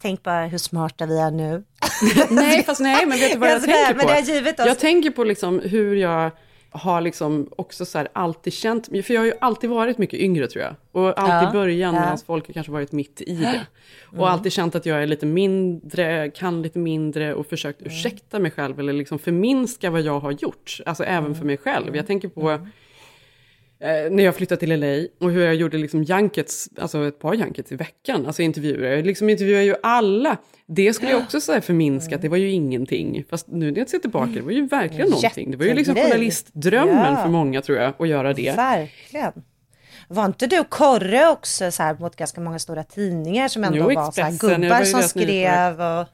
Tänk 0.02 0.22
bara 0.22 0.46
hur 0.46 0.58
smarta 0.58 1.06
vi 1.06 1.18
är 1.18 1.30
nu. 1.30 1.64
nej, 2.30 2.64
fast 2.64 2.80
nej, 2.80 3.06
men 3.06 3.18
vet 3.18 3.32
du 3.32 3.38
vad 3.38 3.48
jag 3.48 3.54
Alltså, 3.54 3.70
tänker 3.70 4.52
på? 4.52 4.68
Jag 4.68 4.78
tänker 4.78 5.10
på 5.10 5.24
liksom 5.24 5.60
hur 5.60 5.96
jag 5.96 6.30
har 6.72 7.00
liksom 7.00 7.48
också 7.56 7.84
så 7.84 7.98
här 7.98 8.08
alltid 8.12 8.52
känt, 8.52 8.86
för 8.86 9.12
jag 9.14 9.20
har 9.20 9.26
ju 9.26 9.32
alltid 9.40 9.70
varit 9.70 9.98
mycket 9.98 10.20
yngre 10.20 10.46
tror 10.48 10.64
jag. 10.64 10.74
Och 10.92 11.18
alltid 11.20 11.34
Ja, 11.34 11.50
i 11.50 11.52
början 11.52 11.94
ja. 11.94 12.00
medan 12.00 12.18
folk 12.26 12.46
har 12.46 12.54
kanske 12.54 12.72
varit 12.72 12.92
mitt 12.92 13.20
i 13.20 13.34
det. 13.34 13.66
Och 14.06 14.12
Mm. 14.18 14.24
alltid 14.24 14.52
känt 14.52 14.74
att 14.74 14.86
jag 14.86 15.02
är 15.02 15.06
lite 15.06 15.26
mindre, 15.26 16.30
kan 16.30 16.62
lite 16.62 16.78
mindre 16.78 17.34
och 17.34 17.46
försökt 17.46 17.80
Mm. 17.80 17.92
ursäkta 17.92 18.38
mig 18.38 18.50
själv 18.50 18.80
eller 18.80 18.92
liksom 18.92 19.18
förminska 19.18 19.90
vad 19.90 20.00
jag 20.00 20.20
har 20.20 20.30
gjort. 20.32 20.78
Alltså 20.86 21.04
även 21.04 21.24
Mm. 21.24 21.34
för 21.34 21.44
mig 21.44 21.56
själv. 21.56 21.96
Jag 21.96 22.06
tänker 22.06 22.28
på 22.28 22.66
eh, 23.82 24.10
när 24.10 24.22
jag 24.22 24.36
flyttade 24.36 24.58
till 24.60 24.80
LA 24.80 25.06
och 25.26 25.30
hur 25.32 25.44
jag 25.44 25.54
gjorde 25.54 25.78
liksom 25.78 26.02
junkets, 26.02 26.68
alltså 26.78 27.08
ett 27.08 27.18
par 27.18 27.34
junkets 27.34 27.72
i 27.72 27.76
veckan, 27.76 28.26
alltså 28.26 28.42
intervjuer. 28.42 28.96
Jag 28.96 29.06
liksom 29.06 29.28
intervjuar 29.30 29.62
ju 29.62 29.74
alla. 29.82 30.36
Det 30.66 30.92
skulle 30.92 31.10
jag 31.10 31.20
också 31.22 31.40
säga 31.40 31.60
förminska, 31.60 32.14
att 32.16 32.22
det 32.22 32.28
var 32.28 32.36
ju 32.36 32.50
ingenting. 32.50 33.24
Fast 33.30 33.46
nu 33.48 33.70
när 33.70 33.78
jag 33.78 33.88
ser 33.88 33.98
tillbaka, 33.98 34.30
det 34.34 34.40
var 34.40 34.52
ju 34.52 34.66
verkligen 34.66 35.10
någonting. 35.10 35.50
Det 35.50 35.56
var 35.56 35.64
ju 35.64 35.74
liksom 35.74 35.94
journalistdrömmen 35.94 37.14
Ja. 37.14 37.22
för 37.22 37.28
många 37.28 37.62
tror 37.62 37.78
jag, 37.78 37.92
att 37.98 38.08
göra 38.08 38.32
det. 38.34 38.56
Verkligen. 38.56 39.32
Var 40.08 40.24
inte 40.26 40.46
du 40.46 40.64
Korre 40.64 41.28
också 41.28 41.70
så 41.70 41.82
här 41.82 41.96
mot 42.00 42.16
ganska 42.16 42.40
många 42.40 42.58
stora 42.58 42.84
tidningar 42.84 43.48
som 43.48 43.64
ändå 43.64 43.78
Jo, 43.78 43.84
var 43.94 44.10
så 44.12 44.22
här 44.22 44.38
gubbar 44.38 44.84
som 44.84 45.02
skrev 45.02 45.72
och... 45.80 46.06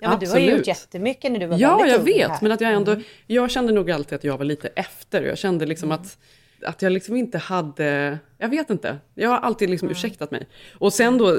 Ja 0.00 0.10
men 0.10 0.18
du 0.20 0.26
har 0.28 0.36
ju 0.38 0.42
Absolut. 0.42 0.58
gjort 0.58 0.66
jättemycket 0.66 1.32
när 1.32 1.40
du 1.40 1.46
var 1.46 1.58
Ja, 1.58 1.86
jag 1.86 1.98
vet, 1.98 2.30
här. 2.30 2.38
men 2.42 2.52
att 2.52 2.60
jag 2.60 2.72
ändå, 2.72 2.92
Mm. 2.92 3.04
jag 3.26 3.50
kände 3.50 3.72
nog 3.72 3.90
alltid 3.90 4.16
att 4.16 4.24
jag 4.24 4.38
var 4.38 4.44
lite 4.44 4.68
efter. 4.68 5.22
Jag 5.22 5.38
kände 5.38 5.66
liksom 5.66 5.92
att, 5.92 6.18
att 6.64 6.82
jag 6.82 6.92
liksom 6.92 7.16
inte 7.16 7.38
hade, 7.38 8.18
jag 8.38 8.48
vet 8.48 8.70
inte, 8.70 8.98
jag 9.14 9.30
har 9.30 9.38
alltid 9.38 9.70
liksom 9.70 9.90
ursäktat 9.90 10.30
mig. 10.30 10.48
Och 10.78 10.92
sen 10.92 11.18
då, 11.18 11.36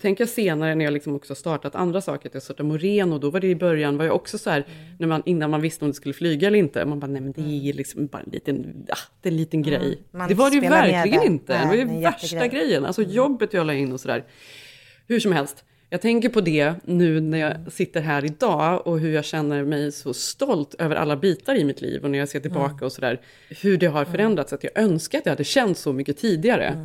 tänker 0.00 0.24
jag 0.24 0.28
senare 0.28 0.74
när 0.74 0.84
jag 0.84 0.94
liksom 0.94 1.14
också 1.14 1.34
startat 1.34 1.74
andra 1.74 2.00
saker, 2.00 2.28
att 2.28 2.34
jag 2.34 2.42
startade 2.42 2.68
Moreno, 2.68 3.18
då 3.18 3.30
var 3.30 3.40
det 3.40 3.46
i 3.46 3.56
början, 3.56 3.96
var 3.96 4.04
jag 4.04 4.14
också 4.14 4.38
så 4.38 4.50
här, 4.50 4.66
när 4.98 5.06
man, 5.06 5.22
innan 5.26 5.50
man 5.50 5.60
visste 5.60 5.84
om 5.84 5.90
det 5.90 5.94
skulle 5.94 6.14
flyga 6.14 6.48
eller 6.48 6.58
inte, 6.58 6.84
man 6.84 7.00
bara, 7.00 7.06
nej 7.06 7.20
men 7.22 7.32
det 7.32 7.68
är 7.68 7.72
liksom 7.72 8.06
bara 8.06 8.22
en 8.22 8.30
liten, 8.32 8.86
ah, 8.88 8.96
det 9.20 9.28
är 9.28 9.30
en 9.32 9.36
liten 9.36 9.62
grej. 9.62 9.98
man 10.10 10.28
Det 10.28 10.34
var 10.34 10.50
det 10.50 10.56
ju 10.56 10.60
verkligen 10.60 11.22
inte, 11.22 11.52
det 11.52 11.58
var 11.58 11.66
Nej, 11.66 11.78
ju 11.78 11.84
det 11.84 11.92
är 11.92 11.96
en 11.96 12.02
värsta 12.02 12.36
jättegrej. 12.36 12.66
grejen, 12.66 12.84
alltså 12.84 13.02
jobbet 13.02 13.52
jag 13.52 13.66
la 13.66 13.74
in 13.74 13.92
och 13.92 14.00
sådär. 14.00 14.24
Hur 15.08 15.20
som 15.20 15.32
helst, 15.32 15.64
jag 15.92 16.00
tänker 16.00 16.28
på 16.28 16.40
det 16.40 16.74
nu 16.84 17.20
när 17.20 17.38
jag 17.38 17.72
sitter 17.72 18.00
här 18.00 18.24
idag 18.24 18.86
och 18.86 18.98
hur 18.98 19.12
jag 19.14 19.24
känner 19.24 19.64
mig 19.64 19.92
så 19.92 20.14
stolt 20.14 20.74
över 20.78 20.96
alla 20.96 21.16
bitar 21.16 21.54
i 21.54 21.64
mitt 21.64 21.80
liv 21.80 22.04
och 22.04 22.10
när 22.10 22.18
jag 22.18 22.28
ser 22.28 22.40
tillbaka 22.40 22.72
Mm. 22.72 22.84
och 22.84 22.92
sådär. 22.92 23.20
Hur 23.62 23.76
det 23.78 23.86
har 23.86 24.04
förändrats, 24.04 24.52
att 24.52 24.64
jag 24.64 24.78
önskar 24.78 25.18
att 25.18 25.26
jag 25.26 25.32
hade 25.32 25.44
känt 25.44 25.78
så 25.78 25.92
mycket 25.92 26.16
tidigare. 26.18 26.76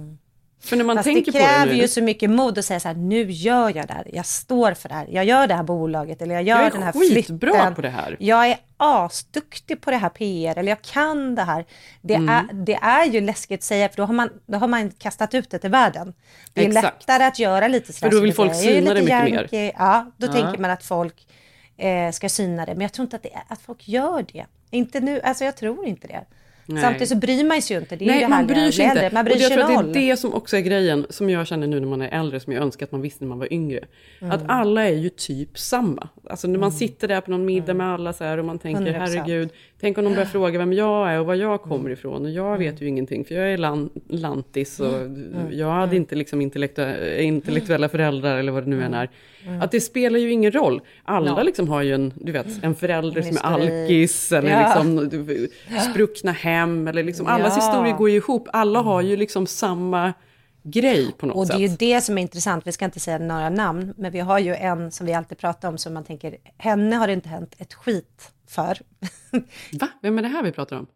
För 0.59 0.75
när 0.77 0.83
man 0.83 0.95
Fast 0.95 1.03
tänker 1.05 1.31
det 1.31 1.31
på 1.31 1.37
det 1.37 1.43
kräver 1.53 1.65
nu. 1.73 1.81
ju 1.81 1.87
så 1.87 2.01
mycket 2.01 2.29
mod 2.29 2.57
att 2.57 2.65
säga 2.65 2.79
så 2.79 2.87
här, 2.87 2.95
nu 2.95 3.31
gör 3.31 3.77
jag 3.77 3.87
det 3.87 3.93
här, 3.93 4.07
jag 4.13 4.25
står 4.25 4.73
för 4.73 4.89
det 4.89 4.95
här, 4.95 5.07
jag 5.11 5.25
gör 5.25 5.47
det 5.47 5.53
här 5.53 5.63
bolaget 5.63 6.21
eller 6.21 6.35
jag 6.35 6.43
gör 6.43 6.57
Jag 6.57 6.65
är 6.67 6.71
den 6.71 6.83
här 6.83 6.91
skitbra 6.91 7.51
flytten. 7.51 7.75
på 7.75 7.81
det 7.81 7.89
här. 7.89 8.15
Jag 8.19 8.47
är 8.47 8.57
asduktig 8.77 9.81
på 9.81 9.91
det 9.91 9.97
här 9.97 10.09
PR 10.09 10.57
eller 10.57 10.69
jag 10.71 10.81
kan 10.81 11.35
det 11.35 11.41
här. 11.43 11.65
Det, 12.01 12.13
Mm. 12.15 12.29
är, 12.29 12.53
det 12.53 12.75
är 12.75 13.05
ju 13.05 13.21
läskigt 13.21 13.59
att 13.59 13.63
säga 13.63 13.89
för 13.89 13.97
då 13.97 14.03
har, 14.05 14.13
man, 14.13 14.29
då 14.45 14.57
har 14.57 14.67
man 14.67 14.91
kastat 14.91 15.33
ut 15.33 15.49
det 15.49 15.59
till 15.59 15.69
världen. 15.69 16.13
Det 16.53 16.61
är 16.65 16.67
Exakt. 16.67 16.83
lättare 17.07 17.23
att 17.23 17.39
göra 17.39 17.67
lite 17.67 17.93
sådär 17.93 18.09
För 18.09 18.17
då 18.17 18.21
vill 18.23 18.33
folk 18.33 18.51
jag 18.51 18.57
är 18.57 18.61
syna 18.61 18.93
det 18.93 19.01
mycket 19.01 19.23
mer. 19.23 19.27
yankee. 19.37 19.71
Ja, 19.77 20.11
då 20.17 20.27
Ja. 20.27 20.31
tänker 20.33 20.57
man 20.61 20.71
att 20.71 20.83
folk 20.83 21.27
eh, 21.77 22.11
ska 22.11 22.29
syna 22.29 22.65
det. 22.65 22.73
Men 22.73 22.81
jag 22.81 22.93
tror 22.93 23.03
inte 23.03 23.15
att, 23.15 23.23
det 23.23 23.33
är, 23.33 23.43
att 23.47 23.61
folk 23.61 23.87
gör 23.87 24.25
det. 24.33 24.45
Inte 24.71 24.99
nu, 24.99 25.21
alltså 25.21 25.45
jag 25.45 25.55
tror 25.57 25.85
inte 25.85 26.07
det. 26.07 26.23
Nej. 26.69 26.83
Samtidigt 26.83 27.09
så 27.09 27.15
bryr 27.15 27.43
man 27.43 27.61
sig 27.61 27.75
ju 27.75 27.81
inte. 27.81 27.95
Det 27.95 28.05
är 28.05 28.07
Nej, 28.07 28.21
det 28.21 28.27
man 28.27 28.47
bryr 28.47 28.71
sig 28.71 28.85
inte. 28.85 29.09
Man 29.13 29.25
bryr 29.25 29.35
och 29.35 29.41
jag 29.41 29.47
sig 29.47 29.57
tror 29.57 29.69
att 29.69 29.75
noll. 29.75 29.93
det 29.93 29.99
är 29.99 30.11
det 30.11 30.17
som 30.17 30.33
också 30.33 30.57
är 30.57 30.61
grejen, 30.61 31.05
som 31.09 31.29
jag 31.29 31.47
känner 31.47 31.67
nu 31.67 31.79
när 31.79 31.87
man 31.87 32.01
är 32.01 32.19
äldre, 32.19 32.39
som 32.39 32.53
jag 32.53 32.63
önskar 32.63 32.85
att 32.85 32.91
man 32.91 33.01
visste 33.01 33.23
när 33.23 33.29
man 33.29 33.39
var 33.39 33.53
yngre. 33.53 33.85
Mm. 34.19 34.31
Att 34.31 34.43
alla 34.47 34.83
är 34.83 34.93
ju 34.93 35.09
typ 35.09 35.59
samma. 35.59 36.09
Alltså 36.29 36.47
när 36.47 36.59
man 36.59 36.71
sitter 36.71 37.07
där 37.07 37.21
på 37.21 37.31
någon 37.31 37.45
middag 37.45 37.73
med 37.73 37.87
alla 37.87 38.13
så 38.13 38.23
här 38.23 38.37
och 38.37 38.45
man 38.45 38.59
tänker 38.59 38.81
100%. 38.81 38.93
herregud, 38.99 39.49
tänk 39.81 39.97
om 39.97 40.03
de 40.03 40.13
börjar 40.13 40.25
fråga 40.25 40.59
vem 40.59 40.73
jag 40.73 41.11
är 41.11 41.19
och 41.19 41.25
var 41.25 41.35
jag 41.35 41.61
kommer 41.61 41.89
ifrån. 41.89 42.25
Och 42.25 42.31
jag 42.31 42.57
vet 42.57 42.81
ju 42.81 42.87
ingenting 42.87 43.25
för 43.25 43.35
jag 43.35 43.53
är 43.53 43.57
lan- 43.57 43.89
lantis 44.09 44.79
och 44.79 44.93
jag 45.51 45.71
hade 45.71 45.95
inte 45.95 46.15
liksom 46.15 46.41
intellektu- 46.41 47.17
intellektuella 47.19 47.89
föräldrar 47.89 48.37
eller 48.37 48.51
vad 48.51 48.63
det 48.63 48.69
nu 48.69 48.83
än 48.83 48.93
är. 48.93 49.09
Att 49.61 49.71
det 49.71 49.81
spelar 49.81 50.19
ju 50.19 50.31
ingen 50.31 50.51
roll. 50.51 50.81
Alla 51.03 51.43
liksom 51.43 51.69
har 51.69 51.81
ju 51.81 51.93
en, 51.93 52.13
du 52.15 52.31
vet, 52.31 52.47
en 52.63 52.75
förälder 52.75 53.21
som 53.21 53.37
är 53.37 53.41
alkis 53.45 54.31
eller 54.31 54.49
Ja. 54.51 54.59
liksom 54.83 55.09
spruckna 55.91 56.31
hem 56.31 56.87
eller 56.87 57.03
liksom 57.03 57.27
allas 57.27 57.53
Ja. 57.57 57.65
historier 57.65 57.97
går 57.97 58.09
ju 58.09 58.15
ihop. 58.15 58.47
Alla 58.53 58.79
har 58.81 59.01
ju 59.01 59.17
liksom 59.17 59.47
samma 59.47 60.13
grej 60.71 61.11
på 61.17 61.25
något 61.25 61.35
Och 61.35 61.41
det 61.45 61.47
sätt. 61.47 61.55
är 61.55 61.61
ju 61.61 61.67
det 61.67 62.01
som 62.01 62.17
är 62.17 62.21
intressant. 62.21 62.67
Vi 62.67 62.71
ska 62.71 62.85
inte 62.85 62.99
säga 62.99 63.17
några 63.17 63.49
namn, 63.49 63.93
men 63.97 64.11
vi 64.11 64.19
har 64.19 64.39
ju 64.39 64.55
en 64.55 64.91
som 64.91 65.05
vi 65.05 65.13
alltid 65.13 65.37
pratar 65.37 65.67
om 65.69 65.77
som 65.77 65.93
man 65.93 66.03
tänker, 66.03 66.35
henne 66.57 66.95
har 66.95 67.07
det 67.07 67.13
inte 67.13 67.29
hänt 67.29 67.55
ett 67.57 67.73
skit 67.73 68.31
för. 68.49 68.77
Va? 69.79 69.87
Vem 70.01 70.17
är 70.17 70.21
det 70.21 70.27
här 70.29 70.43
vi 70.43 70.51
pratar 70.51 70.75
om? 70.75 70.87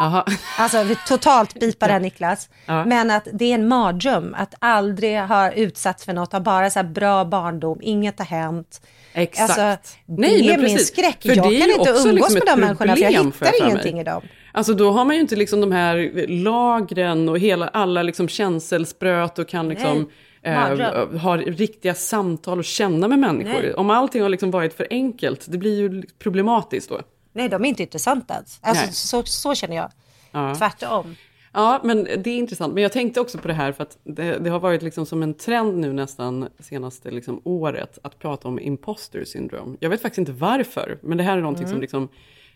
Jaha. 0.00 0.24
Alltså 0.58 0.82
vi 0.82 0.96
totalt 1.08 1.54
bipar 1.60 1.86
det 1.86 1.92
här 1.92 2.00
Niklas. 2.00 2.48
Ja. 2.66 2.84
Men 2.84 3.10
att 3.10 3.28
det 3.32 3.44
är 3.44 3.54
en 3.54 3.68
mardröm 3.68 4.34
att 4.38 4.54
aldrig 4.58 5.20
ha 5.20 5.52
utsatts 5.52 6.04
för 6.04 6.12
något, 6.12 6.32
ha 6.32 6.40
bara 6.40 6.70
så 6.70 6.78
här 6.78 6.86
bra 6.86 7.24
barndom, 7.24 7.78
inget 7.82 8.18
har 8.18 8.26
hänt. 8.26 8.80
Exakt. 9.12 9.50
Alltså, 9.58 9.92
Nej, 10.06 10.42
det 10.42 10.46
men 10.48 10.54
är 10.54 10.58
min 10.58 10.76
precis. 10.76 10.88
skräck. 10.88 11.22
För 11.22 11.28
jag 11.28 11.44
kan 11.44 11.70
inte 11.70 11.90
umgås 11.90 12.04
liksom 12.04 12.34
med 12.34 12.42
de 12.46 12.60
människorna 12.60 12.96
för 12.96 13.02
jag 13.02 13.10
hittar 13.10 13.30
för 13.30 13.66
ingenting 13.66 14.00
i 14.00 14.04
dem. 14.04 14.22
Alltså 14.52 14.74
då 14.74 14.90
har 14.90 15.04
man 15.04 15.16
ju 15.16 15.20
inte 15.22 15.36
liksom 15.36 15.60
de 15.60 15.72
här 15.72 16.26
lagren 16.28 17.28
och 17.28 17.38
hela, 17.38 17.68
alla 17.68 18.02
liksom 18.02 18.28
känselspröt 18.28 19.38
och 19.38 19.48
kan 19.48 19.68
liksom 19.68 20.10
eh, 20.42 21.18
ha 21.18 21.36
riktiga 21.36 21.94
samtal 21.94 22.58
och 22.58 22.64
känna 22.64 23.08
med 23.08 23.18
människor. 23.18 23.62
Nej. 23.62 23.74
Om 23.74 23.90
allting 23.90 24.22
har 24.22 24.28
liksom 24.28 24.50
varit 24.50 24.74
för 24.74 24.86
enkelt, 24.90 25.46
det 25.48 25.58
blir 25.58 25.78
ju 25.80 26.02
problematiskt 26.18 26.88
då. 26.88 27.00
Nej, 27.32 27.48
de 27.48 27.64
är 27.64 27.68
inte 27.68 27.82
intressanta 27.82 28.34
ens. 28.34 28.58
Alltså, 28.62 28.92
så, 28.92 29.22
så 29.22 29.54
känner 29.54 29.76
jag. 29.76 29.90
Ja. 30.32 30.54
Tvärtom. 30.54 31.16
Ja, 31.52 31.80
men 31.84 32.04
det 32.04 32.30
är 32.30 32.36
intressant. 32.38 32.74
Men 32.74 32.82
jag 32.82 32.92
tänkte 32.92 33.20
också 33.20 33.38
på 33.38 33.48
det 33.48 33.54
här 33.54 33.72
för 33.72 33.82
att 33.82 33.98
det, 34.04 34.38
det 34.38 34.50
har 34.50 34.60
varit 34.60 34.82
liksom 34.82 35.06
som 35.06 35.22
en 35.22 35.34
trend 35.34 35.78
nu 35.78 35.92
nästan 35.92 36.48
senaste 36.58 37.10
liksom 37.10 37.40
året 37.44 37.98
att 38.02 38.18
prata 38.18 38.48
om 38.48 38.58
imposter 38.60 39.24
syndrome. 39.24 39.76
Jag 39.80 39.90
vet 39.90 40.02
faktiskt 40.02 40.18
inte 40.18 40.32
varför, 40.32 40.98
men 41.02 41.18
det 41.18 41.24
här 41.24 41.36
är 41.36 41.40
någonting 41.40 41.64
Mm. 41.64 41.72
som 41.74 41.80
liksom 41.80 42.08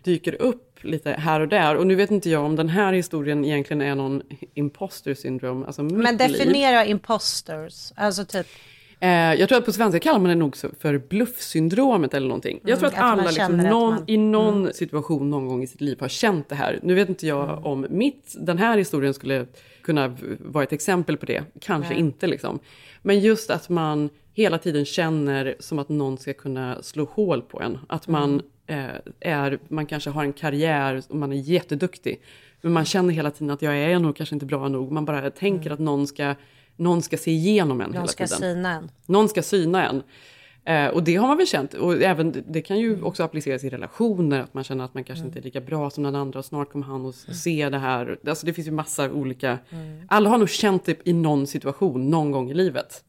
dyker 0.04 0.42
upp 0.42 0.78
lite 0.84 1.10
här 1.10 1.40
och 1.40 1.48
där. 1.48 1.76
Och 1.76 1.86
nu 1.86 1.94
vet 1.94 2.10
inte 2.10 2.30
jag 2.30 2.44
om 2.44 2.56
den 2.56 2.68
här 2.68 2.92
historien 2.92 3.44
egentligen 3.44 3.80
är 3.82 3.94
någon 3.94 4.22
imposter 4.54 5.14
syndrome, 5.14 5.66
alltså 5.66 5.82
Men 5.82 6.00
liv. 6.16 6.18
definiera 6.18 6.84
imposters. 6.84 7.92
Alltså 7.96 8.24
typ, 8.24 8.46
Eh, 9.00 9.10
jag 9.34 9.48
tror 9.48 9.58
att 9.58 9.64
på 9.64 9.72
svenska 9.72 9.98
kallar 10.00 10.18
man 10.18 10.28
det 10.28 10.34
nog 10.34 10.56
för 10.56 10.98
bluffsyndromet 10.98 12.14
eller 12.14 12.28
någonting. 12.28 12.60
Jag 12.64 12.78
tror 12.78 12.88
Mm, 12.88 12.98
att 13.00 13.04
att 13.04 13.16
man 13.16 13.18
alla 13.20 13.30
liksom, 13.30 13.60
att 13.60 13.66
någon, 13.66 13.90
man- 13.90 13.92
Mm. 13.98 14.04
i 14.06 14.16
någon 14.16 14.72
situation 14.72 15.30
någon 15.30 15.46
gång 15.48 15.62
i 15.62 15.66
sitt 15.66 15.80
liv 15.80 15.96
har 16.00 16.08
känt 16.08 16.48
det 16.48 16.54
här. 16.54 16.78
Nu 16.82 16.94
vet 16.94 17.08
inte 17.08 17.26
jag 17.26 17.48
Mm. 17.50 17.64
om 17.64 17.86
mitt, 17.90 18.34
den 18.40 18.58
här 18.58 18.78
historien 18.78 19.14
skulle 19.14 19.46
kunna 19.82 20.16
vara 20.38 20.64
ett 20.64 20.72
exempel 20.72 21.16
på 21.16 21.26
det. 21.26 21.42
Kanske 21.60 21.94
inte 21.94 22.26
liksom. 22.26 22.58
Men 23.02 23.20
just 23.20 23.50
att 23.50 23.68
man 23.68 24.10
hela 24.34 24.58
tiden 24.58 24.84
känner 24.84 25.54
som 25.60 25.78
att 25.78 25.88
någon 25.88 26.18
ska 26.18 26.32
kunna 26.32 26.82
slå 26.82 27.04
hål 27.04 27.42
på 27.42 27.60
en. 27.60 27.78
Att 27.88 28.08
man, 28.08 28.30
Mm. 28.30 28.44
Är, 29.20 29.58
man 29.68 29.86
kanske 29.86 30.10
har 30.10 30.24
en 30.24 30.32
karriär 30.32 31.02
och 31.08 31.16
man 31.16 31.32
är 31.32 31.36
jätteduktig. 31.36 32.20
Men 32.60 32.72
man 32.72 32.84
känner 32.84 33.14
hela 33.14 33.30
tiden 33.30 33.50
att 33.50 33.62
jag 33.62 33.76
är 33.76 33.98
nog 33.98 34.16
kanske 34.16 34.34
inte 34.34 34.46
bra 34.46 34.68
nog. 34.68 34.92
Man 34.92 35.04
bara 35.04 35.30
tänker 35.30 35.70
att 35.70 35.78
någon 35.78 36.06
ska, 36.06 36.34
någon 36.76 37.02
ska 37.02 37.16
se 37.16 37.30
igenom 37.30 37.80
en 37.80 37.84
Mm. 37.84 37.90
någon 37.94 38.00
hela 38.02 38.06
ska 38.06 38.26
tiden. 38.26 38.38
syna 38.40 38.72
en. 38.74 38.90
Någon 39.06 39.28
ska 39.28 39.42
syna 39.42 39.88
en. 39.88 40.02
Eh, 40.66 40.86
och 40.86 41.02
det 41.02 41.16
har 41.16 41.28
man 41.28 41.36
väl 41.36 41.46
känt. 41.46 41.74
Och 41.74 42.02
även, 42.02 42.44
det 42.48 42.62
kan 42.62 42.78
ju 42.78 43.02
också 43.02 43.22
appliceras 43.24 43.64
i 43.64 43.70
relationer. 43.70 44.40
Att 44.40 44.54
man 44.54 44.64
känner 44.64 44.84
att 44.84 44.94
man 44.94 45.04
kanske 45.04 45.24
inte 45.24 45.38
är 45.38 45.42
lika 45.42 45.60
bra 45.60 45.90
som 45.90 46.04
den 46.04 46.14
andra. 46.14 46.38
Och 46.38 46.44
snart 46.44 46.72
kommer 46.72 46.86
han 46.86 47.06
att 47.06 47.14
se 47.14 47.68
det 47.68 47.78
här. 47.78 48.18
Alltså 48.26 48.46
det 48.46 48.52
finns 48.52 48.68
ju 48.68 48.72
massa 48.72 49.10
olika. 49.10 49.58
Alla 50.08 50.30
har 50.30 50.38
nog 50.38 50.48
känt 50.48 50.84
det 50.84 51.00
i 51.04 51.12
någon 51.12 51.46
situation 51.46 52.10
någon 52.10 52.30
gång 52.30 52.50
i 52.50 52.54
livet. 52.54 53.04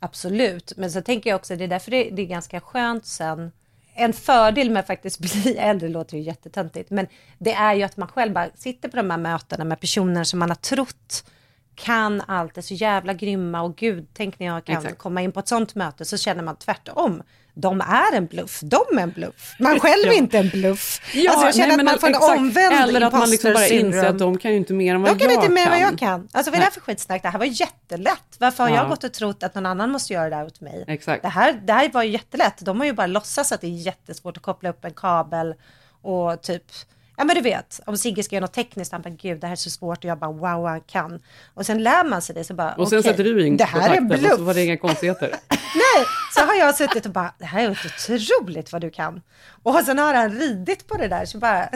Absolut, 0.00 0.72
men 0.76 0.90
så 0.90 1.00
tänker 1.02 1.30
jag 1.30 1.36
också, 1.36 1.56
det 1.56 1.64
är 1.64 1.68
därför 1.68 1.90
det, 1.90 2.10
det 2.10 2.22
är 2.22 2.26
ganska 2.26 2.60
skönt 2.60 3.06
sen. 3.06 3.50
En 4.00 4.12
fördel 4.12 4.70
med 4.70 4.80
att 4.80 4.86
faktiskt 4.86 5.18
bli 5.18 5.56
äldre 5.58 5.88
låter 5.88 6.16
ju 6.16 6.22
jättetöntigt, 6.22 6.90
men 6.90 7.06
det 7.38 7.52
är 7.52 7.74
ju 7.74 7.82
att 7.82 7.96
man 7.96 8.08
själv 8.08 8.32
bara 8.32 8.50
sitter 8.54 8.88
på 8.88 8.96
de 8.96 9.10
här 9.10 9.18
mötena 9.18 9.64
med 9.64 9.80
personer 9.80 10.24
som 10.24 10.38
man 10.38 10.50
har 10.50 10.56
trott 10.56 11.24
kan 11.74 12.22
allt, 12.26 12.58
är 12.58 12.62
så 12.62 12.74
jävla 12.74 13.12
grymma 13.12 13.62
och 13.62 13.76
gud, 13.76 14.06
tänk 14.12 14.38
när 14.38 14.46
jag 14.46 14.64
kan 14.64 14.76
Exakt. 14.76 14.98
komma 14.98 15.22
in 15.22 15.32
på 15.32 15.40
ett 15.40 15.48
sånt 15.48 15.74
möte 15.74 16.04
så 16.04 16.16
känner 16.16 16.42
man 16.42 16.56
tvärtom. 16.56 17.22
De 17.60 17.80
är 17.80 18.16
en 18.16 18.26
bluff, 18.26 18.60
de 18.62 18.98
är 18.98 19.02
en 19.02 19.10
bluff. 19.10 19.54
Man 19.58 19.80
själv 19.80 20.02
är 20.04 20.06
Ja. 20.06 20.12
inte 20.12 20.38
en 20.38 20.48
bluff. 20.48 21.00
Ja, 21.14 21.30
alltså 21.30 21.46
jag 21.46 21.54
känner 21.54 21.68
nej, 21.84 21.94
att 21.94 22.02
man 22.02 22.12
får 22.14 22.32
en 22.32 22.38
omvänd 22.38 22.74
Eller 22.74 23.00
att 23.00 23.12
man 23.12 23.30
liksom 23.30 23.52
bara 23.52 23.66
inser 23.66 24.04
att 24.04 24.18
de 24.18 24.38
kan 24.38 24.50
ju 24.50 24.56
inte 24.56 24.72
mer 24.72 24.94
än 24.94 25.02
vad 25.02 25.10
De 25.12 25.18
kan 25.18 25.30
jag 25.34 25.42
inte 25.44 25.52
mer 25.54 25.60
än 25.66 25.66
kan. 25.66 25.72
vad 25.72 25.80
jag 25.92 25.98
kan. 25.98 26.28
Alltså 26.32 26.50
vad 26.50 26.54
är 26.56 26.58
det 26.60 26.64
här 26.64 26.70
för 26.70 26.80
skitsnack? 26.80 27.22
Det 27.22 27.28
här 27.28 27.38
var 27.38 27.46
jättelätt. 27.46 28.36
Varför 28.38 28.62
har 28.64 28.70
Ja. 28.70 28.76
jag 28.76 28.88
gått 28.88 29.04
och 29.04 29.12
trott 29.12 29.42
att 29.42 29.54
någon 29.54 29.66
annan 29.66 29.90
måste 29.90 30.12
göra 30.12 30.30
det 30.30 30.36
här 30.36 30.46
åt 30.46 30.60
mig? 30.60 30.84
Exakt. 30.88 31.22
Det 31.22 31.28
här, 31.28 31.52
det 31.64 31.72
här 31.72 31.90
var 31.92 32.02
ju 32.02 32.10
jättelätt. 32.10 32.58
De 32.60 32.78
har 32.78 32.86
ju 32.86 32.92
bara 32.92 33.06
låtsas 33.06 33.52
att 33.52 33.60
det 33.60 33.66
är 33.66 33.70
jättesvårt 33.86 34.36
att 34.36 34.42
koppla 34.42 34.68
upp 34.70 34.84
en 34.84 34.94
kabel 34.94 35.54
och 36.02 36.42
typ 36.42 36.64
Ja 37.20 37.24
men 37.24 37.36
du 37.36 37.42
vet, 37.42 37.80
om 37.86 37.96
Sigge 37.96 38.22
ska 38.22 38.36
göra 38.36 38.44
något 38.44 38.52
tekniskt, 38.52 38.92
han 38.92 39.02
bara 39.02 39.10
gud 39.10 39.40
det 39.40 39.46
här 39.46 39.52
är 39.52 39.56
så 39.56 39.70
svårt 39.70 39.98
och 39.98 40.04
jag 40.04 40.18
bara 40.18 40.32
wow 40.32 40.72
jag 40.74 40.86
kan. 40.86 41.20
Och 41.54 41.66
sen 41.66 41.82
lär 41.82 42.04
man 42.04 42.22
sig 42.22 42.34
det 42.34 42.44
så 42.44 42.54
bara 42.54 42.74
Och 42.74 42.88
sen 42.88 42.98
okej, 42.98 43.10
sätter 43.10 43.24
du 43.24 43.46
in 43.46 43.56
det 43.56 43.64
här 43.64 43.80
är 43.80 43.96
kontakten 43.96 44.12
och 44.12 44.18
bluff. 44.18 44.36
så 44.36 44.42
var 44.42 44.54
det 44.54 44.64
inga 44.64 44.76
konstigheter. 44.76 45.28
Nej, 45.50 46.06
så 46.34 46.40
har 46.40 46.54
jag 46.54 46.74
suttit 46.74 47.06
och 47.06 47.12
bara 47.12 47.34
det 47.38 47.44
här 47.44 47.64
är 47.64 47.70
otroligt 47.70 48.72
vad 48.72 48.80
du 48.80 48.90
kan. 48.90 49.20
Och 49.62 49.74
sen 49.84 49.98
har 49.98 50.14
han 50.14 50.30
ridit 50.30 50.86
på 50.86 50.96
det 50.96 51.08
där 51.08 51.24
så 51.24 51.38
bara 51.38 51.68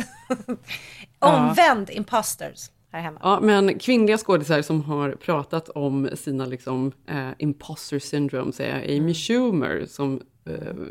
omvänd 1.18 1.90
imposters 1.90 2.70
här 2.92 3.00
hemma. 3.00 3.20
Ja, 3.22 3.40
men 3.40 3.78
kvinnliga 3.78 4.18
skådisar 4.18 4.62
som 4.62 4.84
har 4.84 5.10
pratat 5.10 5.68
om 5.68 6.10
sina 6.14 6.46
liksom, 6.46 6.92
eh, 7.08 7.28
imposter 7.38 7.98
syndrome 7.98 8.52
är 8.58 8.74
Mm. 8.74 9.02
Amy 9.02 9.14
Schumer 9.14 9.86
som 9.86 10.20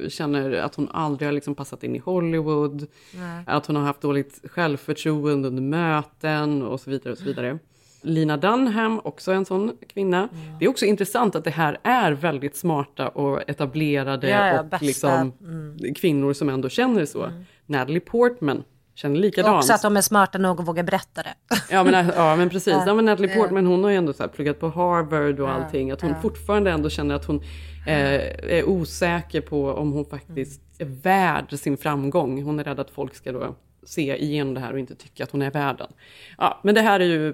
känner 0.09 0.51
att 0.53 0.75
hon 0.75 0.89
aldrig 0.91 1.27
har 1.27 1.33
liksom 1.33 1.55
passat 1.55 1.83
in 1.83 1.95
i 1.95 1.99
Hollywood. 1.99 2.87
Nej. 3.15 3.43
Att 3.47 3.65
hon 3.65 3.75
har 3.75 3.83
haft 3.83 4.01
dåligt 4.01 4.41
självförtroende 4.51 5.47
under 5.47 5.61
möten 5.61 6.61
och 6.63 6.79
så 6.79 6.89
vidare. 6.89 7.11
och 7.11 7.17
så 7.17 7.23
vidare. 7.25 7.59
Lina 8.01 8.37
Dunham, 8.37 8.99
också 9.03 9.31
en 9.31 9.45
sån 9.45 9.71
kvinna. 9.93 10.29
Det 10.59 10.65
är 10.65 10.69
också 10.69 10.85
intressant 10.85 11.35
att 11.35 11.43
det 11.43 11.49
här 11.49 11.77
är 11.83 12.11
väldigt 12.11 12.55
smarta 12.55 13.07
och 13.07 13.49
etablerade 13.49 14.29
Ja, 14.29 14.47
ja, 14.47 14.61
och 14.61 14.81
liksom, 14.81 15.31
Mm. 15.41 15.93
kvinnor 15.95 16.33
som 16.33 16.49
ändå 16.49 16.69
känner 16.69 17.05
så. 17.05 17.29
Natalie 17.65 17.99
Portman 17.99 18.63
känner 18.95 19.15
likadant. 19.15 19.57
Också 19.57 19.73
att 19.73 19.81
de 19.81 19.97
är 19.97 20.01
smarta 20.01 20.37
nog 20.37 20.61
att 20.61 20.67
våga 20.67 20.83
berätta 20.83 21.23
det. 21.23 21.33
Ja 21.69 21.83
men, 21.83 22.11
ja, 22.15 22.35
men 22.35 22.49
precis. 22.49 22.73
Ja. 22.85 22.93
Men 22.93 23.05
Natalie. 23.05 23.35
Portman 23.35 23.65
hon 23.65 23.83
har 23.83 23.91
ju 23.91 23.97
ändå 23.97 24.13
så 24.13 24.27
pluggat 24.27 24.59
på 24.59 24.69
Harvard 24.69 25.39
och 25.39 25.49
allting. 25.49 25.91
Att 25.91 26.01
hon 26.01 26.09
ja. 26.09 26.21
fortfarande 26.21 26.71
ändå 26.71 26.89
känner 26.89 27.15
att 27.15 27.25
hon 27.25 27.43
eh, 27.87 28.13
är 28.57 28.69
osäker 28.69 29.41
på 29.41 29.71
om 29.71 29.91
hon 29.91 30.05
faktiskt 30.05 30.61
är 30.79 30.85
värd 30.85 31.59
sin 31.59 31.77
framgång. 31.77 32.43
Hon 32.43 32.59
är 32.59 32.63
rädd 32.63 32.79
att 32.79 32.91
folk 32.91 33.15
ska 33.15 33.31
då 33.31 33.55
se 33.85 34.17
igenom 34.17 34.53
det 34.53 34.59
här 34.59 34.73
och 34.73 34.79
inte 34.79 34.95
tycka 34.95 35.23
att 35.23 35.31
hon 35.31 35.41
är 35.41 35.51
värd 35.51 35.77
den. 35.77 35.91
Ja, 36.37 36.59
men 36.63 36.75
det 36.75 36.81
här 36.81 36.99
är 36.99 37.05
ju... 37.05 37.33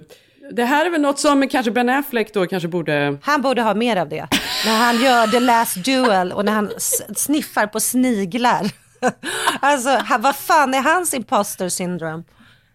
Det 0.51 0.65
här 0.65 0.85
är 0.85 0.89
väl 0.89 1.01
något 1.01 1.19
som 1.19 1.47
kanske 1.47 1.71
Ben 1.71 1.89
Affleck 1.89 2.33
då 2.33 2.47
kanske 2.47 2.67
borde... 2.67 3.17
Han 3.21 3.41
borde 3.41 3.61
ha 3.61 3.73
mer 3.73 3.95
av 3.95 4.09
det. 4.09 4.27
När 4.65 4.77
han 4.77 5.01
gör 5.01 5.27
The 5.27 5.39
Last 5.39 5.85
Duel 5.85 6.31
och 6.31 6.45
när 6.45 6.51
han 6.51 6.69
sniffar 7.15 7.67
på 7.67 7.79
sniglar. 7.79 8.71
Alltså, 9.59 10.01
vad 10.19 10.35
fan 10.35 10.73
är 10.73 10.81
hans 10.81 11.13
imposter 11.13 11.69
syndrome? 11.69 12.23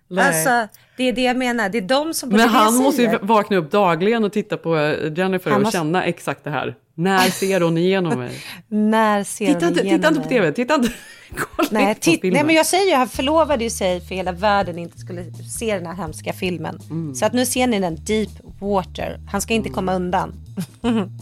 Nej. 0.08 0.26
Alltså, 0.26 0.76
det 0.96 1.08
är 1.08 1.12
det 1.12 1.22
jag 1.22 1.36
menar. 1.36 1.68
Det 1.68 1.78
är 1.78 1.82
de 1.82 2.14
som 2.14 2.28
Men 2.28 2.48
han 2.48 2.74
måste 2.74 3.02
ju 3.02 3.18
vakna 3.22 3.56
upp 3.56 3.70
dagligen 3.70 4.24
och 4.24 4.32
titta 4.32 4.56
på 4.56 4.76
eh, 4.76 5.12
Jennifer 5.18 5.50
Han 5.50 5.60
och 5.60 5.64
måste- 5.64 5.78
känna 5.78 6.04
exakt 6.04 6.44
det 6.44 6.50
här. 6.50 6.74
När 6.94 7.30
ser 7.30 7.60
hon 7.60 7.78
igenom 7.78 8.18
mig? 8.18 8.30
När 8.68 9.24
ser 9.24 9.46
Titta 9.46 9.58
hon 9.60 9.68
inte, 9.68 9.80
igenom 9.80 9.98
titta 9.98 10.08
inte 10.08 10.20
på? 10.20 10.28
TV, 10.28 10.52
titta 10.52 10.74
inte. 10.74 10.92
Kolla 11.36 11.68
Nej, 11.70 11.88
inte 11.88 12.00
på 12.10 12.20
filmen. 12.20 12.32
nej, 12.32 12.44
men 12.44 12.54
jag 12.54 12.66
säger 12.66 12.90
ju, 12.90 12.94
han 12.96 13.08
förlovade 13.08 13.64
ju 13.64 13.70
sig 13.70 14.00
för 14.00 14.14
hela 14.14 14.32
världen 14.32 14.78
inte 14.78 14.98
skulle 14.98 15.24
se 15.32 15.74
den 15.74 15.86
här 15.86 15.94
hemska 15.94 16.32
filmen. 16.32 16.78
Mm. 16.90 17.14
Så 17.14 17.26
att 17.26 17.32
nu 17.32 17.46
ser 17.46 17.66
ni 17.66 17.80
den 17.80 17.96
deep 18.04 18.30
water. 18.60 19.20
Han 19.32 19.40
ska 19.40 19.54
inte 19.54 19.68
komma 19.68 19.94
undan. 19.94 20.32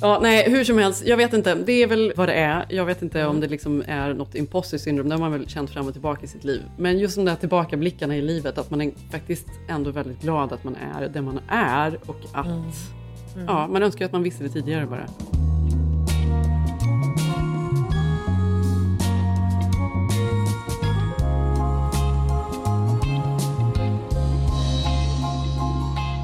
Ja, 0.00 0.18
nej, 0.22 0.50
hur 0.50 0.64
som 0.64 0.78
helst, 0.78 1.02
jag 1.06 1.16
vet 1.16 1.32
inte. 1.32 1.54
Det 1.54 1.72
är 1.72 1.86
väl 1.86 2.12
vad 2.16 2.28
det 2.28 2.34
är. 2.34 2.66
Jag 2.68 2.84
vet 2.84 3.02
inte 3.02 3.26
om 3.26 3.40
det 3.40 3.48
liksom 3.48 3.82
är 3.86 4.14
något 4.14 4.34
imposter 4.34 4.78
syndrom. 4.78 5.08
Det 5.08 5.14
har 5.14 5.20
man 5.20 5.32
väl 5.32 5.48
känt 5.48 5.70
fram 5.70 5.86
och 5.86 5.92
tillbaka 5.92 6.24
i 6.24 6.28
sitt 6.28 6.44
liv. 6.44 6.62
Men 6.78 6.98
just 6.98 7.16
de 7.16 7.24
där 7.24 7.34
tillbakablickarna 7.34 8.16
i 8.16 8.22
livet, 8.22 8.58
att 8.58 8.70
man 8.70 8.80
är 8.80 8.90
faktiskt 9.10 9.46
ändå 9.68 9.90
väldigt 9.90 10.20
glad 10.22 10.52
att 10.52 10.64
man 10.64 10.76
är 10.96 11.08
det 11.08 11.22
man 11.22 11.40
är 11.48 11.98
och 12.06 12.16
att 12.32 12.46
Mm. 13.34 13.46
ja, 13.46 13.66
man 13.66 13.82
önskar 13.82 14.04
att 14.04 14.12
man 14.12 14.22
visste 14.22 14.44
det 14.44 14.50
tidigare 14.50 14.86
bara. 14.86 15.06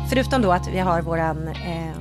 förutom 0.09 0.43
då 0.43 0.53
att 0.53 0.69
vi 0.69 0.79
har 0.79 1.03
våran 1.03 1.49
eh, 1.49 1.97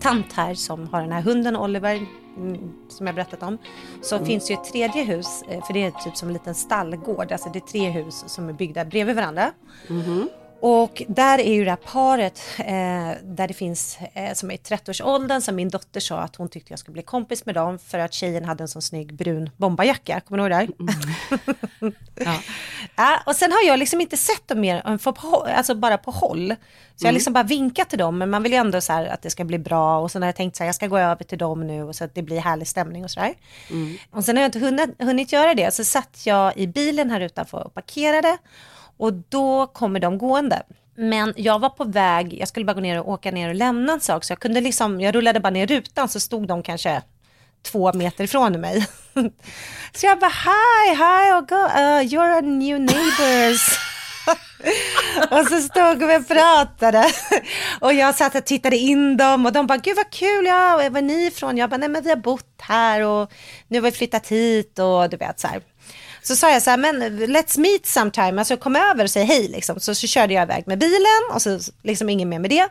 tant 0.00 0.32
här 0.32 0.54
som 0.54 0.88
har 0.88 1.00
den 1.00 1.12
här 1.12 1.22
hunden 1.22 1.56
Oliver, 1.56 2.06
mm, 2.36 2.72
som 2.88 3.06
jag 3.06 3.14
berättat 3.16 3.42
om, 3.42 3.58
så 4.02 4.14
Mm. 4.14 4.26
finns 4.26 4.46
det 4.46 4.52
ju 4.52 4.58
ett 4.60 4.72
tredje 4.72 5.04
hus, 5.04 5.42
eh, 5.48 5.64
för 5.64 5.74
det 5.74 5.84
är 5.84 5.90
typ 5.90 6.16
som 6.16 6.28
en 6.28 6.32
liten 6.32 6.54
stallgård, 6.54 7.32
alltså 7.32 7.48
det 7.52 7.58
är 7.58 7.60
tre 7.60 7.90
hus 7.90 8.24
som 8.26 8.48
är 8.48 8.52
byggda 8.52 8.84
bredvid 8.84 9.16
varandra. 9.16 9.52
Mhm. 9.88 10.28
Och 10.60 11.02
där 11.08 11.38
är 11.38 11.54
ju 11.54 11.64
det 11.64 11.70
här 11.70 11.76
paret 11.76 12.42
eh, 12.58 13.22
där 13.24 13.48
det 13.48 13.54
finns 13.54 13.98
eh, 14.14 14.32
som 14.34 14.50
är 14.50 14.54
i 14.54 14.56
30-årsåldern 14.56 15.40
som 15.40 15.56
min 15.56 15.68
dotter 15.68 16.00
sa 16.00 16.18
att 16.18 16.36
hon 16.36 16.48
tyckte 16.48 16.72
jag 16.72 16.78
skulle 16.78 16.92
bli 16.92 17.02
kompis 17.02 17.46
med 17.46 17.54
dem 17.54 17.78
för 17.78 17.98
att 17.98 18.12
tjejen 18.12 18.44
hade 18.44 18.64
en 18.64 18.68
sån 18.68 18.82
snygg 18.82 19.14
brun 19.14 19.50
bombarjacka. 19.56 20.20
Kommer 20.20 20.48
du 20.48 20.54
ihåg 20.54 20.68
det? 20.68 20.74
här? 20.90 21.92
Ja. 22.24 22.40
Ja, 22.96 23.20
och 23.26 23.36
sen 23.36 23.52
har 23.52 23.62
jag 23.66 23.78
liksom 23.78 24.00
inte 24.00 24.16
sett 24.16 24.48
dem 24.48 24.60
mer 24.60 24.82
än 24.86 24.98
för 24.98 25.12
på, 25.12 25.46
alltså 25.56 25.74
bara 25.74 25.98
på 25.98 26.10
håll. 26.10 26.54
Så 26.96 27.04
jag 27.04 27.06
har 27.06 27.10
Mm. 27.10 27.14
liksom 27.14 27.32
bara 27.32 27.44
vinkat 27.44 27.90
till 27.90 27.98
dem, 27.98 28.18
men 28.18 28.30
man 28.30 28.42
vill 28.42 28.52
ju 28.52 28.58
ändå 28.58 28.80
så 28.80 28.92
här 28.92 29.06
att 29.06 29.22
det 29.22 29.30
ska 29.30 29.44
bli 29.44 29.58
bra. 29.58 29.98
Och 29.98 30.10
sen 30.10 30.22
har 30.22 30.28
jag 30.28 30.36
tänkt 30.36 30.56
så 30.56 30.62
här, 30.62 30.68
jag 30.68 30.74
ska 30.74 30.86
gå 30.86 30.98
över 30.98 31.24
till 31.24 31.38
dem 31.38 31.66
nu 31.66 31.82
och 31.82 31.96
så 31.96 32.04
att 32.04 32.14
det 32.14 32.22
blir 32.22 32.40
härlig 32.40 32.68
stämning 32.68 33.04
och 33.04 33.10
sådär. 33.10 33.34
Mm. 33.70 33.96
Och 34.10 34.24
sen 34.24 34.36
har 34.36 34.42
jag 34.42 34.48
inte 34.48 34.58
hunnit, 34.58 35.02
hunnit 35.02 35.32
göra 35.32 35.54
det, 35.54 35.74
så 35.74 35.84
satt 35.84 36.20
jag 36.26 36.56
i 36.56 36.66
bilen 36.66 37.10
här 37.10 37.20
utanför 37.20 37.66
och 37.66 37.74
parkerade. 37.74 38.38
Och 38.96 39.12
då 39.12 39.66
kommer 39.66 40.00
de 40.00 40.18
gående. 40.18 40.62
Men 40.96 41.34
jag 41.36 41.58
var 41.58 41.68
på 41.68 41.84
väg, 41.84 42.34
jag 42.40 42.48
skulle 42.48 42.64
bara 42.64 42.74
gå 42.74 42.80
ner 42.80 43.00
och 43.00 43.08
åka 43.08 43.30
ner 43.30 43.48
och 43.48 43.54
lämna 43.54 43.92
en 43.92 44.00
sak, 44.00 44.24
så 44.24 44.32
jag 44.32 44.40
kunde 44.40 44.60
liksom, 44.60 45.00
jag 45.00 45.14
rullade 45.14 45.40
bara 45.40 45.50
ner 45.50 45.66
rutan 45.66 46.08
så 46.08 46.20
stod 46.20 46.48
de 46.48 46.62
kanske 46.62 47.02
två 47.62 47.92
meter 47.92 48.24
ifrån 48.24 48.60
mig. 48.60 48.86
så 49.94 50.06
jag 50.06 50.18
bara, 50.18 50.30
hi, 50.30 50.90
hi, 50.90 51.32
oh 51.32 51.40
God, 51.40 51.70
uh, 51.70 52.14
you're 52.14 52.38
a 52.38 52.40
new 52.40 52.80
neighbors. 52.80 53.78
och 55.30 55.46
så 55.46 55.60
stod 55.60 56.08
vi 56.08 56.16
och 56.16 56.28
pratade. 56.28 57.12
Och 57.80 57.92
jag 57.92 58.14
satt 58.14 58.34
och 58.34 58.44
tittade 58.44 58.76
in 58.76 59.16
dem 59.16 59.46
och 59.46 59.52
de 59.52 59.66
bara, 59.66 59.78
gud 59.78 59.96
vad 59.96 60.10
kul, 60.10 60.46
ja, 60.46 60.76
var 60.76 60.98
är 60.98 61.02
ni 61.02 61.26
ifrån? 61.26 61.56
Jag 61.56 61.70
bara, 61.70 61.76
nej 61.76 61.88
men 61.88 62.02
vi 62.02 62.08
har 62.08 62.16
bott 62.16 62.54
här 62.58 63.00
och 63.00 63.32
nu 63.68 63.78
har 63.78 63.82
vi 63.82 63.92
flyttat 63.92 64.28
hit 64.28 64.78
och 64.78 65.10
du 65.10 65.16
vet 65.16 65.40
så 65.40 65.48
här. 65.48 65.60
Så 66.26 66.36
sa 66.36 66.52
jag 66.52 66.62
så 66.62 66.70
här, 66.70 66.76
men 66.76 67.02
let's 67.18 67.60
meet 67.60 67.86
sometime, 67.86 68.38
alltså 68.38 68.56
kom 68.56 68.76
över 68.76 69.04
och 69.04 69.10
säg 69.10 69.24
hej 69.24 69.48
liksom. 69.48 69.80
Så, 69.80 69.94
så 69.94 70.06
körde 70.06 70.34
jag 70.34 70.42
iväg 70.42 70.66
med 70.66 70.78
bilen 70.78 71.22
och 71.34 71.42
så 71.42 71.58
liksom 71.82 72.08
ingen 72.08 72.28
mer 72.28 72.38
med 72.38 72.50
det. 72.50 72.68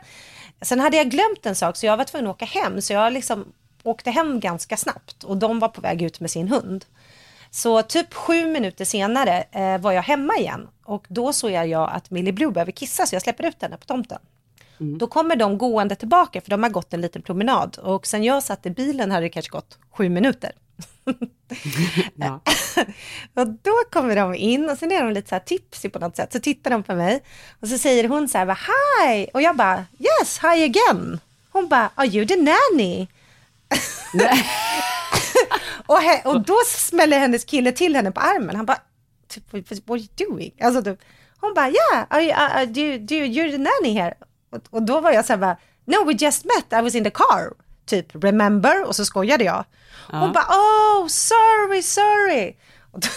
Sen 0.62 0.80
hade 0.80 0.96
jag 0.96 1.10
glömt 1.10 1.46
en 1.46 1.54
sak 1.54 1.76
så 1.76 1.86
jag 1.86 1.96
var 1.96 2.04
tvungen 2.04 2.26
att 2.26 2.36
åka 2.36 2.44
hem 2.44 2.80
så 2.80 2.92
jag 2.92 3.12
liksom 3.12 3.52
åkte 3.82 4.10
hem 4.10 4.40
ganska 4.40 4.76
snabbt 4.76 5.24
och 5.24 5.36
de 5.36 5.58
var 5.58 5.68
på 5.68 5.80
väg 5.80 6.02
ut 6.02 6.20
med 6.20 6.30
sin 6.30 6.48
hund. 6.48 6.84
Så 7.50 7.82
typ 7.82 8.14
sju 8.14 8.46
minuter 8.46 8.84
senare 8.84 9.44
eh, 9.52 9.78
var 9.78 9.92
jag 9.92 10.02
hemma 10.02 10.36
igen 10.36 10.68
och 10.84 11.04
då 11.08 11.32
såg 11.32 11.50
jag 11.50 11.90
att 11.90 12.10
Millie 12.10 12.32
Blue 12.32 12.52
behöver 12.52 12.72
kissa 12.72 13.06
så 13.06 13.14
jag 13.14 13.22
släpper 13.22 13.46
ut 13.46 13.62
henne 13.62 13.76
på 13.76 13.84
tomten. 13.84 14.18
Då 14.98 15.06
kommer 15.06 15.36
de 15.36 15.58
gående 15.58 15.94
tillbaka 15.94 16.40
för 16.40 16.50
de 16.50 16.62
har 16.62 16.70
gått 16.70 16.94
en 16.94 17.00
liten 17.00 17.22
promenad 17.22 17.78
och 17.78 18.06
sen 18.06 18.24
jag 18.24 18.42
satt 18.42 18.66
i 18.66 18.70
bilen 18.70 19.10
hade 19.10 19.26
det 19.26 19.30
kanske 19.30 19.50
gått 19.50 19.78
sju 19.90 20.08
minuter. 20.08 20.52
Ja. 22.14 22.40
Och 23.34 23.46
då 23.46 23.72
kommer 23.92 24.16
de 24.16 24.34
in 24.34 24.70
och 24.70 24.78
sen 24.78 24.92
är 24.92 25.04
de 25.04 25.12
lite 25.12 25.28
så 25.28 25.34
här 25.34 25.42
tipsy 25.42 25.88
på 25.88 25.98
något 25.98 26.16
sätt. 26.16 26.32
Så 26.32 26.40
tittar 26.40 26.70
de 26.70 26.82
på 26.82 26.94
mig 26.94 27.22
och 27.60 27.68
så 27.68 27.78
säger 27.78 28.08
hon 28.08 28.28
så 28.28 28.38
här, 28.38 28.46
bara, 28.46 28.58
hi! 29.06 29.26
Och 29.34 29.42
jag 29.42 29.56
bara, 29.56 29.84
yes, 29.98 30.38
hi 30.42 30.64
again. 30.64 31.20
Hon 31.52 31.68
bara, 31.68 31.90
are 31.94 32.06
you 32.06 32.26
the 32.26 32.36
nanny? 32.36 33.06
och, 35.86 35.98
he, 35.98 36.22
och 36.24 36.40
då 36.40 36.56
smäller 36.66 37.18
hennes 37.18 37.44
kille 37.44 37.72
till 37.72 37.96
henne 37.96 38.12
på 38.12 38.20
armen. 38.20 38.56
Han 38.56 38.66
bara, 38.66 38.78
typ, 39.28 39.52
what 39.52 39.90
are 39.90 39.98
you 39.98 40.08
doing? 40.30 40.52
Alltså, 40.60 40.82
typ, 40.82 41.00
hon 41.40 41.54
bara, 41.54 41.68
yeah, 41.68 42.06
are 42.10 42.22
you, 42.22 42.32
uh, 42.32 42.62
uh, 42.62 42.68
do, 42.68 42.98
do, 43.06 43.14
you- 43.14 43.26
you're 43.26 43.50
the 43.50 43.58
nanny 43.58 44.00
here. 44.00 44.14
Och, 44.52 44.62
och 44.70 44.82
då 44.82 45.00
var 45.00 45.12
jag 45.12 45.24
så 45.24 45.32
här, 45.32 45.40
bara, 45.40 45.56
no, 45.84 46.04
we 46.06 46.12
just 46.12 46.44
met, 46.44 46.80
I 46.80 46.82
was 46.82 46.94
in 46.94 47.04
the 47.04 47.10
car. 47.10 47.52
Typ, 47.86 48.24
remember? 48.24 48.84
Och 48.84 48.96
så 48.96 49.04
skojade 49.04 49.44
jag. 49.44 49.64
Hon 50.10 50.20
Ja. 50.20 50.32
bara, 50.32 50.44
oh, 50.44 51.06
sorry, 51.08 51.82
sorry. 51.82 52.56
Och 52.92 53.00
då, 53.00 53.08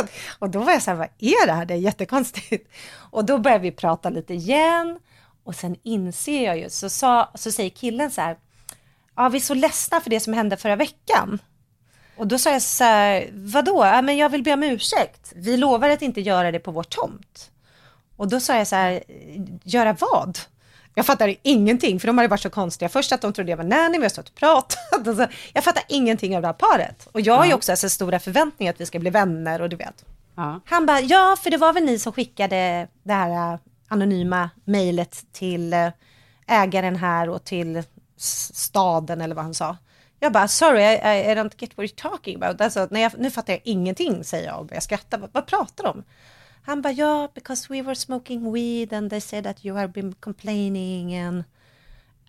och 0.38 0.50
då 0.50 0.58
var 0.60 0.72
jag 0.72 0.82
så 0.82 0.90
här, 0.90 0.96
vad 0.98 1.08
är 1.18 1.46
det 1.46 1.52
här? 1.52 1.64
Det 1.64 1.74
är 1.74 1.78
jättekonstigt. 1.78 2.70
Och 3.10 3.24
då 3.24 3.38
började 3.38 3.62
vi 3.62 3.70
prata 3.72 4.10
lite 4.10 4.34
igen. 4.34 4.98
Och 5.44 5.54
sen 5.54 5.76
inser 5.82 6.44
jag 6.44 6.58
ju, 6.58 6.70
så, 6.70 6.90
sa, 6.90 7.30
så 7.34 7.52
säger 7.52 7.70
killen 7.70 8.10
så 8.10 8.20
här, 8.20 8.36
ja, 9.16 9.28
vi 9.28 9.38
är 9.38 9.42
så 9.42 9.54
ledsna 9.54 10.00
för 10.00 10.10
det 10.10 10.20
som 10.20 10.32
hände 10.32 10.56
förra 10.56 10.76
veckan. 10.76 11.38
Och 12.16 12.26
då 12.26 12.38
sa 12.38 12.50
jag 12.52 12.62
så 12.62 12.84
här, 12.84 13.28
vadå? 13.32 13.84
Ja, 13.84 14.02
men 14.02 14.16
jag 14.16 14.28
vill 14.28 14.42
be 14.42 14.52
om 14.52 14.62
ursäkt. 14.62 15.32
Vi 15.34 15.56
lovar 15.56 15.88
att 15.88 16.02
inte 16.02 16.20
göra 16.20 16.52
det 16.52 16.58
på 16.58 16.70
vår 16.70 16.82
tomt. 16.82 17.50
Och 18.16 18.28
då 18.28 18.40
sa 18.40 18.56
jag 18.56 18.66
så 18.66 18.76
här, 18.76 19.02
göra 19.62 19.96
vad? 20.00 20.38
Jag 20.94 21.06
fattade 21.06 21.36
ingenting, 21.42 22.00
för 22.00 22.06
de 22.06 22.18
hade 22.18 22.28
varit 22.28 22.40
så 22.40 22.50
konstiga. 22.50 22.88
Först 22.88 23.12
att 23.12 23.20
de 23.20 23.32
trodde 23.32 23.50
jag 23.50 23.56
var 23.56 23.64
nanny, 23.64 23.98
vi 23.98 24.04
har 24.04 24.08
stått 24.08 24.28
och 24.28 24.34
pratat. 24.34 25.30
Jag 25.52 25.64
fattar 25.64 25.82
ingenting 25.88 26.36
av 26.36 26.42
det 26.42 26.48
här 26.48 26.52
paret. 26.52 27.08
Och 27.12 27.20
jag 27.20 27.36
har 27.36 27.46
ju 27.46 27.54
också 27.54 27.76
så 27.76 27.88
stora 27.88 28.18
förväntningar 28.18 28.72
att 28.72 28.80
vi 28.80 28.86
ska 28.86 28.98
bli 28.98 29.10
vänner 29.10 29.62
och 29.62 29.68
du 29.68 29.76
vet. 29.76 30.04
Ja. 30.34 30.60
Han 30.64 30.86
bara, 30.86 31.00
ja, 31.00 31.36
för 31.42 31.50
det 31.50 31.56
var 31.56 31.72
väl 31.72 31.84
ni 31.84 31.98
som 31.98 32.12
skickade 32.12 32.88
det 33.02 33.12
här 33.12 33.52
äh, 33.52 33.58
anonyma 33.88 34.50
mejlet 34.64 35.24
till 35.32 35.72
äh, 35.72 35.88
ägaren 36.46 36.96
här 36.96 37.28
och 37.28 37.44
till 37.44 37.82
staden 38.16 39.20
eller 39.20 39.34
vad 39.34 39.44
han 39.44 39.54
sa. 39.54 39.76
Jag 40.20 40.32
bara, 40.32 40.48
sorry, 40.48 40.82
I, 40.82 41.30
I 41.30 41.34
don't 41.34 41.52
get 41.58 41.70
what 41.76 41.86
you're 41.86 42.10
talking 42.10 42.42
about. 42.42 42.60
Alltså, 42.60 42.88
jag, 42.90 43.12
nu 43.18 43.30
fattar 43.30 43.52
jag 43.52 43.60
ingenting, 43.64 44.24
säger 44.24 44.46
jag 44.46 44.58
och 44.58 44.66
börjar 44.66 44.80
skratta. 44.80 45.16
Vad, 45.16 45.30
vad 45.32 45.46
pratar 45.46 45.84
de 45.84 45.90
om? 45.90 46.04
Han 46.68 46.82
bara, 46.82 46.92
ja, 46.92 47.28
because 47.34 47.66
we 47.70 47.82
were 47.82 47.94
smoking 47.94 48.52
weed 48.52 48.92
and 48.92 49.10
they 49.10 49.20
said 49.20 49.44
that 49.44 49.64
you 49.64 49.76
have 49.76 49.88
been 49.88 50.14
complaining 50.20 51.16
and... 51.16 51.44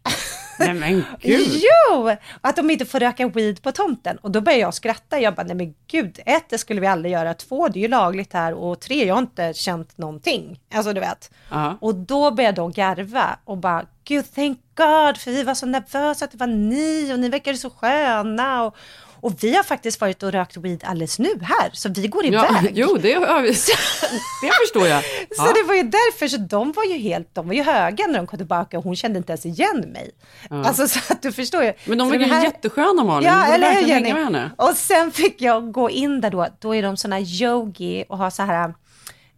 Nej 0.59 0.73
men 0.73 1.03
gud. 1.21 1.47
Jo! 1.47 2.15
Att 2.41 2.55
de 2.55 2.69
inte 2.69 2.85
får 2.85 2.99
röka 2.99 3.27
weed 3.27 3.61
på 3.61 3.71
tomten. 3.71 4.17
Och 4.17 4.31
då 4.31 4.41
börjar 4.41 4.59
jag 4.59 4.73
skratta. 4.73 5.19
Jag 5.19 5.35
bara, 5.35 5.43
nej 5.43 5.55
men 5.55 5.75
gud, 5.87 6.19
ett, 6.25 6.49
det 6.49 6.57
skulle 6.57 6.81
vi 6.81 6.87
aldrig 6.87 7.13
göra. 7.13 7.33
Två, 7.33 7.67
det 7.67 7.79
är 7.79 7.81
ju 7.81 7.87
lagligt 7.87 8.33
här. 8.33 8.53
Och 8.53 8.79
tre, 8.79 9.05
jag 9.05 9.15
har 9.15 9.21
inte 9.21 9.53
känt 9.53 9.97
någonting. 9.97 10.59
Alltså 10.73 10.93
du 10.93 10.99
vet. 10.99 11.31
Ja. 11.49 11.77
Och 11.81 11.95
då 11.95 12.31
började 12.31 12.61
de 12.61 12.71
garva 12.71 13.39
och 13.45 13.57
bara, 13.57 13.85
gud 14.03 14.33
thank 14.35 14.59
God, 14.75 15.17
för 15.17 15.31
vi 15.31 15.43
var 15.43 15.53
så 15.53 15.65
nervösa 15.65 16.25
att 16.25 16.31
det 16.31 16.37
var 16.37 16.47
ni 16.47 17.13
och 17.13 17.19
ni 17.19 17.29
verkade 17.29 17.57
så 17.57 17.69
sköna. 17.69 18.63
Och, 18.63 18.75
och 19.21 19.43
vi 19.43 19.55
har 19.55 19.63
faktiskt 19.63 20.01
varit 20.01 20.23
och 20.23 20.31
rökt 20.31 20.57
weed 20.57 20.83
alldeles 20.83 21.19
nu 21.19 21.29
här, 21.41 21.69
så 21.73 21.89
vi 21.89 22.07
går 22.07 22.25
Ja, 22.25 22.29
iväg. 22.61 22.71
jo, 22.77 22.97
det, 22.97 23.13
det 24.41 24.51
förstår 24.63 24.87
jag. 24.87 25.03
Så 25.37 25.53
det 25.53 25.63
var 25.67 25.73
ju 25.75 25.83
därför, 25.83 26.27
så 26.27 26.37
de 26.37 26.71
var 26.71 26.83
ju 26.83 26.97
helt, 26.97 27.35
de 27.35 27.47
var 27.47 27.53
ju 27.53 27.63
höga 27.63 28.07
när 28.07 28.17
de 28.17 28.27
kom 28.27 28.37
tillbaka 28.37 28.77
och 28.77 28.83
hon 28.83 28.95
kände 28.95 29.17
inte 29.17 29.31
ens 29.31 29.45
igen 29.45 29.79
mig. 29.93 30.11
Ja. 30.49 30.63
Alltså 30.65 30.87
så 30.87 30.99
att 31.13 31.21
du 31.21 31.31
förstår 31.31 31.63
ju. 31.63 31.73
Men 31.85 31.97
de 31.97 32.09
var 32.09 32.15
ju 32.15 32.23
här- 32.25 32.43
jättesköna 32.43 33.03
Malin. 33.03 33.29
Ja, 33.29 33.45
du 33.47 33.53
eller 33.53 33.67
hur 33.67 33.75
verkligen 33.75 33.95
hänga 34.03 34.07
Jenny? 34.07 34.13
med 34.13 34.23
henne. 34.23 34.51
Och 34.57 34.75
sen 34.75 35.11
fick 35.11 35.41
jag 35.41 35.71
gå 35.71 35.89
in 35.89 36.21
där 36.21 36.29
då, 36.29 36.47
då 36.59 36.75
är 36.75 36.83
de 36.83 36.97
såna 36.97 37.19
yogi 37.19 38.03
och 38.09 38.17
har 38.17 38.29
så 38.29 38.43
här 38.43 38.73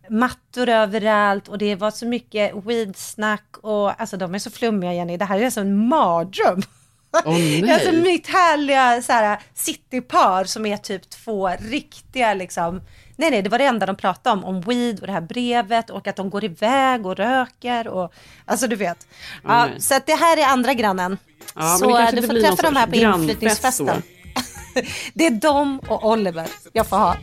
mattor 0.09 0.69
överallt 0.69 1.47
och 1.47 1.57
det 1.57 1.75
var 1.75 1.91
så 1.91 2.05
mycket 2.05 2.51
weedsnack 2.65 3.45
och 3.61 4.01
alltså 4.01 4.17
de 4.17 4.35
är 4.35 4.39
så 4.39 4.49
flummiga 4.51 4.93
Jenny, 4.93 5.17
det 5.17 5.25
här 5.25 5.39
är 5.39 5.45
alltså 5.45 5.59
en 5.61 5.87
mardröm. 5.87 6.61
Nej. 7.25 7.71
Alltså 7.71 7.91
mitt 7.91 8.27
härliga 8.27 9.01
så 9.01 9.13
här, 9.13 9.39
citypar 9.53 10.43
som 10.43 10.65
är 10.65 10.77
typ 10.77 11.09
två 11.09 11.49
riktiga 11.59 12.33
liksom, 12.33 12.81
nej 13.15 13.31
nej 13.31 13.41
det 13.41 13.49
var 13.49 13.57
det 13.57 13.65
enda 13.65 13.85
de 13.85 13.95
pratade 13.95 14.33
om, 14.33 14.43
om 14.43 14.61
weed 14.61 14.99
och 14.99 15.07
det 15.07 15.13
här 15.13 15.21
brevet 15.21 15.89
och 15.89 16.07
att 16.07 16.15
de 16.15 16.29
går 16.29 16.43
iväg 16.43 17.05
och 17.05 17.15
röker 17.15 17.87
och 17.87 18.13
alltså 18.45 18.67
du 18.67 18.75
vet. 18.75 19.07
Ja, 19.43 19.65
nej. 19.65 19.81
så 19.81 19.95
att 19.95 20.05
det 20.05 20.15
här 20.15 20.37
är 20.37 20.45
andra 20.45 20.73
grannen. 20.73 21.17
Ja, 21.55 21.77
så 21.79 22.11
du 22.15 22.21
får 22.21 22.41
träffa 22.41 22.61
de 22.61 22.75
här 22.75 22.87
på 22.87 22.95
inflyttningsfesten. 22.95 24.01
det 25.13 25.25
är 25.25 25.31
de 25.31 25.79
och 25.79 26.09
Oliver 26.09 26.47
jag 26.73 26.87
får 26.87 26.97
ha. 26.97 27.17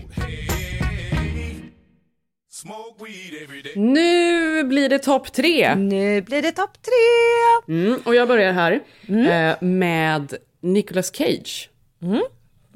Nu 3.77 4.65
blir 4.65 4.89
det 4.89 4.99
topp 4.99 5.33
tre. 5.33 5.75
Nu 5.75 6.21
blir 6.23 6.43
det 6.43 6.53
topp 6.53 6.79
tre. 6.83 7.75
Mm, 7.75 8.01
och 8.05 8.15
jag 8.15 8.29
börjar 8.29 8.53
här 8.53 8.81
eh, 9.09 9.63
med 9.63 10.35
Nicolas 10.61 11.15
Cage. 11.15 11.71
Mm. 12.03 12.23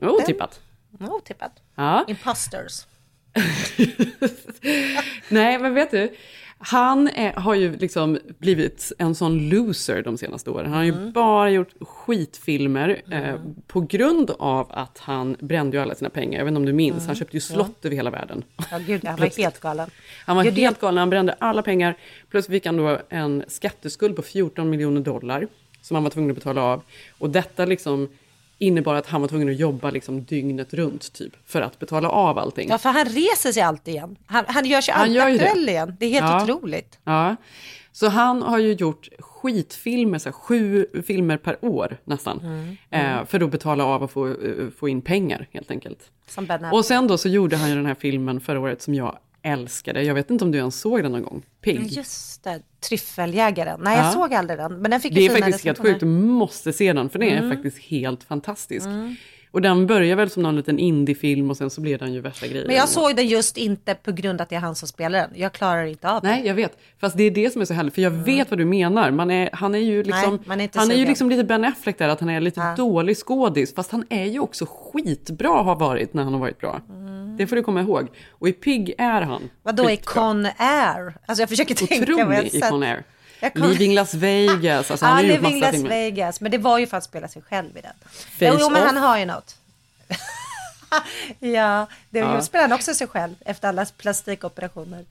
Otippat. 0.01 0.61
Otippat. 1.01 1.53
Ja. 1.75 2.05
Imposters. 2.09 2.87
Nej, 5.29 5.59
men 5.59 5.75
vet 5.75 5.91
du? 5.91 6.17
Han 6.65 7.09
är, 7.09 7.33
har 7.33 7.55
ju 7.55 7.77
liksom 7.77 8.19
blivit 8.39 8.93
en 8.99 9.15
sån 9.15 9.49
loser 9.49 10.03
de 10.03 10.19
senaste 10.19 10.51
åren. 10.51 10.67
Han 10.67 10.75
har 10.77 10.85
ju 10.85 10.93
Mm. 10.93 11.13
bara 11.13 11.51
gjort 11.51 11.75
skitfilmer 11.81 13.03
eh, 13.11 13.35
på 13.67 13.81
grund 13.81 14.31
av 14.39 14.67
att 14.71 14.99
han 14.99 15.37
brände 15.41 15.77
ju 15.77 15.83
alla 15.83 15.95
sina 15.95 16.11
pengar. 16.11 16.39
Jag 16.39 16.45
vet 16.45 16.51
inte 16.51 16.57
om 16.59 16.67
du 16.67 16.73
minns, 16.73 16.97
Mm. 16.97 17.07
han 17.07 17.17
köpte 17.17 17.37
ju 17.37 17.41
slott 17.41 17.85
över 17.85 17.97
hela 17.97 18.11
världen. 18.11 18.45
Ja 18.71 18.79
gud, 18.87 19.05
han 19.05 19.17
var 19.21 19.39
helt 19.39 19.61
galen. 19.61 19.91
Han 20.27 20.37
var 20.37 20.45
Gud, 20.45 20.55
helt 20.55 20.81
galen, 20.81 20.99
han 20.99 21.11
brände 21.11 21.35
alla 21.39 21.63
pengar. 21.63 21.95
Plus 22.31 22.47
fick 22.47 22.67
han 22.67 22.77
då 22.77 22.99
en 23.09 23.45
skatteskuld 23.49 24.17
på 24.17 24.23
14 24.23 24.71
miljoner 24.71 25.01
dollar 25.01 25.47
som 25.81 25.95
han 25.95 26.05
var 26.05 26.11
tvungen 26.11 26.31
att 26.31 26.37
betala 26.37 26.63
av. 26.63 26.83
Och 27.19 27.31
detta 27.31 27.65
liksom 27.65 28.09
innebar 28.63 28.95
att 28.95 29.07
han 29.07 29.21
var 29.21 29.29
tvungen 29.29 29.49
att 29.49 29.57
jobba 29.57 29.91
liksom 29.91 30.25
dygnet 30.25 30.75
runt 30.75 31.13
typ 31.13 31.33
för 31.47 31.61
att 31.61 31.79
betala 31.79 32.09
av 32.09 32.39
allting. 32.39 32.69
Ja, 32.69 32.79
för 32.79 32.89
han 32.91 33.05
reser 33.05 33.53
sig 33.53 33.63
alltid 33.63 33.95
igen. 33.95 34.17
Han, 34.27 34.45
han 34.49 34.65
gör 34.67 34.81
sig 34.81 34.95
alltid 34.95 35.15
det. 35.17 35.23
aktuell 35.25 35.69
igen. 35.69 35.97
Det 36.01 36.07
är 36.07 36.11
helt 36.11 36.27
Ja. 36.27 36.43
otroligt. 36.43 36.99
Ja. 37.05 37.37
Så 37.93 38.09
han 38.09 38.43
har 38.43 38.59
ju 38.59 38.73
gjort 38.73 39.09
skitfilmer, 39.19 40.19
så 40.19 40.29
här, 40.29 40.33
sju 40.33 40.87
filmer 41.07 41.37
per 41.37 41.65
år 41.65 41.97
nästan. 42.05 42.41
Mm. 42.41 42.77
Eh, 43.21 43.25
för 43.27 43.41
att 43.41 43.51
betala 43.51 43.85
av 43.85 44.03
och 44.03 44.11
få, 44.11 44.29
eh, 44.29 44.35
få 44.79 44.89
in 44.89 45.03
pengar 45.03 45.49
helt 45.53 45.71
enkelt. 45.71 45.99
Och 46.73 46.85
sen 46.85 47.07
då 47.07 47.19
så 47.19 47.29
gjorde 47.29 47.57
han 47.57 47.69
ju 47.69 47.75
den 47.77 47.87
här 47.87 47.95
filmen 47.95 48.41
förra 48.41 48.61
året 48.61 48.83
som 48.83 48.95
jag 48.95 49.19
älskade. 49.43 50.03
Jag 50.03 50.15
vet 50.15 50.31
inte 50.31 50.45
om 50.45 50.51
du 50.51 50.59
ens 50.59 50.81
såg 50.81 51.03
den 51.03 51.13
någon 51.13 51.23
gång? 51.23 51.43
Pig. 51.61 51.81
Ja, 51.81 51.87
Just 51.87 52.45
det, 52.45 52.61
tryffeljägaren. 52.89 53.81
Nej, 53.83 53.97
jag 53.97 54.07
Ja. 54.07 54.11
såg 54.13 54.35
aldrig 54.35 54.59
den. 54.59 54.73
Men 54.83 54.91
den 54.91 55.01
fick 55.01 55.15
Det 55.15 55.27
är 55.27 55.31
faktiskt 55.31 55.65
helt 55.65 55.79
sjukt, 55.79 56.01
du 56.01 56.07
måste 56.07 56.73
se 56.73 56.93
den 56.93 57.09
för 57.11 57.19
den 57.19 57.29
är 57.29 57.37
Mm. 57.39 57.51
faktiskt 57.51 57.79
helt 57.79 58.25
fantastisk. 58.25 58.87
Och 59.51 59.63
den 59.63 59.87
börjar 59.87 60.17
väl 60.17 60.31
som 60.31 60.43
någon 60.43 60.57
liten 60.57 60.79
indiefilm 60.79 61.51
och 61.51 61.57
sen 61.57 61.71
så 61.71 61.81
blir 61.81 61.99
den 61.99 62.13
ju 62.13 62.21
värsta 62.21 62.47
grejen. 62.47 62.67
Men 62.67 62.77
jag 62.77 62.89
såg 62.89 63.17
den 63.17 63.27
just 63.27 63.57
inte 63.57 63.95
på 63.95 64.13
grund 64.13 64.41
att 64.41 64.49
det 64.49 64.57
är 64.57 64.61
han 64.61 64.75
som 64.75 64.89
spelar 64.89 65.19
den. 65.19 65.31
Jag 65.35 65.53
klarar 65.53 65.85
inte 65.85 66.11
av 66.11 66.23
det. 66.23 66.29
Nej, 66.29 66.47
jag 66.47 66.55
vet. 66.55 66.79
Fast 67.01 67.17
det 67.17 67.23
är 67.25 67.31
det 67.31 67.53
som 67.53 67.61
är 67.61 67.65
så 67.65 67.75
härligt, 67.75 67.95
för 67.95 68.03
jag 68.03 68.11
vet 68.11 68.51
vad 68.51 68.59
du 68.59 68.65
menar. 68.65 69.11
Man 69.11 69.31
är, 69.31 69.51
han 69.53 69.75
är 69.75 69.79
ju 69.79 70.03
liksom, 70.03 70.25
Mm. 70.47 70.59
Nej, 70.59 70.71
är 70.75 70.79
han 70.79 70.91
är 70.91 70.95
ju 70.95 71.07
liksom 71.07 71.31
lite 71.31 71.45
Ben 71.45 71.65
Affleck 71.65 71.99
där, 71.99 72.09
att 72.09 72.21
han 72.21 72.31
är 72.31 72.41
lite 72.41 72.75
dålig 72.77 73.17
skådis. 73.17 73.75
Fast 73.75 73.91
han 73.93 74.05
är 74.11 74.25
ju 74.25 74.41
också 74.41 74.67
skitbra 74.69 75.49
har 75.63 75.77
varit 75.77 76.15
när 76.15 76.23
han 76.25 76.33
har 76.33 76.41
varit 76.41 76.59
bra. 76.61 76.81
Det 77.37 77.47
får 77.47 77.57
du 77.57 77.63
komma 77.63 77.81
ihåg. 77.81 78.09
Och 78.31 78.49
i 78.49 78.53
Pig 78.53 78.95
är 78.99 79.23
han 79.23 79.51
Vad 79.63 79.75
då 79.77 79.83
är 79.83 79.87
skitbra. 79.89 80.13
Con 80.15 80.47
Air? 80.57 81.15
Alltså 81.27 81.43
jag 81.43 81.49
försöker 81.49 81.75
tänka 81.75 82.25
vad 82.25 82.35
jag 82.35 82.45
Otrolig 82.45 82.55
i 82.55 82.61
sett. 82.61 82.71
Con 82.71 82.83
Air. 82.83 83.05
Kom- 83.55 83.69
Living 83.71 83.95
Las 83.95 84.15
Vegas, 84.15 84.91
alltså 84.91 85.07
han 85.07 85.23
Living 85.23 85.43
massa 85.43 85.57
Las 85.57 85.71
filmer. 85.71 85.89
Vegas. 85.91 86.41
Men 86.41 86.51
det 86.51 86.59
var 86.59 86.79
ju 86.79 86.87
för 86.87 86.97
att 86.97 87.05
spela 87.05 87.29
sig 87.29 87.43
själv 87.43 87.77
i 87.77 87.81
den. 87.81 87.93
Face 88.13 88.59
jo, 88.61 88.71
men 88.71 88.83
Off. 88.83 88.87
han 88.87 88.97
har 88.97 89.19
ju 89.19 89.25
något. 89.25 89.57
ja, 91.39 91.87
det 92.11 92.19
Ja. 92.19 92.43
spelar 92.43 92.63
han 92.69 92.73
också 92.73 92.95
sig 92.95 93.07
själv 93.07 93.35
efter 93.45 93.69
alla 93.69 93.87
plastikoperationer. 93.97 95.05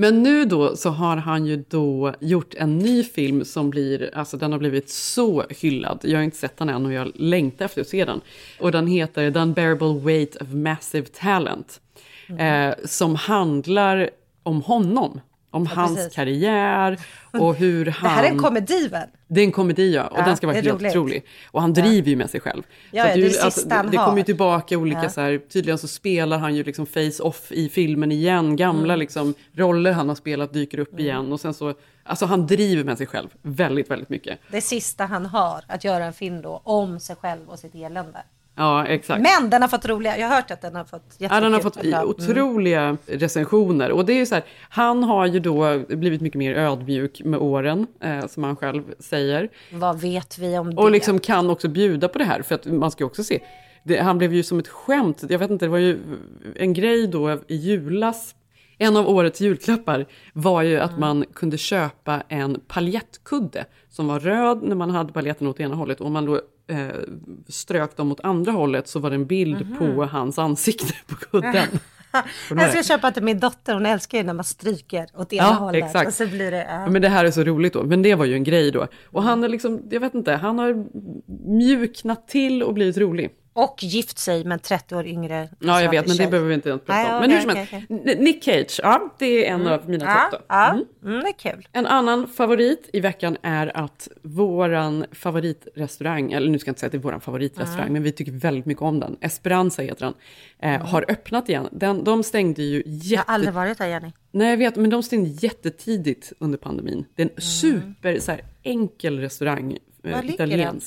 Men 0.00 0.22
nu 0.22 0.44
då 0.44 0.76
så 0.76 0.90
har 0.90 1.16
han 1.16 1.46
ju 1.46 1.64
då 1.68 2.14
gjort 2.20 2.54
en 2.54 2.78
ny 2.78 3.04
film 3.04 3.44
som 3.44 3.70
blir, 3.70 4.10
alltså 4.14 4.36
den 4.36 4.52
har 4.52 4.58
blivit 4.58 4.90
så 4.90 5.44
hyllad. 5.48 6.00
Jag 6.02 6.18
har 6.18 6.24
inte 6.24 6.36
sett 6.36 6.56
den 6.56 6.68
än 6.68 6.86
och 6.86 6.92
jag 6.92 7.12
längtar 7.14 7.64
efter 7.64 7.80
att 7.80 7.88
se 7.88 8.04
den. 8.04 8.20
Och 8.60 8.72
den 8.72 8.86
heter 8.86 9.30
The 9.30 9.38
Unbearable 9.38 10.00
Weight 10.00 10.36
of 10.36 10.48
Massive 10.52 11.06
Talent. 11.06 11.80
Eh, 12.38 12.74
som 12.84 13.14
handlar 13.14 14.10
om 14.42 14.62
honom. 14.62 15.20
Om 15.50 15.64
Ja, 15.64 15.70
hans 15.80 15.96
precis. 15.96 16.14
karriär 16.14 16.98
och 17.32 17.54
hur 17.54 17.86
han... 17.86 18.02
Det 18.10 18.16
här 18.16 18.24
är 18.24 18.28
en 18.30 18.38
komedi 18.38 18.88
väl? 18.88 19.08
Det 19.28 19.40
är 19.40 19.44
en 19.44 19.52
komedi 19.52 19.94
ja, 19.94 20.06
och 20.06 20.18
Ja, 20.18 20.24
den 20.24 20.36
ska 20.36 20.46
vara 20.46 20.54
helt 20.54 20.68
roligt. 20.68 20.90
otrolig. 20.90 21.24
Och 21.50 21.60
han 21.60 21.72
driver 21.72 22.10
ju 22.10 22.16
med 22.16 22.30
sig 22.30 22.40
själv. 22.40 22.62
Ja, 22.90 23.02
Så 23.04 23.08
att 23.08 23.14
det 23.14 23.38
är 23.38 23.44
alltså, 23.44 23.68
det, 23.68 23.88
det 23.90 23.96
kommer 23.96 24.16
ju 24.18 24.24
tillbaka 24.24 24.78
olika 24.78 25.02
Ja. 25.02 25.08
så 25.08 25.20
här, 25.20 25.38
tydligen 25.52 25.78
så 25.78 25.88
spelar 25.88 26.38
han 26.38 26.54
ju 26.56 26.64
liksom 26.64 26.86
face-off 26.86 27.52
i 27.52 27.68
filmen 27.68 28.12
igen. 28.12 28.56
Gamla 28.56 28.92
Mm. 28.92 28.98
liksom 28.98 29.34
roller 29.54 29.92
han 29.92 30.08
har 30.08 30.16
spelat 30.16 30.52
dyker 30.52 30.78
upp 30.78 31.00
igen. 31.00 31.32
Och 31.32 31.40
sen 31.40 31.54
så, 31.54 31.74
alltså 32.04 32.26
han 32.26 32.46
driver 32.46 32.84
med 32.84 32.98
sig 32.98 33.06
själv 33.06 33.28
väldigt, 33.42 33.90
väldigt 33.90 34.08
mycket. 34.08 34.38
Det 34.50 34.60
sista 34.60 35.04
han 35.04 35.26
har 35.26 35.64
att 35.66 35.84
göra 35.84 36.04
en 36.04 36.12
film 36.12 36.42
då 36.42 36.60
om 36.64 37.00
sig 37.00 37.16
själv 37.16 37.48
och 37.48 37.58
sitt 37.58 37.74
elände. 37.74 38.18
Ja, 38.58 38.86
exakt. 38.86 39.22
Men 39.22 39.50
den 39.50 39.62
har 39.62 39.68
fått 39.68 39.88
roliga, 39.88 40.18
jag 40.18 40.28
har 40.28 40.36
hört 40.36 40.50
att 40.50 40.60
den 40.60 40.74
har 40.74 40.84
fått 40.84 41.14
Ja, 41.18 41.40
den 41.40 41.52
har 41.52 41.60
fått 41.60 41.82
bra. 41.82 41.96
Mm. 41.96 42.08
otroliga 42.08 42.96
recensioner. 43.06 43.90
Och 43.90 44.04
det 44.04 44.12
är 44.12 44.26
så 44.26 44.34
här, 44.34 44.44
han 44.70 45.04
har 45.04 45.26
ju 45.26 45.40
då 45.40 45.78
blivit 45.88 46.20
mycket 46.20 46.38
mer 46.38 46.54
ödmjuk 46.54 47.22
med 47.24 47.40
åren, 47.40 47.86
eh, 48.00 48.26
som 48.26 48.44
han 48.44 48.56
själv 48.56 48.82
säger. 48.98 49.48
Vad 49.72 50.00
vet 50.00 50.38
vi 50.38 50.58
om 50.58 50.74
det? 50.74 50.82
Och 50.82 50.90
liksom 50.90 51.18
kan 51.18 51.50
också 51.50 51.68
bjuda 51.68 52.08
på 52.08 52.18
det 52.18 52.24
här, 52.24 52.42
för 52.42 52.54
att 52.54 52.66
man 52.66 52.90
ska 52.90 53.02
ju 53.02 53.06
också 53.06 53.24
se. 53.24 53.40
Det, 53.84 53.98
han 53.98 54.18
blev 54.18 54.34
ju 54.34 54.42
som 54.42 54.58
ett 54.58 54.68
skämt, 54.68 55.24
jag 55.28 55.38
vet 55.38 55.50
inte, 55.50 55.64
det 55.64 55.70
var 55.70 55.78
ju 55.78 55.98
en 56.56 56.72
grej 56.72 57.06
då 57.06 57.30
i 57.48 57.56
julas. 57.56 58.34
En 58.78 58.96
av 58.96 59.08
årets 59.08 59.40
julklappar 59.40 60.06
var 60.32 60.62
ju 60.62 60.78
att 60.78 60.98
man 60.98 61.24
kunde 61.34 61.58
köpa 61.58 62.22
en 62.28 62.60
paljettkudde 62.68 63.64
som 63.88 64.06
var 64.08 64.20
röd 64.20 64.62
när 64.62 64.76
man 64.76 64.90
hade 64.90 65.12
paljetten 65.12 65.46
åt 65.46 65.60
ena 65.60 65.74
hållet 65.74 66.00
och 66.00 66.06
om 66.06 66.12
man 66.12 66.26
då 66.26 66.40
eh, 66.68 66.88
strök 67.48 67.96
dem 67.96 68.12
åt 68.12 68.20
andra 68.20 68.52
hållet 68.52 68.88
så 68.88 68.98
var 68.98 69.10
det 69.10 69.16
en 69.16 69.26
bild 69.26 69.66
Mhm. 69.66 69.78
på 69.78 70.04
hans 70.04 70.38
ansikte 70.38 70.94
på 71.06 71.14
kudden. 71.14 71.66
Jag 72.50 72.70
ska 72.70 72.82
köpa 72.82 73.10
till 73.10 73.22
min 73.22 73.38
dotter, 73.40 73.74
hon 73.74 73.86
älskar 73.86 74.18
ju 74.18 74.24
när 74.24 74.34
man 74.34 74.44
stryker 74.44 75.06
åt 75.14 75.32
ena 75.32 75.42
Ja, 75.44 75.52
hållet. 75.52 75.84
exakt. 75.84 76.06
Och 76.08 76.14
så 76.14 76.26
blir 76.26 76.50
det... 76.50 76.66
Ja, 76.70 76.90
men 76.90 77.02
det 77.02 77.08
här 77.08 77.24
är 77.24 77.30
så 77.30 77.42
roligt 77.44 77.72
då, 77.72 77.82
men 77.82 78.02
det 78.02 78.14
var 78.14 78.24
ju 78.24 78.34
en 78.34 78.44
grej 78.44 78.70
då. 78.70 78.86
Och 79.06 79.22
han 79.22 79.44
är 79.44 79.48
liksom, 79.48 79.82
jag 79.90 80.00
vet 80.00 80.14
inte, 80.14 80.32
han 80.32 80.58
har 80.58 80.84
mjuknat 81.58 82.28
till 82.28 82.62
och 82.62 82.74
blivit 82.74 82.96
rolig. 82.98 83.30
Och 83.64 83.82
gift 83.82 84.18
sig 84.18 84.44
med 84.44 84.52
en 84.52 84.58
30 84.58 84.96
år 84.96 85.06
yngre 85.06 85.48
Ja, 85.60 85.82
jag 85.82 85.90
vet, 85.90 86.06
men 86.06 86.16
det 86.16 86.22
tjej. 86.22 86.30
behöver 86.30 86.48
vi 86.48 86.54
inte 86.54 86.68
ens 86.68 86.82
prata 86.82 87.02
Nej, 87.02 87.10
om. 87.10 87.16
okej, 87.16 87.28
Men 87.28 87.30
hur 87.36 87.40
som 87.40 87.56
helst, 87.56 87.90
N- 88.18 88.24
Nick 88.24 88.44
Cage, 88.44 88.80
ja, 88.82 89.14
det 89.18 89.46
är 89.48 89.54
en 89.54 89.60
Mm. 89.60 89.72
av 89.72 89.88
mina 89.90 90.04
Ja, 90.04 90.28
topp 90.32 90.44
ja. 90.48 90.70
Mm. 90.70 90.84
Mm, 91.04 91.20
det 91.20 91.28
är 91.28 91.52
kul. 91.52 91.68
En 91.72 91.86
annan 91.86 92.28
favorit 92.28 92.90
i 92.92 93.00
veckan 93.00 93.36
är 93.42 93.76
att 93.76 94.08
våran 94.22 95.04
favoritrestaurang, 95.12 96.32
eller 96.32 96.50
nu 96.50 96.58
ska 96.58 96.68
jag 96.68 96.70
inte 96.72 96.80
säga 96.80 96.86
att 96.88 96.92
det 96.92 96.98
är 96.98 97.02
våran 97.02 97.20
favoritrestaurang, 97.20 97.80
Mm. 97.82 97.92
men 97.92 98.02
vi 98.02 98.12
tycker 98.12 98.32
väldigt 98.32 98.66
mycket 98.66 98.82
om 98.82 99.00
den. 99.00 99.16
Esperanza 99.20 99.82
heter 99.82 100.04
den. 100.04 100.14
Eh, 100.74 100.86
Har 100.86 101.04
öppnat 101.08 101.48
igen. 101.48 101.68
Den, 101.72 102.04
de 102.04 102.22
stängde 102.22 102.62
ju 102.62 102.82
jätte... 102.86 103.14
Jag 103.14 103.18
har 103.26 103.34
aldrig 103.34 103.54
varit 103.54 103.78
där 103.78 103.86
Jenny. 103.86 104.12
Nej, 104.30 104.50
jag 104.50 104.56
vet, 104.56 104.76
men 104.76 104.90
de 104.90 105.02
stängde 105.02 105.30
jättetidigt 105.46 106.32
under 106.38 106.58
pandemin. 106.58 107.04
Det 107.14 107.22
är 107.22 107.30
en 107.36 107.42
super 107.42 108.18
så 108.18 108.30
här, 108.32 108.40
enkel 108.62 109.18
restaurang, 109.20 109.78
Mm. 110.04 110.18
Eh, 110.18 110.24
ligger 110.24 110.58
den? 110.58 110.80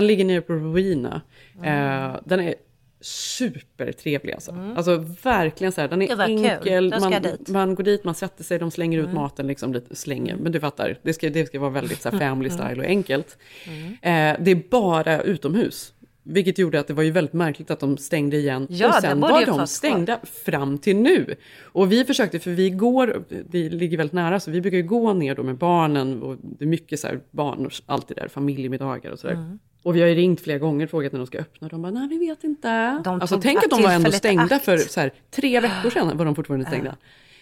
Den? 0.00 0.06
ligger 0.06 0.24
nere 0.24 0.40
på 0.40 0.52
Ruina. 0.52 1.20
Mm. 1.58 2.10
Eh, 2.12 2.20
den 2.24 2.40
är 2.40 2.54
supertrevlig 3.00 4.32
alltså. 4.32 4.54
Alltså 4.76 4.96
verkligen 5.22 5.72
så 5.72 5.80
här, 5.80 5.88
den 5.88 6.02
är 6.02 6.20
enkel. 6.20 6.94
Man, 7.00 7.22
man 7.48 7.74
går 7.74 7.84
dit, 7.84 8.04
man 8.04 8.14
sätter 8.14 8.44
sig, 8.44 8.58
de 8.58 8.70
slänger 8.70 8.98
ut 8.98 9.04
Mm. 9.04 9.14
maten, 9.14 9.46
liksom 9.46 9.72
lite 9.72 9.96
slänger. 9.96 10.36
Men 10.36 10.52
du 10.52 10.60
fattar, 10.60 10.98
det 11.02 11.12
ska, 11.12 11.30
det 11.30 11.46
ska 11.46 11.60
vara 11.60 11.70
väldigt 11.70 12.02
så 12.02 12.10
här, 12.10 12.18
family 12.18 12.48
Mm. 12.50 12.66
style 12.66 12.82
och 12.82 12.88
enkelt. 12.88 13.38
Mm. 13.66 13.92
Eh, 13.92 14.44
det 14.44 14.50
är 14.50 14.70
bara 14.70 15.20
utomhus. 15.22 15.92
Vilket 16.28 16.58
gjorde 16.58 16.80
att 16.80 16.86
det 16.86 16.94
var 16.94 17.02
ju 17.02 17.10
väldigt 17.10 17.32
märkligt 17.32 17.70
att 17.70 17.80
de 17.80 17.98
stängde 17.98 18.36
igen. 18.36 18.66
Ja, 18.70 18.88
och 18.88 18.94
sen 18.94 19.20
var 19.20 19.46
de 19.46 19.66
stängda 19.66 20.20
fram 20.44 20.78
till 20.78 20.96
nu. 20.96 21.36
Och 21.62 21.92
vi 21.92 22.04
försökte, 22.04 22.38
för 22.38 22.50
vi 22.50 22.70
går, 22.70 23.24
det 23.50 23.68
ligger 23.68 23.96
väldigt 23.96 24.12
nära, 24.12 24.40
så 24.40 24.50
vi 24.50 24.60
brukar 24.60 24.76
ju 24.76 24.82
gå 24.82 25.12
ner 25.12 25.34
då 25.34 25.42
med 25.42 25.56
barnen. 25.56 26.22
Och 26.22 26.36
det 26.42 26.64
är 26.64 26.68
mycket 26.68 27.00
så 27.00 27.06
här 27.06 27.20
barn 27.30 27.70
det 28.08 28.14
där, 28.14 28.28
familjemiddagar 28.28 29.10
och 29.10 29.18
sådär. 29.18 29.34
Mm. 29.34 29.58
Och 29.86 29.96
vi 29.96 30.00
har 30.00 30.08
ju 30.08 30.14
ringt 30.14 30.40
flera 30.40 30.58
gånger 30.58 30.84
och 30.84 30.90
frågat 30.90 31.12
när 31.12 31.18
de 31.18 31.26
ska 31.26 31.38
öppna. 31.38 31.68
De 31.68 31.82
bara, 31.82 31.92
nej 31.92 32.08
vi 32.08 32.18
vet 32.18 32.44
inte. 32.44 33.00
De 33.04 33.20
alltså 33.20 33.40
tänk 33.40 33.58
att 33.58 33.70
de 33.70 33.82
var 33.82 33.92
ändå 33.92 34.12
stängda 34.12 34.56
akt. 34.56 34.64
för 34.64 34.76
så 34.76 35.00
här, 35.00 35.12
tre 35.30 35.60
veckor 35.60 35.90
sedan 35.90 36.16
var 36.16 36.24
de 36.24 36.34
fortfarande 36.34 36.66
stängda. 36.66 36.96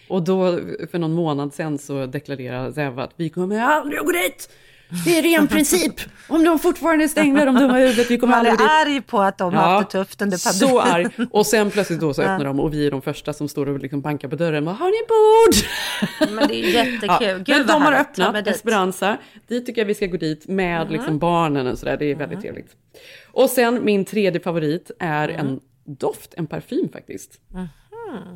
Och 0.09 0.23
då 0.23 0.59
för 0.91 0.99
någon 0.99 1.13
månad 1.13 1.53
sedan 1.53 1.77
så 1.77 2.05
deklarerade 2.05 2.73
Zev 2.73 2.99
att 2.99 3.13
vi 3.15 3.29
kommer 3.29 3.59
aldrig 3.59 3.99
att 3.99 4.05
gå 4.05 4.11
dit. 4.11 4.49
Det 5.05 5.17
är 5.17 5.21
ren 5.21 5.47
princip. 5.47 5.93
Om 6.27 6.43
de 6.43 6.59
fortfarande 6.59 7.03
är 7.03 7.07
stängda, 7.07 7.45
de 7.45 7.55
dumma 7.55 7.73
huvudet, 7.77 8.11
vi 8.11 8.17
kommer 8.17 8.31
Man 8.31 8.39
aldrig 8.39 8.53
är 8.53 8.57
gå 8.57 8.63
dit. 8.63 8.71
arg 8.97 9.01
på 9.01 9.21
att 9.21 9.37
de 9.37 9.53
har 9.53 9.61
haft 9.73 9.89
det 9.91 9.97
tufft 10.03 10.21
under 10.21 10.37
pandemin. 10.51 10.69
Så 10.69 10.81
arg. 10.81 11.27
Och 11.31 11.45
sen 11.45 11.71
plötsligt 11.71 11.99
då 11.99 12.13
så 12.13 12.21
Ja. 12.21 12.27
öppnar 12.27 12.45
de 12.45 12.59
och 12.59 12.73
vi 12.73 12.87
är 12.87 12.91
de 12.91 13.01
första 13.01 13.33
som 13.33 13.47
står 13.47 13.69
och 13.69 13.79
liksom 13.79 14.01
bankar 14.01 14.27
på 14.27 14.35
dörren. 14.35 14.65
Bara, 14.65 14.75
Har 14.75 14.87
ni 14.91 15.07
bord? 15.07 16.35
Men 16.35 16.47
det 16.47 16.55
är 16.55 16.69
jättekul. 16.69 17.09
Ja, 17.09 17.37
Gud, 17.37 17.47
men 17.47 17.57
vad 17.67 17.75
de 17.75 17.81
har 17.81 17.93
öppnat 17.93 18.45
dit. 18.45 18.55
Esperanza. 18.55 19.17
Dit 19.47 19.65
tycker 19.65 19.81
jag 19.81 19.85
vi 19.85 19.95
ska 19.95 20.05
gå 20.05 20.17
dit 20.17 20.47
med 20.47 20.83
Mhm. 20.83 20.93
liksom 20.93 21.19
barnen 21.19 21.67
och 21.67 21.77
sådär. 21.77 21.97
Det 21.97 22.05
är 22.11 22.15
väldigt 22.15 22.41
trevligt. 22.41 22.71
Och 23.31 23.49
sen 23.49 23.85
min 23.85 24.05
tredje 24.05 24.39
favorit 24.41 24.91
är 24.99 25.29
en 25.29 25.59
doft, 25.87 26.33
en 26.37 26.47
parfym 26.47 26.89
faktiskt. 26.93 27.39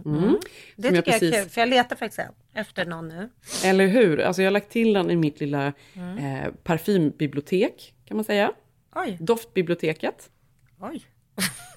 Mhm. 0.05 0.17
Mm. 0.23 0.37
Det 0.75 0.87
Som 0.87 0.95
jag 0.95 1.05
tycker 1.05 1.11
jag 1.11 1.15
är 1.15 1.19
precis- 1.31 1.35
kul, 1.43 1.49
för 1.49 1.61
jag 1.61 1.69
letar 1.69 1.95
faktiskt 1.95 2.19
efter 2.53 2.85
någon 2.85 3.07
nu. 3.07 3.29
Eller 3.65 3.87
hur? 3.87 4.19
Alltså 4.19 4.41
jag 4.41 4.47
har 4.47 4.51
lagt 4.51 4.69
till 4.71 4.93
den 4.93 5.11
i 5.11 5.15
mitt 5.15 5.39
lilla 5.39 5.73
Mm. 5.95 6.17
eh, 6.17 6.51
parfymbibliotek, 6.63 7.93
kan 8.05 8.17
man 8.17 8.23
säga. 8.23 8.51
Oj. 8.95 9.17
Doftbiblioteket. 9.19 10.29
Oj. 10.81 11.01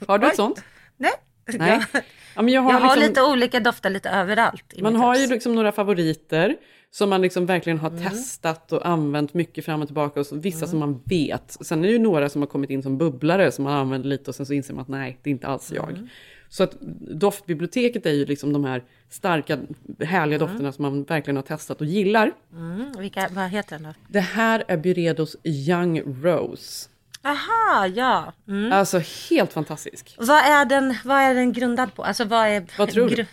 Har 0.06 0.18
du 0.18 0.26
Oj. 0.26 0.30
ett 0.30 0.36
sånt? 0.36 0.64
Nej. 0.96 1.10
Nej. 1.46 1.70
Jag, 1.92 2.02
Ja, 2.36 2.42
men 2.42 2.54
jag 2.54 2.62
har, 2.62 2.72
jag 2.72 2.80
har 2.80 2.96
liksom, 2.96 3.08
lite 3.08 3.22
olika 3.22 3.60
dofter 3.60 3.90
lite 3.90 4.10
överallt. 4.10 4.74
Man 4.80 4.96
har 4.96 5.16
ju 5.16 5.26
liksom 5.26 5.54
några 5.54 5.72
favoriter 5.72 6.56
som 6.90 7.10
man 7.10 7.22
liksom 7.22 7.46
verkligen 7.46 7.78
har 7.78 7.90
Mm. 7.90 8.02
testat 8.10 8.72
och 8.72 8.86
använt 8.88 9.34
mycket 9.34 9.64
fram 9.64 9.80
och 9.82 9.88
tillbaka. 9.88 10.20
Och 10.20 10.26
så, 10.26 10.36
vissa 10.36 10.66
som 10.66 10.78
man 10.78 11.02
vet. 11.04 11.56
Sen 11.60 11.78
är 11.78 11.86
det 11.88 11.92
ju 11.92 11.98
några 11.98 12.28
som 12.28 12.42
har 12.42 12.46
kommit 12.46 12.70
in 12.70 12.82
som 12.82 12.98
bubblare 12.98 13.52
som 13.52 13.64
man 13.64 13.72
använder 13.72 14.08
lite 14.08 14.30
och 14.30 14.34
sen 14.34 14.46
så 14.46 14.52
inser 14.52 14.74
man 14.74 14.82
att 14.82 14.88
nej, 14.88 15.18
det 15.22 15.30
är 15.30 15.32
inte 15.32 15.46
alls 15.46 15.72
jag. 15.72 15.90
Mm. 15.90 16.08
Så 16.52 16.62
att 16.62 16.76
doftbiblioteket 17.20 18.06
är 18.06 18.10
ju 18.10 18.26
liksom 18.26 18.52
de 18.52 18.64
här 18.64 18.82
starka, 19.10 19.58
härliga 20.04 20.38
dofterna 20.38 20.72
som 20.72 20.82
man 20.82 21.04
verkligen 21.04 21.36
har 21.36 21.42
testat 21.42 21.80
och 21.80 21.86
gillar. 21.86 22.32
Mm. 22.52 22.92
Vilka, 22.98 23.28
vad 23.32 23.50
heter 23.50 23.76
den 23.78 23.82
då? 23.82 23.94
Det 24.08 24.20
här 24.20 24.64
är 24.68 24.76
Byredos 24.76 25.36
Young 25.44 26.00
Rose. 26.22 26.88
Aha, 27.24 27.86
ja. 27.86 28.32
Mm. 28.48 28.72
Alltså 28.72 29.00
helt 29.30 29.52
fantastisk. 29.52 30.14
Vad, 30.18 30.38
är 30.44 30.64
den, 30.64 30.94
vad 31.04 31.16
är 31.16 31.34
den 31.34 31.52
grundad 31.52 31.94
på? 31.94 32.04
Alltså 32.04 32.24
vad 32.24 32.46
är... 32.48 32.64
Vad 32.78 32.90
tror 32.90 33.08
du? 33.08 33.14
gru- 33.14 33.26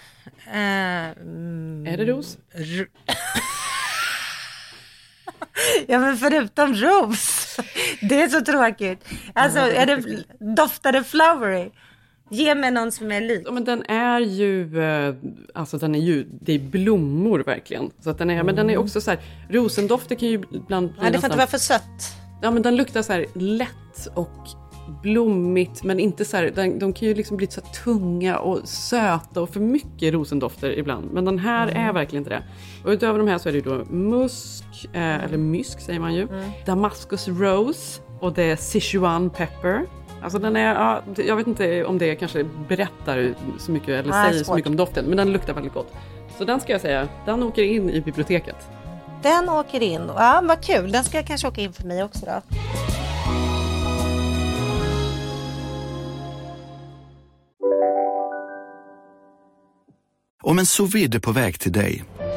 mm, 0.51 1.87
Är 1.87 1.97
det 1.97 2.05
ros? 2.05 2.37
r- 2.53 2.87
ja 5.87 5.99
men 5.99 6.17
förutom 6.17 6.73
ros. 6.75 7.57
Det 8.01 8.21
är 8.21 8.27
så 8.27 8.41
tråkigt. 8.41 9.05
Alltså, 9.33 9.59
är 9.59 9.85
det, 9.85 10.23
doftar 10.55 10.91
det 10.91 11.03
flowery? 11.03 11.71
Ge 12.29 12.55
mig 12.55 12.71
någon 12.71 12.91
som 12.91 13.11
är 13.11 13.21
lik. 13.21 13.41
Ja, 13.45 13.51
men 13.51 13.63
den 13.63 13.83
är 13.83 14.19
ju, 14.19 14.83
eh, 14.83 15.15
alltså 15.53 15.77
den 15.77 15.95
är 15.95 15.99
ju, 15.99 16.27
det 16.41 16.53
är 16.53 16.59
blommor 16.59 17.39
verkligen. 17.39 17.91
Så 17.99 18.09
att 18.09 18.17
den 18.17 18.29
är, 18.29 18.43
Men 18.43 18.55
den 18.55 18.69
är 18.69 18.77
också 18.77 19.01
så 19.01 19.11
här, 19.11 19.19
rosendofter 19.49 20.15
kan 20.15 20.27
ju 20.29 20.43
ibland 20.51 20.91
bli 20.91 20.99
Ja, 21.03 21.09
det 21.11 21.17
får 21.19 21.27
inte 21.27 21.37
vara 21.37 21.47
för 21.47 21.57
sött. 21.57 22.13
Ja 22.41 22.51
men 22.51 22.61
den 22.61 22.75
luktar 22.75 23.01
så 23.01 23.13
här 23.13 23.25
lätt 23.33 24.07
och 24.13 24.47
blommigt 25.03 25.83
men 25.83 25.99
inte 25.99 26.25
så 26.25 26.37
här, 26.37 26.51
den, 26.55 26.79
de 26.79 26.93
kan 26.93 27.07
ju 27.07 27.13
liksom 27.13 27.37
bli 27.37 27.47
så 27.47 27.61
tunga 27.61 28.39
och 28.39 28.67
söta 28.67 29.41
och 29.41 29.49
för 29.49 29.59
mycket 29.59 30.13
rosendofter 30.13 30.79
ibland. 30.79 31.11
Men 31.11 31.25
den 31.25 31.39
här 31.39 31.67
är 31.67 31.93
verkligen 31.93 32.21
inte 32.21 32.29
det. 32.29 32.43
Och 32.83 32.89
utöver 32.89 33.19
de 33.19 33.27
här 33.27 33.37
så 33.37 33.49
är 33.49 33.53
det 33.53 33.59
ju 33.59 33.63
då 33.63 33.85
musk, 33.93 34.63
eh, 34.93 35.23
eller 35.23 35.37
mysk 35.37 35.79
säger 35.79 35.99
man 35.99 36.13
ju, 36.13 36.27
Damascus 36.65 37.27
rose 37.27 38.01
och 38.19 38.33
det 38.33 38.43
är 38.43 38.55
Sichuan 38.55 39.29
pepper. 39.29 39.85
Alltså 40.23 40.39
den 40.39 40.55
är, 40.55 40.73
ja, 40.75 41.01
jag 41.17 41.35
vet 41.35 41.47
inte 41.47 41.85
om 41.85 41.97
det 41.97 42.15
kanske 42.15 42.43
berättar 42.43 43.33
så 43.59 43.71
mycket 43.71 43.89
eller 43.89 44.09
Nej, 44.09 44.29
säger 44.29 44.39
så 44.39 44.45
svårt. 44.45 44.55
mycket 44.55 44.69
om 44.69 44.75
doften 44.75 45.05
men 45.05 45.17
den 45.17 45.31
luktar 45.31 45.53
väldigt 45.53 45.73
gott. 45.73 45.93
Så 46.37 46.45
den 46.45 46.59
ska 46.59 46.71
jag 46.71 46.81
säga, 46.81 47.07
den 47.25 47.43
åker 47.43 47.63
in 47.63 47.89
i 47.89 48.01
biblioteket. 48.01 48.55
Den 49.23 49.49
åker 49.49 49.83
in. 49.83 50.01
Ja, 50.15 50.41
vad 50.43 50.61
kul. 50.61 50.91
Den 50.91 51.03
ska 51.03 51.23
kanske 51.23 51.47
åka 51.47 51.61
in 51.61 51.73
för 51.73 51.83
mig 51.83 52.03
också 52.03 52.25
då. 52.25 52.41
Om 60.43 60.59
en 60.59 60.65
sous 60.65 60.95
är 60.95 61.19
på 61.19 61.31
väg 61.31 61.59
till 61.59 61.71
dig 61.71 62.03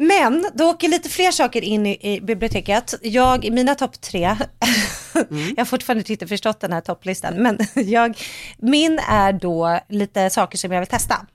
Men 0.00 0.46
då 0.54 0.64
åker 0.70 0.88
lite 0.88 1.08
fler 1.08 1.30
saker 1.30 1.62
in 1.62 1.86
i, 1.86 2.14
i 2.14 2.20
biblioteket. 2.20 2.94
Jag, 3.02 3.52
mina 3.52 3.74
topp 3.74 4.00
tre, 4.00 4.20
jag 5.30 5.56
har 5.56 5.64
fortfarande 5.64 6.12
inte 6.12 6.26
förstått 6.26 6.60
den 6.60 6.72
här 6.72 6.80
topplistan, 6.80 7.34
men 7.42 7.58
jag, 7.74 8.18
min 8.58 8.98
är 8.98 9.32
då 9.32 9.80
lite 9.88 10.30
saker 10.30 10.58
som 10.58 10.72
jag 10.72 10.80
vill 10.80 10.88
testa. 10.88 11.26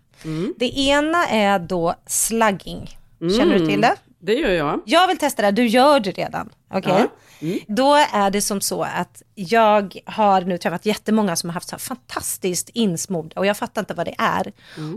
Det 0.57 0.79
ena 0.79 1.27
är 1.27 1.59
då 1.59 1.95
slugging. 2.07 2.97
Känner 3.19 3.59
du 3.59 3.67
till 3.67 3.81
det? 3.81 3.95
Det 4.19 4.33
gör 4.33 4.51
jag. 4.51 4.81
Jag 4.85 5.07
vill 5.07 5.17
testa 5.17 5.41
det, 5.41 5.51
du 5.51 5.65
gör 5.67 5.99
det 5.99 6.11
redan. 6.11 6.49
Okej? 6.73 7.05
Då 7.67 7.93
är 8.13 8.29
det 8.31 8.41
som 8.41 8.61
så 8.61 8.83
att 8.83 9.21
jag 9.35 9.97
har 10.05 10.41
nu 10.41 10.57
träffat 10.57 10.85
jättemånga 10.85 11.35
som 11.35 11.49
har 11.49 11.53
haft 11.53 11.69
så 11.69 11.73
här 11.75 11.79
fantastiskt 11.79 12.69
insmord 12.69 13.33
och 13.35 13.45
jag 13.45 13.57
fattar 13.57 13.81
inte 13.81 13.93
vad 13.93 14.05
det 14.07 14.15
är. 14.17 14.51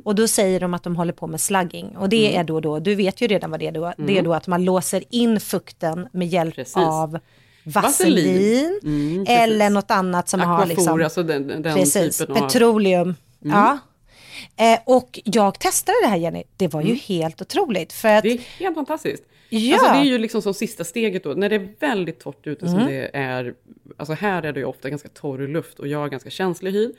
Och 0.05 0.15
då 0.15 0.29
säger 0.29 0.61
de 0.61 0.75
att 0.75 0.83
de 0.83 0.97
håller 0.97 1.13
på 1.13 1.27
med 1.27 1.41
slugging 1.41 1.97
och 1.97 2.09
det 2.09 2.27
Mm. 2.29 2.41
är 2.41 2.45
då, 2.45 2.61
då, 2.61 2.79
du 2.79 2.95
vet 2.95 3.21
ju 3.21 3.27
redan 3.27 3.51
vad 3.51 3.61
det 3.61 3.67
är 3.67 3.73
då, 3.73 3.93
det 3.97 4.03
är 4.03 4.11
Mm. 4.11 4.25
då 4.25 4.35
att 4.35 4.47
man 4.47 4.65
låser 4.65 5.05
in 5.11 5.41
fukten 5.41 6.09
med 6.13 6.29
hjälp 6.29 6.55
Precis. 6.55 6.77
av 6.77 7.19
Vaselin. 7.65 8.81
Mm, 8.83 9.25
eller 9.29 9.71
något 9.71 9.91
annat 9.91 10.29
som 10.29 10.41
har 10.41 10.55
Aquaphor, 10.55 10.69
liksom, 10.69 11.03
alltså 11.03 11.23
den, 11.23 11.47
den 11.63 11.63
precis, 11.63 12.21
av... 12.21 12.27
petroleum. 12.27 13.15
Mm. 13.45 13.59
Ja. 13.59 13.79
Eh, 14.57 14.79
och 14.87 15.21
jag 15.25 15.59
testade 15.59 15.99
det 16.03 16.09
här 16.09 16.17
Jenny, 16.17 16.43
det 16.57 16.69
var 16.69 16.81
ju 16.81 16.87
Mm. 16.89 17.01
helt 17.07 17.43
otroligt. 17.43 17.93
För 17.93 18.09
att, 18.09 18.23
Det 18.23 18.33
är 18.33 18.39
helt 18.39 18.75
fantastiskt. 18.75 19.23
Ja. 19.49 19.75
Alltså 19.75 19.93
det 19.93 19.99
är 19.99 20.05
ju 20.05 20.19
liksom 20.19 20.43
som 20.43 20.55
sista 20.55 20.85
steget 20.85 21.25
då, 21.25 21.31
när 21.35 21.49
det 21.49 21.55
är 21.57 21.69
väldigt 21.81 22.21
torrt 22.21 22.47
ute 22.47 22.69
som 22.69 22.79
Mm. 22.79 22.89
det 22.93 23.11
är, 23.13 23.55
alltså 23.97 24.13
här 24.13 24.43
är 24.43 24.53
det 24.53 24.61
ju 24.61 24.67
ofta 24.67 24.91
ganska 24.91 25.09
torr 25.09 25.49
luft 25.49 25.79
och 25.79 25.87
jag 25.89 25.99
har 25.99 26.09
ganska 26.09 26.31
känslig 26.31 26.73
hy. 26.73 26.93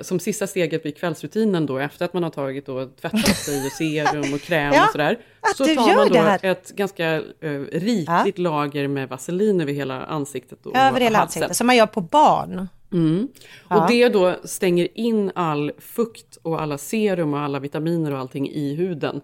Som 0.00 0.20
sista 0.20 0.46
steget 0.46 0.86
vid 0.86 0.96
kvällsrutinen 0.96 1.66
då, 1.66 1.78
efter 1.78 2.04
att 2.04 2.12
man 2.12 2.22
har 2.22 2.30
tagit 2.30 2.66
då 2.66 2.86
tvättat 3.00 3.36
sig 3.36 3.66
och 3.66 3.72
serum 3.72 4.34
och 4.34 4.40
kräm 4.40 4.72
Ja, 4.74 4.84
och 4.86 4.92
sådär. 4.92 5.18
Så 5.56 5.64
tar 5.64 5.96
man 5.96 6.08
då 6.42 6.48
ett 6.48 6.70
ganska 6.70 7.14
eh, 7.40 7.50
rikligt 7.72 8.38
lager 8.38 8.88
med 8.88 9.08
vaselin 9.08 9.60
över 9.60 9.72
hela 9.72 10.04
ansiktet. 10.04 10.66
Och 10.66 10.76
över 10.76 11.00
hela 11.00 11.18
halsen. 11.18 11.42
ansiktet, 11.42 11.56
som 11.56 11.66
man 11.66 11.76
gör 11.76 11.86
på 11.86 12.00
barn. 12.00 12.68
Mm. 12.92 13.28
Ja. 13.70 13.82
Och 13.82 13.90
det 13.90 14.08
då 14.08 14.36
stänger 14.44 14.88
in 14.94 15.32
all 15.34 15.72
fukt 15.78 16.38
och 16.42 16.62
alla 16.62 16.78
serum 16.78 17.34
och 17.34 17.40
alla 17.40 17.58
vitaminer 17.58 18.12
och 18.12 18.18
allting 18.18 18.48
i 18.50 18.74
huden. 18.74 19.20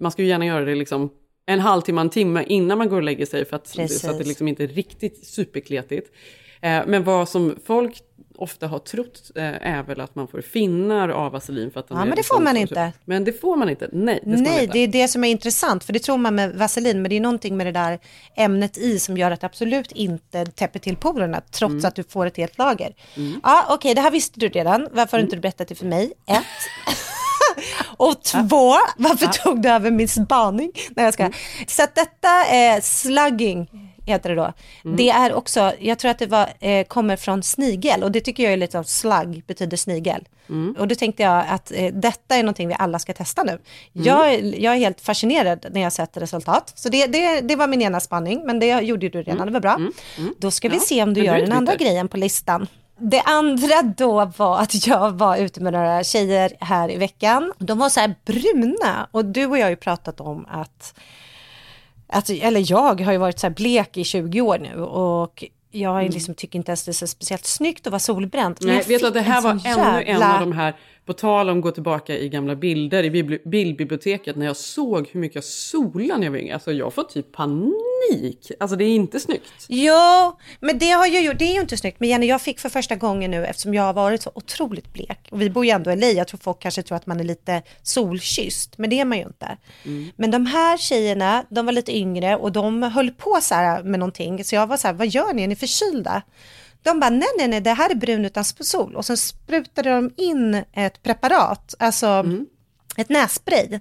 Man 0.00 0.12
ska 0.12 0.22
ju 0.22 0.28
gärna 0.28 0.46
göra 0.46 0.64
det 0.64 0.74
liksom 0.74 1.10
en 1.52 1.60
halvtimme, 1.60 2.00
en 2.00 2.10
timme 2.10 2.44
innan 2.48 2.78
man 2.78 2.88
går 2.88 2.96
och 2.96 3.02
lägger 3.02 3.26
sig 3.26 3.44
för 3.44 3.56
att, 3.56 3.72
Precis. 3.76 4.00
så 4.00 4.10
att 4.10 4.18
det 4.18 4.24
liksom 4.24 4.48
inte 4.48 4.64
är 4.64 4.68
riktigt 4.68 5.26
superkletigt. 5.26 6.08
Eh, 6.62 6.80
men 6.86 7.04
vad 7.04 7.28
som 7.28 7.56
folk 7.66 8.02
ofta 8.36 8.66
har 8.66 8.78
trott 8.78 9.30
eh, 9.34 9.44
är 9.44 9.82
väl 9.82 10.00
att 10.00 10.14
man 10.14 10.28
får 10.28 10.40
finnar 10.40 11.08
av 11.08 11.32
vaselin. 11.32 11.70
För 11.70 11.80
att 11.80 11.88
den 11.88 11.96
Ja, 11.96 12.02
är 12.02 12.06
men 12.06 12.10
det 12.10 12.16
liksom 12.16 12.36
får 12.36 12.44
man 12.44 12.56
inte. 12.56 12.92
Men 13.04 13.24
det 13.24 13.32
får 13.32 13.56
man 13.56 13.68
inte, 13.70 13.88
nej. 13.92 14.20
Det 14.24 14.36
Nej, 14.36 14.70
det 14.72 14.78
är 14.78 14.88
det 14.88 15.08
som 15.08 15.24
är 15.24 15.28
intressant, 15.30 15.84
för 15.84 15.92
det 15.92 15.98
tror 15.98 16.16
man 16.18 16.34
med 16.34 16.54
vaselin, 16.54 17.02
men 17.02 17.08
det 17.08 17.16
är 17.16 17.20
någonting 17.20 17.56
med 17.56 17.66
det 17.66 17.72
där 17.72 17.98
ämnet 18.36 18.78
i 18.78 18.98
som 18.98 19.16
gör 19.16 19.30
att 19.30 19.40
det 19.40 19.46
absolut 19.46 19.92
inte 19.92 20.46
täpper 20.46 20.78
till 20.78 20.96
porerna, 20.96 21.40
trots 21.50 21.72
Mm. 21.72 21.84
att 21.84 21.94
du 21.94 22.02
får 22.02 22.26
ett 22.26 22.36
helt 22.36 22.58
lager. 22.58 22.94
Ja, 23.42 23.66
okej, 23.70 23.94
det 23.94 24.00
här 24.00 24.10
visste 24.10 24.40
du 24.40 24.48
redan. 24.48 24.88
Varför 24.92 25.12
har 25.16 25.18
du 25.18 25.24
inte 25.24 25.36
berättat 25.36 25.68
det 25.68 25.74
för 25.74 25.86
mig? 25.86 26.12
Ett. 26.26 26.36
Och 28.00 28.22
två, 28.22 28.74
varför 28.96 29.26
tog 29.26 29.62
du 29.62 29.68
över 29.68 29.90
min 29.90 30.08
spaning? 30.08 30.72
Nej, 30.96 31.04
jag 31.04 31.14
ska. 31.14 31.30
Så 31.66 31.82
att 31.82 31.94
detta 31.94 32.28
är 32.46 32.80
slugging, 32.80 33.68
heter 34.06 34.28
det 34.30 34.34
då. 34.36 34.52
Det 34.96 35.10
är 35.10 35.32
också, 35.34 35.72
jag 35.80 35.98
tror 35.98 36.10
att 36.10 36.18
det 36.18 36.26
var, 36.26 36.48
eh, 36.60 36.84
kommer 36.84 37.16
från 37.16 37.42
snigel 37.42 38.02
och 38.02 38.12
det 38.12 38.20
tycker 38.20 38.42
jag 38.42 38.52
är 38.52 38.56
lite 38.56 38.78
av 38.78 38.82
slug, 38.84 39.44
betyder 39.46 39.76
snigel. 39.76 40.24
Och 40.78 40.88
då 40.88 40.94
tänkte 40.94 41.22
jag 41.22 41.44
att 41.48 41.72
eh, 41.74 41.92
detta 41.94 42.36
är 42.36 42.42
någonting 42.42 42.68
vi 42.68 42.74
alla 42.78 42.98
ska 42.98 43.12
testa 43.12 43.42
nu. 43.42 43.58
Jag, 43.92 44.34
är- 44.34 44.60
jag 44.62 44.74
är 44.74 44.78
helt 44.78 45.00
fascinerad 45.00 45.66
när 45.72 45.80
jag 45.80 45.92
sett 45.92 46.16
resultat. 46.16 46.72
Så 46.74 46.88
det, 46.88 47.06
det, 47.06 47.40
det 47.40 47.56
var 47.56 47.66
min 47.66 47.82
ena 47.82 48.00
spaning, 48.00 48.42
men 48.46 48.58
det 48.58 48.80
gjorde 48.80 49.08
du 49.08 49.22
redan, 49.22 49.46
det 49.46 49.52
var 49.52 49.60
bra. 49.60 49.78
Då 50.38 50.50
ska 50.50 50.68
vi 50.68 50.76
Ja, 50.76 50.80
se 50.80 51.02
om 51.02 51.14
du 51.14 51.20
men 51.20 51.26
gör 51.26 51.34
den 51.40 51.52
andra 51.52 51.74
grejen 51.74 52.08
på 52.08 52.16
listan. 52.16 52.66
Det 53.00 53.20
andra 53.20 53.82
då 53.96 54.24
var 54.36 54.58
att 54.60 54.86
jag 54.86 55.10
var 55.10 55.36
ute 55.36 55.60
med 55.60 55.72
några 55.72 56.04
tjejer 56.04 56.52
här 56.60 56.90
i 56.90 56.96
veckan. 56.96 57.52
De 57.58 57.78
var 57.78 57.88
så 57.88 58.00
här 58.00 58.14
bruna 58.24 59.08
och 59.10 59.24
du 59.24 59.46
och 59.46 59.58
jag 59.58 59.64
har 59.64 59.70
ju 59.70 59.76
pratat 59.76 60.20
om 60.20 60.46
att, 60.50 60.94
att 62.08 62.30
eller 62.30 62.70
jag 62.70 63.00
har 63.00 63.12
ju 63.12 63.18
varit 63.18 63.38
så 63.38 63.46
här 63.46 63.54
blek 63.54 63.96
i 63.96 64.04
20 64.04 64.40
år 64.40 64.58
nu 64.58 64.82
och 64.82 65.44
jag 65.72 66.00
Mm. 66.00 66.10
liksom 66.12 66.34
tycker 66.34 66.58
inte 66.58 66.70
ens 66.70 66.84
det 66.84 66.90
är 66.90 66.92
så 66.92 67.06
speciellt 67.06 67.46
snyggt 67.46 67.86
att 67.86 67.90
vara 67.90 68.00
solbränd. 68.00 68.56
Nej, 68.60 68.82
vet 68.88 69.00
du 69.00 69.06
att 69.06 69.14
det 69.14 69.20
här 69.20 69.40
var 69.40 69.50
ännu 69.50 69.60
en 70.02 70.06
jävla- 70.06 70.34
av 70.34 70.40
de 70.40 70.52
här, 70.52 70.74
på 71.10 71.14
tal 71.14 71.50
om 71.50 71.56
att 71.58 71.62
gå 71.62 71.70
tillbaka 71.70 72.18
i 72.18 72.28
gamla 72.28 72.56
bilder 72.56 73.02
i 73.04 73.10
bibli- 73.10 73.48
bildbiblioteket, 73.48 74.36
när 74.36 74.46
jag 74.46 74.56
såg 74.56 75.08
hur 75.12 75.20
mycket 75.20 75.34
jag 75.34 75.44
solade 75.44 76.18
när 76.18 76.26
jag 76.26 76.30
var 76.32 76.38
yngre. 76.38 76.54
Alltså 76.54 76.72
jag 76.72 76.94
får 76.94 77.02
typ 77.02 77.32
panik. 77.32 78.50
Alltså 78.60 78.76
det 78.76 78.84
är 78.84 78.88
inte 78.88 79.20
snyggt. 79.20 79.66
Jo, 79.68 80.38
men 80.60 80.78
det 80.78 80.90
har 80.90 81.06
jag 81.06 81.22
gjort. 81.24 81.38
Det 81.38 81.44
är 81.44 81.54
ju 81.54 81.60
inte 81.60 81.76
snyggt. 81.76 82.00
Men 82.00 82.08
Jenny, 82.08 82.26
jag 82.26 82.40
fick 82.42 82.58
för 82.60 82.68
första 82.68 82.96
gången 82.96 83.30
nu, 83.30 83.46
eftersom 83.46 83.74
jag 83.74 83.82
har 83.82 83.92
varit 83.92 84.22
så 84.22 84.30
otroligt 84.34 84.92
blek. 84.92 85.28
Och 85.30 85.40
vi 85.40 85.50
bor 85.50 85.64
ju 85.64 85.70
ändå 85.70 85.90
i 85.92 85.96
LA. 85.96 86.06
Jag 86.06 86.28
tror 86.28 86.38
folk 86.42 86.58
kanske 86.62 86.82
tror 86.82 86.96
att 86.96 87.06
man 87.06 87.20
är 87.20 87.24
lite 87.24 87.62
solkysst, 87.82 88.78
men 88.78 88.90
det 88.90 89.00
är 89.00 89.04
man 89.04 89.18
ju 89.18 89.24
inte. 89.24 89.56
Men 90.16 90.30
de 90.30 90.46
här 90.46 90.76
tjejerna, 90.78 91.44
de 91.50 91.66
var 91.66 91.72
lite 91.72 91.96
yngre 91.96 92.36
och 92.36 92.52
de 92.52 92.82
höll 92.82 93.10
på 93.10 93.38
så 93.42 93.54
här 93.54 93.82
med 93.82 94.00
någonting. 94.00 94.44
Så 94.44 94.54
jag 94.54 94.66
var 94.66 94.76
så 94.76 94.86
här, 94.88 94.94
vad 94.94 95.06
gör 95.08 95.32
ni? 95.32 95.42
Är 95.42 95.48
ni 95.48 95.56
förkylda? 95.56 96.22
De 96.82 97.00
bara, 97.00 97.10
nej, 97.10 97.28
nej, 97.38 97.48
nej, 97.48 97.60
det 97.60 97.72
här 97.72 97.90
är 97.90 97.94
brun 97.94 98.24
utan 98.24 98.44
sol. 98.44 98.96
Och 98.96 99.04
sen 99.04 99.16
sprutade 99.16 99.90
de 99.90 100.10
in 100.16 100.64
ett 100.72 101.02
preparat, 101.02 101.74
alltså 101.78 102.24
ett 102.96 103.08
nässpray 103.08 103.80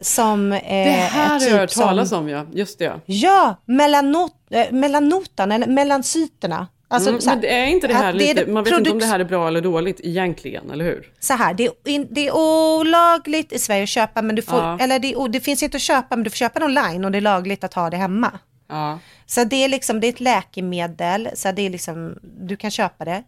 Som, 0.00 0.52
eh, 0.52 0.60
Det 0.62 0.90
här 0.90 1.28
har 1.28 1.40
jag 1.46 1.58
hört 1.58 1.70
som- 1.70 1.82
talas 1.82 2.12
om, 2.12 2.28
ja. 2.28 2.46
Just 2.52 2.78
det. 2.78 3.00
Ja, 3.06 3.62
melanot, 3.64 4.32
eh, 4.50 4.72
melanotan, 4.72 5.52
eller 5.52 5.66
melancyterna. 5.66 6.66
Alltså, 6.88 7.10
mm, 7.10 7.20
här, 7.26 7.36
men 7.36 7.44
är 7.44 7.66
inte 7.66 7.86
det 7.86 7.94
här 7.94 8.12
lite, 8.12 8.44
det 8.44 8.52
man 8.52 8.64
vet 8.64 8.72
inte 8.78 8.90
om 8.90 8.98
det 8.98 9.06
här 9.06 9.20
är 9.20 9.24
bra 9.24 9.48
eller 9.48 9.60
dåligt 9.60 10.00
egentligen, 10.00 10.70
eller 10.70 10.84
hur? 10.84 11.12
Så 11.20 11.34
här, 11.34 11.54
det 11.54 11.66
är, 11.66 11.72
in, 11.84 12.08
det 12.10 12.26
är 12.28 12.36
olagligt 12.36 13.52
i 13.52 13.58
Sverige 13.58 13.82
att 13.82 13.88
köpa, 13.88 14.22
men 14.22 14.36
du 14.36 14.42
får, 14.42 14.58
Ja. 14.58 14.78
eller 14.80 14.98
det, 14.98 15.12
är 15.12 15.28
det 15.28 15.40
finns 15.40 15.62
inte 15.62 15.76
att 15.76 15.82
köpa, 15.82 16.16
men 16.16 16.22
du 16.24 16.30
får 16.30 16.36
köpa 16.36 16.58
det 16.58 16.64
online 16.64 17.04
och 17.04 17.10
det 17.12 17.18
är 17.18 17.22
lagligt 17.22 17.64
att 17.64 17.74
ha 17.74 17.90
det 17.90 17.96
hemma. 17.96 18.30
Ja. 18.68 18.98
Så 19.26 19.44
det 19.44 19.64
är 19.64 19.68
liksom, 19.68 20.00
det 20.00 20.06
är 20.06 20.12
ett 20.12 20.20
läkemedel, 20.20 21.28
så 21.34 21.52
det 21.52 21.62
är 21.62 21.70
liksom, 21.70 22.18
du 22.22 22.56
kan 22.56 22.70
köpa 22.70 23.04
det. 23.04 23.24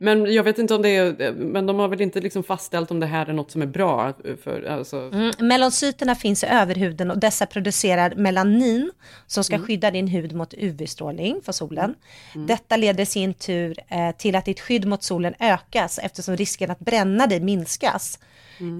Men 0.00 0.32
jag 0.32 0.44
vet 0.44 0.58
inte 0.58 0.74
om 0.74 0.82
det 0.82 0.96
är, 0.96 1.32
men 1.32 1.66
de 1.66 1.78
har 1.78 1.88
väl 1.88 2.00
inte 2.00 2.20
liksom 2.20 2.42
fastställt 2.44 2.90
om 2.90 3.00
det 3.00 3.06
här 3.06 3.26
är 3.26 3.32
något 3.32 3.50
som 3.50 3.62
är 3.62 3.66
bra 3.66 4.14
för, 4.44 4.62
alltså. 4.62 4.96
Mm. 4.96 5.32
Melanocyterna 5.38 6.14
finns 6.14 6.44
i 6.44 6.46
överhuden 6.46 7.10
och 7.10 7.18
dessa 7.18 7.46
producerar 7.46 8.14
melanin 8.14 8.90
som 9.26 9.44
ska 9.44 9.58
skydda 9.58 9.90
din 9.90 10.08
hud 10.08 10.32
mot 10.32 10.54
UV-strålning 10.54 11.40
från 11.44 11.52
solen. 11.52 11.94
Detta 12.34 12.76
leder 12.76 13.02
i 13.02 13.06
sin 13.06 13.34
tur 13.34 13.78
eh, 13.88 14.16
till 14.16 14.36
att 14.36 14.44
ditt 14.44 14.60
skydd 14.60 14.84
mot 14.84 15.02
solen 15.02 15.34
ökas 15.38 15.98
eftersom 16.02 16.36
risken 16.36 16.70
att 16.70 16.78
bränna 16.78 17.26
dig 17.26 17.40
minskas. 17.40 18.18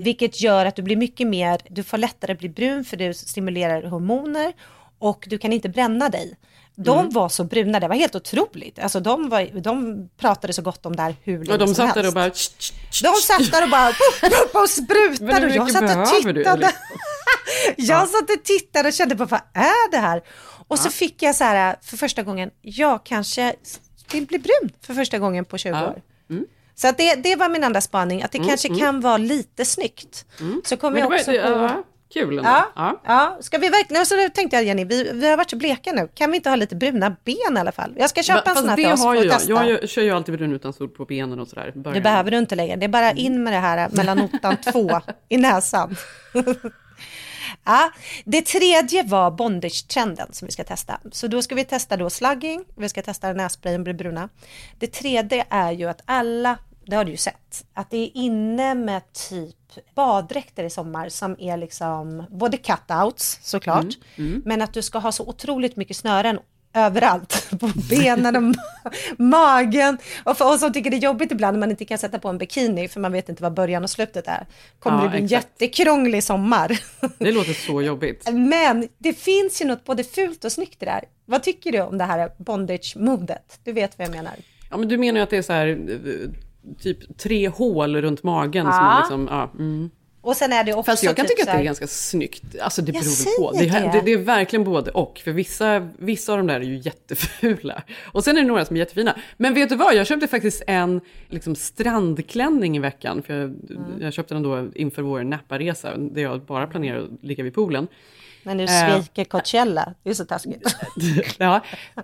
Vilket 0.03 0.41
gör 0.41 0.67
att 0.67 0.77
du 0.77 0.83
blir 0.83 0.97
mycket 0.97 1.27
mer, 1.27 1.61
du 1.69 1.83
får 1.83 1.99
lättare 1.99 2.35
bli 2.35 2.49
brun 2.49 2.85
för 2.85 2.97
du 2.97 3.15
stimulerar 3.15 3.83
hormoner 3.83 4.53
och 4.99 5.25
du 5.29 5.39
kan 5.39 5.53
inte 5.53 5.69
bränna 5.69 6.09
dig. 6.09 6.37
De 6.77 6.99
Mm. 6.99 7.11
var 7.11 7.29
så 7.29 7.45
bruna, 7.45 7.81
det 7.81 7.89
var 7.89 7.95
helt 7.95 8.15
otroligt. 8.15 8.79
Alltså 8.79 9.01
de, 9.01 9.29
var, 9.29 9.61
de 9.61 10.09
pratade 10.17 10.53
så 10.53 10.63
gott 10.63 10.87
om 10.87 10.97
det 10.97 11.03
här 11.03 11.17
hur 11.23 11.39
länge 11.39 11.53
Och 11.53 11.59
de 11.59 11.67
som 11.67 11.75
satt 11.75 11.95
där 11.95 12.03
helst. 12.03 12.09
och 12.09 12.15
bara... 13.03 13.13
De 13.15 13.21
satt 13.21 13.53
där 13.53 13.63
och 13.63 13.71
bara 13.71 13.89
puff, 13.93 14.21
puff, 14.21 14.55
och 14.55 14.71
sprutade 14.71 15.47
och 15.47 15.53
jag 15.57 15.71
satt 15.71 15.97
och 15.99 16.15
tittade. 16.17 16.45
eller? 16.51 16.71
jag 17.77 18.09
satt 18.09 18.31
och 18.31 18.45
tittade 18.45 18.89
och 18.89 18.95
kände 18.95 19.17
på 19.17 19.25
vad 19.25 19.41
är 19.55 19.91
det 19.91 19.97
här? 19.99 20.23
Och 20.69 20.79
så 20.79 20.91
fick 20.91 21.23
jag 21.23 21.35
så 21.35 21.45
här 21.45 21.77
för 21.83 21.97
första 21.97 22.23
gången, 22.23 22.51
jag 22.63 23.05
kanske 23.05 23.55
vill 24.13 24.27
bli 24.27 24.39
brun 24.39 24.71
för 24.87 24.95
första 24.95 25.19
gången 25.19 25.45
på 25.45 25.59
20 25.59 25.71
Ja. 25.71 25.87
år. 25.89 26.03
Så 26.75 26.89
att 26.89 26.99
det, 26.99 27.15
det 27.15 27.37
var 27.37 27.49
min 27.49 27.65
andra 27.65 27.81
spaning, 27.81 28.23
att 28.23 28.33
det 28.33 28.39
Mm, 28.39 28.49
kanske 28.49 28.69
mm. 28.69 28.81
kan 28.81 29.01
vara 29.01 29.17
lite 29.17 29.65
snyggt. 29.65 30.25
Så 30.65 30.77
kommer 30.77 30.93
Men 30.95 31.01
jag 31.03 31.11
var- 31.11 31.17
också 31.19 31.31
det- 31.33 31.43
på... 31.43 31.83
kul 32.13 32.39
ändå. 32.39 32.51
Ja, 32.51 32.73
Ja. 32.77 33.01
ja. 33.05 33.37
ska 33.41 33.59
vi 33.59 33.69
verkligen, 33.69 34.07
så 34.07 34.17
då 34.17 34.29
tänkte 34.35 34.57
jag 34.57 34.65
Jenny, 34.65 34.85
vi, 34.85 35.11
vi 35.13 35.29
har 35.31 35.37
varit 35.37 35.51
så 35.51 35.57
bleka 35.57 35.93
nu, 35.93 36.09
kan 36.15 36.31
vi 36.31 36.37
inte 36.37 36.49
ha 36.49 36.57
lite 36.57 36.77
bruna 36.77 37.11
ben 37.25 37.57
i 37.57 37.61
alla 37.61 37.73
fall? 37.73 37.95
Jag 37.97 38.11
ska 38.11 38.23
köpa 38.23 38.39
en 38.39 38.45
Fast 38.45 38.59
sån 38.61 38.69
här 38.69 38.77
det 38.77 38.83
till 38.83 38.93
oss 38.93 39.01
har 39.05 39.15
jag. 39.15 39.31
testa. 39.33 39.51
Jag 39.53 39.69
gör- 39.69 39.87
kör 39.87 40.03
ju 40.03 40.11
alltid 40.11 40.35
brun 40.39 40.53
utan 40.53 40.73
sol 40.73 40.89
på 40.89 41.05
benen 41.05 41.41
och 41.41 41.49
sådär. 41.49 41.73
Det 41.95 42.01
behöver 42.01 42.31
du 42.31 42.39
inte 42.39 42.55
längre. 42.55 42.77
Det 42.77 42.85
är 42.85 42.89
bara 42.89 43.13
in 43.13 43.43
med 43.45 43.53
det 43.53 43.59
här 43.59 43.89
melanotan 43.93 44.57
2 44.73 45.01
i 45.29 45.37
näsan. 45.37 45.97
ja, 47.65 47.91
det 48.25 48.43
tredje 48.43 49.03
var 49.03 49.31
bondage-trenden 49.31 50.29
som 50.33 50.47
vi 50.47 50.53
ska 50.53 50.65
testa. 50.65 51.01
Så 51.13 51.27
då 51.27 51.43
ska 51.43 51.55
vi 51.55 51.65
testa 51.65 51.97
då 51.97 52.11
slugging, 52.11 52.65
vi 52.77 52.89
ska 52.89 53.03
testa 53.03 53.33
nässprayen 53.33 53.85
blir 53.85 53.95
bruna. 53.95 54.29
Det 54.79 54.87
tredje 54.87 55.45
är 55.51 55.73
ju 55.73 55.89
att 55.89 56.03
alla, 56.05 56.59
det 56.91 56.97
har 56.97 57.05
du 57.05 57.11
ju 57.11 57.17
sett, 57.17 57.65
att 57.75 57.91
det 57.91 57.97
är 57.97 58.11
inne 58.15 58.75
med 58.75 59.13
typ 59.13 59.55
baddräkter 59.95 60.65
i 60.65 60.71
sommar 60.71 61.09
som 61.09 61.37
är 61.39 61.57
liksom 61.57 62.25
både 62.31 62.57
cutouts 62.57 63.39
såklart, 63.43 63.87
men 64.45 64.63
att 64.63 64.73
du 64.75 64.83
ska 64.83 64.99
ha 64.99 65.13
så 65.13 65.27
otroligt 65.29 65.77
mycket 65.77 65.97
snören 65.97 66.39
överallt, 66.75 67.47
på 67.61 67.71
benen 67.91 68.37
och 68.37 68.43
ma- 68.43 68.59
magen. 69.19 69.99
Och 70.25 70.37
för 70.39 70.45
oss 70.55 70.61
som 70.61 70.73
tycker 70.73 70.91
det 70.91 70.97
är 70.97 71.01
jobbigt 71.01 71.33
ibland 71.33 71.55
när 71.57 71.61
man 71.61 71.71
inte 71.71 71.85
kan 71.85 71.99
sätta 71.99 72.19
på 72.19 72.29
en 72.29 72.39
bikini 72.39 72.89
för 72.89 73.01
man 73.01 73.13
vet 73.13 73.29
inte 73.29 73.43
vad 73.43 73.55
början 73.55 73.85
och 73.85 73.91
slutet 73.91 74.29
är. 74.29 74.47
Kommer 74.79 74.99
Ja, 74.99 75.03
det 75.05 75.09
bli 75.11 75.19
en 75.19 75.25
exakt. 75.25 75.47
jättekrånglig 75.61 76.25
sommar. 76.25 76.81
Det 77.19 77.33
låter 77.33 77.53
så 77.53 77.83
jobbigt. 77.83 78.29
Men 78.33 78.89
det 78.99 79.13
finns 79.13 79.63
ju 79.63 79.67
något 79.67 79.85
både 79.85 80.05
fult 80.05 80.45
och 80.45 80.53
snyggt 80.53 80.83
i 80.83 80.85
det 80.85 80.91
här. 80.91 81.05
Vad 81.25 81.43
tycker 81.43 81.73
du 81.73 81.81
om 81.81 81.99
det 81.99 82.05
här 82.05 82.31
bondage-modet? 82.39 83.61
Du 83.65 83.73
vet 83.73 83.99
vad 83.99 84.07
jag 84.09 84.13
menar. 84.15 84.33
Ja, 84.71 84.77
men 84.77 84.89
du 84.89 84.99
menar 84.99 85.19
ju 85.19 85.23
att 85.23 85.31
det 85.31 85.37
är 85.37 85.43
så 85.43 85.53
här, 85.53 85.67
eh, 85.69 86.31
typ 86.81 87.19
tre 87.19 87.49
hål 87.49 87.97
runt 87.97 88.23
magen 88.23 88.65
som 88.65 88.73
Ja. 88.75 88.83
man 88.83 89.01
liksom, 89.01 89.29
ja. 89.31 89.51
Mm. 89.59 89.91
Och 90.21 90.37
sen 90.37 90.53
är 90.53 90.65
det 90.65 90.75
också 90.75 90.91
Fast 90.91 91.05
jag 91.05 91.17
kan 91.17 91.27
typ 91.27 91.37
tycka 91.37 91.51
att 91.51 91.57
det 91.57 91.63
är 91.63 91.65
ganska 91.65 91.87
snyggt. 91.87 92.43
Alltså 92.63 92.83
det 92.83 92.93
Jag 92.93 93.03
beror 93.05 93.39
på. 93.39 93.59
Det, 93.59 93.65
det. 93.67 93.91
det, 93.93 94.03
det 94.05 94.13
är 94.13 94.19
verkligen 94.19 94.65
både 94.65 94.91
och. 94.91 95.21
För 95.25 95.33
vissa, 95.33 95.89
vissa 95.99 96.33
av 96.33 96.39
de 96.39 96.47
där 96.47 96.61
är 96.61 96.65
ju 96.65 96.77
jättefula. 96.79 97.83
Och 98.13 98.25
sen 98.25 98.37
är 98.37 98.41
det 98.43 98.49
några 98.49 98.65
som 98.65 98.77
är 98.77 98.81
jättefina. 98.81 99.17
Men 99.37 99.55
vet 99.55 99.69
du 99.69 99.77
vad? 99.77 99.95
Jag 99.95 100.07
köpte 100.07 100.27
faktiskt 100.27 100.63
en 100.67 101.01
liksom, 101.29 101.55
strandklänning 101.55 102.77
i 102.77 102.81
veckan. 102.81 103.23
För 103.23 103.35
jag, 103.35 103.43
Mm. 103.45 104.01
jag 104.01 104.13
köpte 104.13 104.35
den 104.35 104.43
då 104.43 104.67
inför 104.75 105.03
vår 105.03 105.23
Napa-resa. 105.25 105.97
Där 105.97 106.23
jag 106.23 106.41
bara 106.41 106.67
planerar 106.67 106.99
att 106.99 107.25
ligga 107.25 107.45
vid 107.45 107.55
poolen. 107.55 107.89
Men 108.49 108.59
du 108.59 108.65
Eh. 108.65 109.01
sviker 109.01 109.25
Coachella, 109.25 109.95
det 110.03 110.11
är 110.11 110.15
så 110.15 110.25
taskigt. 110.25 110.77
ja, 111.39 111.61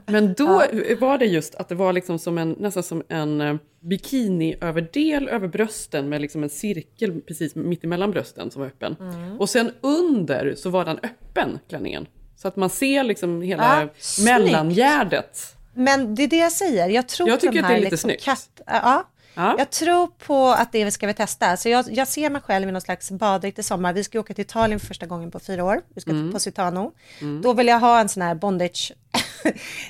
men 0.06 0.34
då 0.34 0.62
var 0.98 1.18
det 1.18 1.26
just 1.26 1.54
att 1.54 1.68
det 1.68 1.74
var 1.74 1.92
liksom 1.92 2.18
som 2.18 2.38
en, 2.38 2.56
nästan 2.58 2.82
som 2.82 3.02
en 3.08 3.40
eh, 3.40 3.54
bikiniöverdel 3.80 5.28
över 5.28 5.48
brösten 5.48 6.08
med 6.08 6.20
liksom 6.20 6.42
en 6.42 6.50
cirkel 6.50 7.20
precis 7.20 7.54
mitt 7.54 7.84
emellan 7.84 8.10
brösten 8.10 8.50
som 8.50 8.60
var 8.60 8.66
öppen. 8.68 8.96
Mm. 9.00 9.40
Och 9.40 9.48
sen 9.50 9.72
under 9.80 10.54
så 10.56 10.70
var 10.70 10.84
den 10.84 10.98
öppen, 11.02 11.58
klänningen. 11.68 12.06
Så 12.36 12.48
att 12.48 12.56
man 12.56 12.70
ser 12.70 13.04
liksom 13.04 13.42
hela 13.42 13.80
Ja, 13.80 13.88
snyggt. 13.98 14.28
mellangärdet. 14.30 15.56
Men 15.74 16.14
det 16.14 16.22
är 16.22 16.28
det 16.28 16.36
jag 16.36 16.52
säger. 16.52 16.88
Jag 16.88 17.08
tror 17.08 17.28
Jag 17.28 17.40
på 17.40 17.46
de 17.46 17.50
tycker 17.52 17.62
att 17.64 17.68
här 17.68 17.74
det 17.74 17.78
är 17.78 17.80
lite 17.80 17.90
liksom 17.90 18.08
snyggt. 18.10 18.24
Katt, 18.24 18.60
ja. 18.66 19.04
Ja. 19.34 19.54
Jag 19.58 19.70
tror 19.70 20.06
på 20.26 20.48
att 20.48 20.72
det 20.72 20.90
ska 20.90 21.06
vi 21.06 21.14
testa. 21.14 21.56
Så 21.56 21.68
jag, 21.68 21.84
jag 21.90 22.08
ser 22.08 22.30
mig 22.30 22.42
själv 22.42 22.68
i 22.68 22.72
någon 22.72 22.80
slags 22.80 23.10
baddräkt 23.10 23.58
i 23.58 23.62
sommar. 23.62 23.92
Vi 23.92 24.04
ska 24.04 24.20
åka 24.20 24.34
till 24.34 24.44
Italien 24.44 24.80
för 24.80 24.86
första 24.86 25.06
gången 25.06 25.30
på 25.30 25.40
fyra 25.40 25.64
år. 25.64 25.80
Vi 25.94 26.00
ska 26.00 26.10
Mm. 26.10 26.24
till 26.26 26.32
Positano. 26.32 26.92
Mm. 27.20 27.42
Då 27.42 27.52
vill 27.52 27.66
jag 27.66 27.80
ha 27.80 28.00
en 28.00 28.08
sån 28.08 28.22
här 28.22 28.34
bondage. 28.34 28.92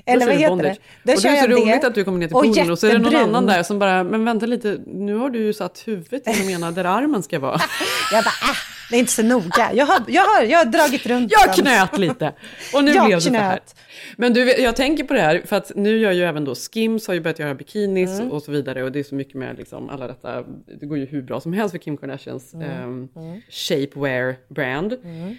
Eller 0.06 0.26
vad 0.26 0.34
heter 0.34 0.48
bondage. 0.48 0.76
det? 1.02 1.12
Då 1.12 1.16
och 1.16 1.22
det 1.22 1.28
är 1.28 1.42
så 1.42 1.48
roligt 1.48 1.84
att 1.84 1.94
du 1.94 2.04
kommer 2.04 2.18
ner 2.18 2.26
till 2.26 2.36
Och 2.36 2.42
poolen 2.44 2.70
och 2.70 2.78
så 2.78 2.86
är 2.86 2.92
det 2.92 2.98
någon 2.98 3.16
annan 3.16 3.46
där 3.46 3.62
som 3.62 3.78
bara, 3.78 4.04
men 4.04 4.24
vänta 4.24 4.46
lite, 4.46 4.78
nu 4.86 5.14
har 5.16 5.30
du 5.30 5.38
ju 5.38 5.52
satt 5.52 5.82
huvudet 5.86 6.22
genom 6.26 6.50
ena 6.50 6.70
där 6.70 6.84
armen 6.84 7.22
ska 7.22 7.38
vara. 7.38 7.60
Jag 8.12 8.24
bara, 8.24 8.30
äh, 8.50 8.56
det 8.94 8.98
är 8.98 9.00
inte 9.00 9.12
så 9.12 9.22
noga. 9.22 9.70
Jag 9.74 9.86
har, 9.86 10.02
jag 10.08 10.22
har, 10.22 10.42
jag 10.42 10.58
har 10.58 10.64
dragit 10.64 11.06
runt 11.06 11.32
Jag 11.32 11.54
knöt 11.54 11.98
lite. 11.98 12.32
Och 12.74 12.84
nu 12.84 12.90
Jag 12.94 13.06
blev 13.06 13.18
det 13.18 13.22
så 13.22 13.30
här. 13.34 13.50
knöt. 13.56 13.76
Men 14.16 14.32
du, 14.32 14.52
jag 14.52 14.76
tänker 14.76 15.04
på 15.04 15.14
det 15.14 15.20
här, 15.20 15.42
för 15.46 15.56
att 15.56 15.72
nu 15.74 15.98
gör 15.98 16.12
ju 16.12 16.22
även 16.24 16.44
då 16.44 16.54
Skims 16.54 17.06
har 17.06 17.14
ju 17.14 17.20
börjat 17.20 17.38
göra 17.38 17.54
bikinis 17.54 18.10
Mm. 18.10 18.32
och 18.32 18.42
så 18.42 18.52
vidare. 18.52 18.82
Och 18.82 18.92
det 18.92 18.98
är 18.98 19.02
så 19.04 19.14
mycket 19.14 19.34
med 19.34 19.56
liksom 19.58 19.88
alla 19.90 20.06
detta, 20.06 20.44
det 20.80 20.86
går 20.86 20.98
ju 20.98 21.06
hur 21.06 21.22
bra 21.22 21.40
som 21.40 21.52
helst 21.52 21.70
för 21.72 21.78
Kim 21.78 21.96
Kardashians 21.96 22.54
Mm. 22.54 22.70
ehm, 22.70 23.08
Mm. 23.16 23.40
shapewear 23.50 24.36
brand. 24.48 24.96
Mm. 25.04 25.36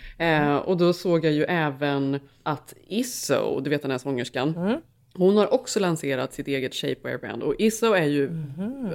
Eh, 0.47 0.55
och 0.57 0.77
då 0.77 0.93
såg 0.93 1.25
jag 1.25 1.33
ju 1.33 1.43
även 1.43 2.19
att 2.43 2.73
Isso, 2.87 3.59
du 3.63 3.69
vet 3.69 3.81
den 3.81 3.91
här 3.91 3.97
sångerskan, 3.97 4.55
Mm. 4.57 4.77
Hon 5.17 5.37
har 5.37 5.53
också 5.53 5.79
lanserat 5.79 6.33
sitt 6.33 6.47
eget 6.47 6.73
shapewear-brand. 6.73 7.43
Och 7.43 7.55
Isso 7.59 7.93
är 7.93 8.03
ju 8.05 8.29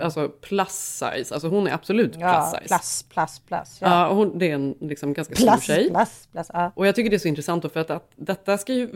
alltså 0.02 0.28
plus 0.28 0.68
size, 0.70 1.34
alltså 1.34 1.48
hon 1.48 1.66
är 1.66 1.72
absolut 1.72 2.12
plus. 2.12 2.22
Ja, 2.22 2.52
size. 2.62 2.68
plus, 2.74 3.04
plus, 3.14 3.38
plus. 3.48 3.78
Ja, 3.80 3.88
Ja. 4.08 4.14
hon, 4.14 4.38
det 4.38 4.50
är 4.50 4.54
en 4.54 4.74
liksom 4.80 5.12
ganska 5.12 5.34
stor 5.34 5.46
Plus, 5.46 5.64
tjej. 5.64 5.88
plus, 5.90 6.28
plus. 6.32 6.46
Ja. 6.52 6.72
Och 6.74 6.86
jag 6.86 6.94
tycker 6.94 7.10
det 7.10 7.16
är 7.16 7.18
så 7.18 7.28
intressant 7.28 7.62
då 7.62 7.68
för 7.68 7.80
att, 7.80 7.90
att 7.90 8.10
detta 8.16 8.58
ska 8.58 8.72
ju, 8.72 8.88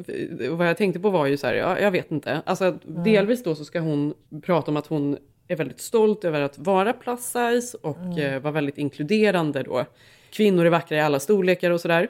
vad 0.50 0.68
jag 0.68 0.76
tänkte 0.76 1.00
på 1.00 1.10
var 1.10 1.26
ju 1.26 1.36
så 1.36 1.46
här, 1.46 1.54
ja, 1.54 1.78
jag 1.78 1.90
vet 1.90 2.10
inte. 2.10 2.42
Alltså 2.46 2.64
Mm. 2.64 3.04
delvis 3.04 3.42
då 3.42 3.54
så 3.54 3.64
ska 3.64 3.80
hon 3.80 4.14
prata 4.42 4.70
om 4.70 4.76
att 4.76 4.86
hon 4.86 5.18
är 5.48 5.56
väldigt 5.56 5.80
stolt 5.80 6.24
över 6.24 6.40
att 6.40 6.58
vara 6.58 6.92
plus 6.92 7.20
size 7.20 7.76
och 7.82 7.96
Mm. 7.98 8.18
eh, 8.34 8.40
vara 8.40 8.52
väldigt 8.52 8.78
inkluderande 8.78 9.62
då. 9.62 9.84
Kvinnor 10.30 10.64
är 10.66 10.70
vackra 10.70 10.96
i 10.96 11.00
alla 11.00 11.20
storlekar 11.20 11.70
och 11.70 11.80
sådär. 11.80 12.02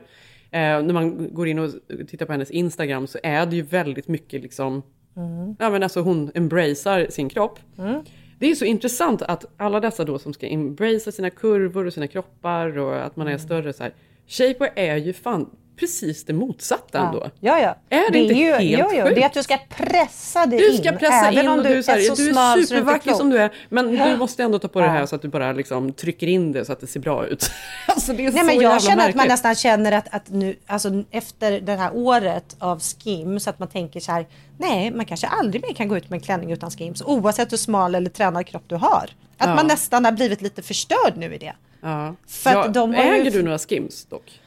Eh, 0.51 0.61
när 0.83 0.93
man 0.93 1.35
går 1.35 1.49
in 1.49 1.59
och 1.59 1.71
tittar 2.09 2.27
på 2.27 2.33
hennes 2.33 2.51
Instagram 2.51 3.07
så 3.07 3.19
är 3.23 3.47
det 3.47 3.57
ju 3.57 3.63
väldigt 3.63 4.09
mycket 4.09 4.43
liksom, 4.43 4.83
Mm. 5.17 5.57
ja 5.59 5.71
men 5.71 5.83
alltså 5.83 6.01
hon 6.01 6.31
embracear 6.35 7.07
sin 7.11 7.29
kropp. 7.29 7.59
Mm. 7.79 8.01
Det 8.39 8.51
är 8.51 8.55
så 8.55 8.65
intressant 8.65 9.23
att 9.23 9.45
alla 9.57 9.81
dessa 9.81 10.05
då 10.05 10.19
som 10.19 10.33
ska 10.33 10.47
embracea 10.47 11.13
sina 11.13 11.31
kurvor 11.31 11.87
och 11.87 11.93
sina 11.93 12.07
kroppar 12.07 12.79
och 12.79 13.05
att 13.07 13.17
man 13.17 13.27
är 13.27 13.31
Mm. 13.31 13.39
större 13.47 13.73
så 13.73 13.83
här. 13.83 13.93
Shapewear 14.27 14.73
är 14.77 14.97
ju 14.97 15.13
fan 15.13 15.51
precis 15.77 16.25
det 16.25 16.33
motsatta 16.33 16.99
Ja. 16.99 17.07
ändå. 17.07 17.31
Ja, 17.41 17.59
ja. 17.61 17.77
Är 17.97 18.11
det, 18.13 18.19
inte 18.19 18.35
är 18.35 18.39
ju, 18.39 18.53
helt 18.53 18.63
jo, 18.93 18.99
jo, 18.99 19.03
sjukt? 19.05 19.15
Det 19.15 19.23
är 19.23 19.27
att 19.27 19.33
du 19.33 19.43
ska 19.43 19.59
pressa 19.69 20.47
dig 20.47 20.59
Du 20.59 20.71
in. 20.73 20.79
ska 20.79 20.93
pressa 20.93 21.31
in 21.33 21.49
och 21.49 21.63
du, 21.63 21.69
är 21.79 21.83
så 21.83 21.91
här, 21.91 22.01
så 22.01 22.15
du 22.15 22.29
är 22.31 22.57
du 22.57 22.67
supervacker 22.67 23.13
som 23.13 23.31
du 23.31 23.39
är. 23.39 23.53
Men 23.69 23.95
Ja. 23.97 24.07
du 24.09 24.17
måste 24.17 24.43
ändå 24.43 24.59
ta 24.59 24.69
på 24.69 24.81
det 24.81 24.89
här 24.89 25.01
Ja. 25.01 25.07
så 25.07 25.17
att 25.17 25.23
du 25.23 25.29
bara 25.29 25.53
liksom 25.53 25.93
trycker 25.93 26.27
in 26.27 26.53
det 26.53 26.65
så 26.65 26.73
att 26.73 26.81
det 26.81 26.87
ser 26.87 27.01
bra 27.01 27.27
ut. 27.27 27.51
alltså 27.89 28.13
det 28.13 28.27
är 28.27 28.31
Nej, 28.33 28.41
så 28.41 28.47
men 28.47 28.61
jag 28.61 28.83
känner 28.83 29.09
att 29.09 29.15
man 29.15 29.29
nästan 29.29 29.55
känner 29.55 29.93
att, 29.93 30.15
att 30.15 30.29
nu, 30.31 30.57
alltså 30.67 30.91
efter 31.11 31.61
det 31.61 31.73
här 31.77 31.91
året 31.95 32.57
av 32.59 32.81
skims, 32.81 33.49
att 33.49 33.59
man 33.59 33.69
tänker 33.69 34.01
så 34.01 34.13
här, 34.13 34.27
nej, 34.59 34.91
man 34.91 35.05
kanske 35.07 35.27
aldrig 35.27 35.63
mer 35.63 35.75
kan 35.75 35.89
gå 35.89 35.97
ut 35.97 36.11
med 36.11 36.17
en 36.17 36.23
klänning 36.25 36.53
utan 36.53 36.71
skims, 36.71 37.03
oavsett 37.03 37.53
hur 37.53 37.57
smal 37.57 37.95
eller 37.95 38.11
tränad 38.11 38.47
kropp 38.47 38.65
du 38.67 38.75
har. 38.77 39.11
Att 39.39 39.49
Ja. 39.49 39.55
man 39.55 39.67
nästan 39.67 40.05
har 40.05 40.13
blivit 40.13 40.43
lite 40.43 40.63
förstörd 40.63 41.17
nu 41.17 41.35
i 41.35 41.39
det. 41.39 41.53
Ja. 41.81 42.15
För 42.29 42.51
att 42.51 42.57
ja, 42.57 42.69
de 42.69 42.95
har 42.95 43.05
ju- 43.05 43.11
äger 43.11 43.31
du 43.31 43.43
några 43.43 43.59
skims 43.59 44.05
dock? 44.07 44.41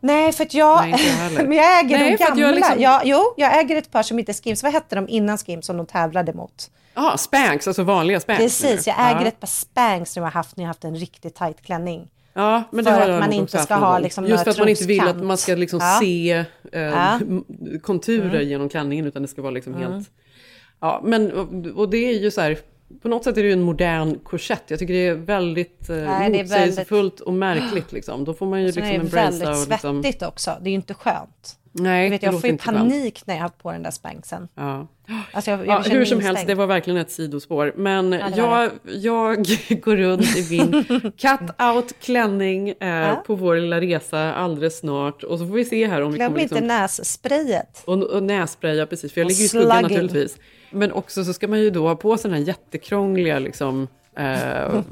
Nej, 0.00 0.32
för 0.32 0.44
att 0.44 0.54
jag, 0.54 0.80
Nej, 0.90 0.94
jag 1.36 1.48
men 1.48 1.52
jag 1.56 1.80
äger 1.80 1.98
Nej, 1.98 2.16
de 2.18 2.24
gamla. 2.24 2.42
jag 2.46 2.54
liksom- 2.54 2.80
ja, 2.80 3.02
jo, 3.04 3.34
jag 3.36 3.58
äger 3.60 3.76
ett 3.76 3.90
par 3.90 4.02
som 4.02 4.18
inte 4.18 4.32
är 4.32 4.42
skims. 4.42 4.62
Vad 4.62 4.72
hette 4.72 4.94
de 4.96 5.08
innan 5.08 5.38
skims 5.38 5.66
som 5.66 5.76
de 5.76 5.86
tävlade 5.86 6.32
mot? 6.32 6.70
Ja, 6.94 7.16
Spanx, 7.16 7.66
alltså 7.68 7.82
vanliga 7.82 8.20
Spanx. 8.20 8.38
Precis, 8.42 8.86
jag 8.86 8.96
menar 8.96 9.10
äger 9.10 9.20
du? 9.20 9.26
ett 9.28 9.40
par 9.40 9.46
Spanx 9.46 10.12
som 10.12 10.22
jag 10.22 10.26
har 10.26 10.32
haft 10.32 10.56
när 10.56 10.64
jag 10.64 10.66
har 10.68 10.70
haft 10.70 10.84
en 10.84 10.96
riktigt 10.96 11.34
tight 11.34 11.62
klänning. 11.62 12.08
Ja, 12.32 12.62
men 12.70 12.84
det 12.84 12.90
för 12.90 12.96
har 12.98 13.04
att 13.06 13.08
jag 13.12 13.20
man 13.20 13.32
inte 13.32 13.58
ska 13.58 13.74
ha 13.74 13.98
liksom 13.98 14.26
Just 14.26 14.44
för 14.44 14.50
att 14.50 14.58
man 14.58 14.68
inte 14.68 14.84
vill 14.84 15.08
att 15.08 15.22
man 15.24 15.36
ska 15.38 15.54
liksom 15.54 15.78
Ja. 15.82 15.98
se 16.00 16.44
eh, 16.72 16.80
Ja. 16.82 17.18
konturer 17.82 18.34
Mm. 18.34 18.48
genom 18.48 18.68
klänningen 18.68 19.06
utan 19.06 19.22
det 19.22 19.28
ska 19.28 19.42
vara 19.42 19.50
liksom 19.50 19.74
Mm. 19.74 19.92
helt... 19.92 20.08
Ja, 20.80 21.00
men 21.04 21.32
och, 21.32 21.78
och 21.80 21.90
det 21.90 21.96
är 21.98 22.18
ju 22.18 22.30
så 22.30 22.40
här, 22.40 22.58
på 23.02 23.08
något 23.08 23.24
sätt 23.24 23.36
är 23.36 23.42
det 23.42 23.48
ju 23.48 23.52
en 23.52 23.62
modern 23.62 24.18
korsett. 24.18 24.62
Jag 24.66 24.78
tycker 24.78 24.94
det 24.94 25.06
är 25.06 25.14
väldigt 25.14 25.90
eh, 25.90 25.96
Nej, 25.96 26.26
är 26.26 26.42
motsägelsefullt 26.42 27.20
och 27.20 27.32
märkligt 27.32 27.92
liksom. 27.92 28.24
Då 28.24 28.34
får 28.34 28.46
man 28.46 28.60
ju 28.60 28.66
liksom 28.66 28.82
är 28.82 28.88
det 28.88 28.94
embracea 28.94 29.30
väldigt 29.30 29.48
och 29.48 29.68
liksom... 29.68 30.02
svettigt 30.02 30.22
också. 30.22 30.56
Det 30.60 30.68
är 30.68 30.70
ju 30.70 30.76
inte 30.76 30.94
skönt. 30.94 31.56
Nej, 31.72 32.06
du 32.06 32.10
vet, 32.10 32.22
jag 32.22 32.40
får 32.40 32.50
ju 32.50 32.56
panik 32.58 33.22
när 33.26 33.34
jag 33.34 33.38
har 33.40 33.48
haft 33.48 33.58
på 33.62 33.72
den 33.72 33.82
där 33.82 33.90
spanksen. 33.90 34.48
Ja. 34.54 34.86
Alltså 35.32 35.50
jag, 35.50 35.60
jag 35.60 35.66
Ja, 35.66 35.78
hur 35.90 36.04
som 36.04 36.20
helst, 36.20 36.46
det 36.46 36.54
var 36.54 36.66
verkligen 36.66 37.00
ett 37.00 37.10
sidospår. 37.10 37.72
Men 37.76 38.10
var 38.10 38.30
jag, 38.36 38.70
jag 38.84 39.36
går 39.82 39.96
runt 39.96 40.36
i 40.36 40.46
min 40.50 40.72
cut-out 41.18 41.94
klänning 42.00 42.68
eh, 42.68 42.88
Ja. 42.88 43.22
på 43.26 43.34
vår 43.34 43.56
lilla 43.56 43.80
resa 43.80 44.34
alldeles 44.34 44.78
snart. 44.78 45.22
Och 45.22 45.38
så 45.38 45.46
får 45.46 45.54
vi 45.54 45.64
se 45.64 45.86
här 45.86 46.02
om 46.02 46.12
vi 46.12 46.18
Glöm 46.18 46.28
kommer... 46.28 46.40
inte 46.42 46.54
Liksom, 46.54 46.68
nässprayet. 46.68 47.82
och, 47.84 48.02
och 48.02 48.22
nässpraya, 48.22 48.86
precis. 48.86 49.12
För 49.12 49.20
jag 49.20 49.26
Och 49.26 49.30
ligger 49.30 49.44
i 49.44 49.48
skuggan 49.48 49.82
naturligtvis. 49.82 50.36
Men 50.70 50.92
också 50.92 51.24
så 51.24 51.32
ska 51.32 51.48
man 51.48 51.60
ju 51.60 51.70
då 51.70 51.88
ha 51.88 51.96
på 51.96 52.16
sig 52.16 52.30
den 52.30 52.38
här 52.40 52.46
jättekrångliga 52.46 53.38
liksom... 53.38 53.88
Eh, 54.18 54.82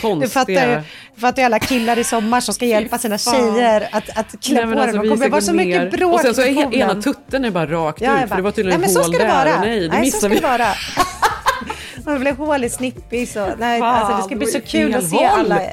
konstiga... 0.00 0.16
Du 0.20 0.28
fattar 0.28 0.52
ju, 0.52 0.82
fattar 1.20 1.42
ju 1.42 1.46
alla 1.46 1.58
killar 1.58 1.98
i 1.98 2.04
sommar 2.04 2.40
som 2.40 2.54
ska 2.54 2.64
hjälpa 2.64 2.98
sina 2.98 3.18
tjejer 3.18 3.88
att, 3.92 4.18
att 4.18 4.40
klä 4.42 4.66
Nej, 4.66 4.74
på 4.74 4.80
alltså, 4.80 5.00
vi 5.00 5.08
Det 5.08 5.16
ska 5.16 5.16
kommer 5.16 5.28
vara 5.30 5.40
gå 5.40 5.46
så 5.46 5.52
ner. 5.52 5.64
mycket 5.80 5.90
bråk 6.00 6.14
Och 6.14 6.20
sen 6.20 6.34
så 6.34 6.42
är 6.42 6.46
he- 6.46 6.74
ena 6.74 7.02
tutten 7.02 7.44
är 7.44 7.50
bara 7.50 7.66
rakt 7.66 8.00
Ja, 8.00 8.14
ut, 8.14 8.20
för 8.20 8.26
bara, 8.28 8.36
det 8.36 8.42
var 8.42 8.50
tydligen 8.50 8.80
nej, 8.80 8.86
ett 8.88 8.92
så 8.94 9.00
hål 9.02 9.08
ska 9.14 9.18
det 9.18 9.24
där. 9.24 9.44
vara. 9.44 9.54
Och 9.54 9.60
nej, 9.60 9.80
det 9.80 9.88
nej, 9.88 10.10
så 10.10 10.18
ska 10.18 10.28
missade 10.28 10.34
vi. 10.34 10.40
vara. 10.58 10.74
Det 12.14 12.18
blev 12.18 12.36
hål 12.36 12.64
i 12.64 12.70
snippis 12.70 13.36
och 13.36 13.48
nej, 13.58 13.80
Fan, 13.80 13.94
alltså 13.94 14.16
det 14.16 14.22
ska 14.22 14.36
bli 14.36 14.46
så 14.46 14.58
var 14.58 14.66
kul 14.66 14.94
att 14.94 15.08
se 15.08 15.16
håll. 15.16 15.28
alla. 15.40 15.60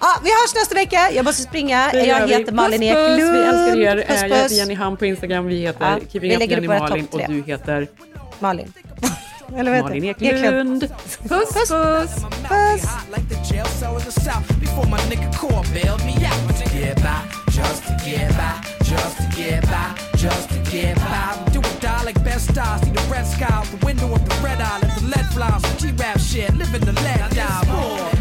ja, 0.00 0.08
vi 0.24 0.28
hörs 0.30 0.54
nästa 0.54 0.74
vecka. 0.74 1.10
Jag 1.14 1.24
måste 1.24 1.42
springa. 1.42 1.90
Jag 1.94 2.26
vi. 2.26 2.34
heter 2.34 2.52
Malin 2.52 2.80
puss, 2.80 2.90
puss, 2.90 3.18
Eklund. 3.18 3.32
Vi 3.32 3.42
älskar 3.44 3.80
er. 3.80 3.96
Puss, 3.96 4.08
Eh, 4.10 4.28
Jag 4.28 4.28
heter 4.28 4.42
puss. 4.42 4.52
Jenny 4.58 4.74
Ham 4.74 4.96
på 4.96 5.06
Instagram. 5.06 5.46
Vi 5.46 5.60
heter 5.60 5.84
Ja, 5.90 5.98
Keeping 6.12 6.30
vi 6.30 6.36
Up 6.44 6.50
Jenny 6.50 6.68
Malin 6.68 7.06
och 7.10 7.20
du 7.28 7.42
heter 7.46 7.88
Malin. 8.38 8.72
Eller 9.56 9.70
vad 9.70 9.76
heter 9.76 9.88
Malin 9.88 10.14
det? 10.18 10.26
Eklund. 10.26 10.80
Puss, 11.28 11.52
puss. 11.52 12.24
Puss. 12.48 12.86
like 27.06 28.15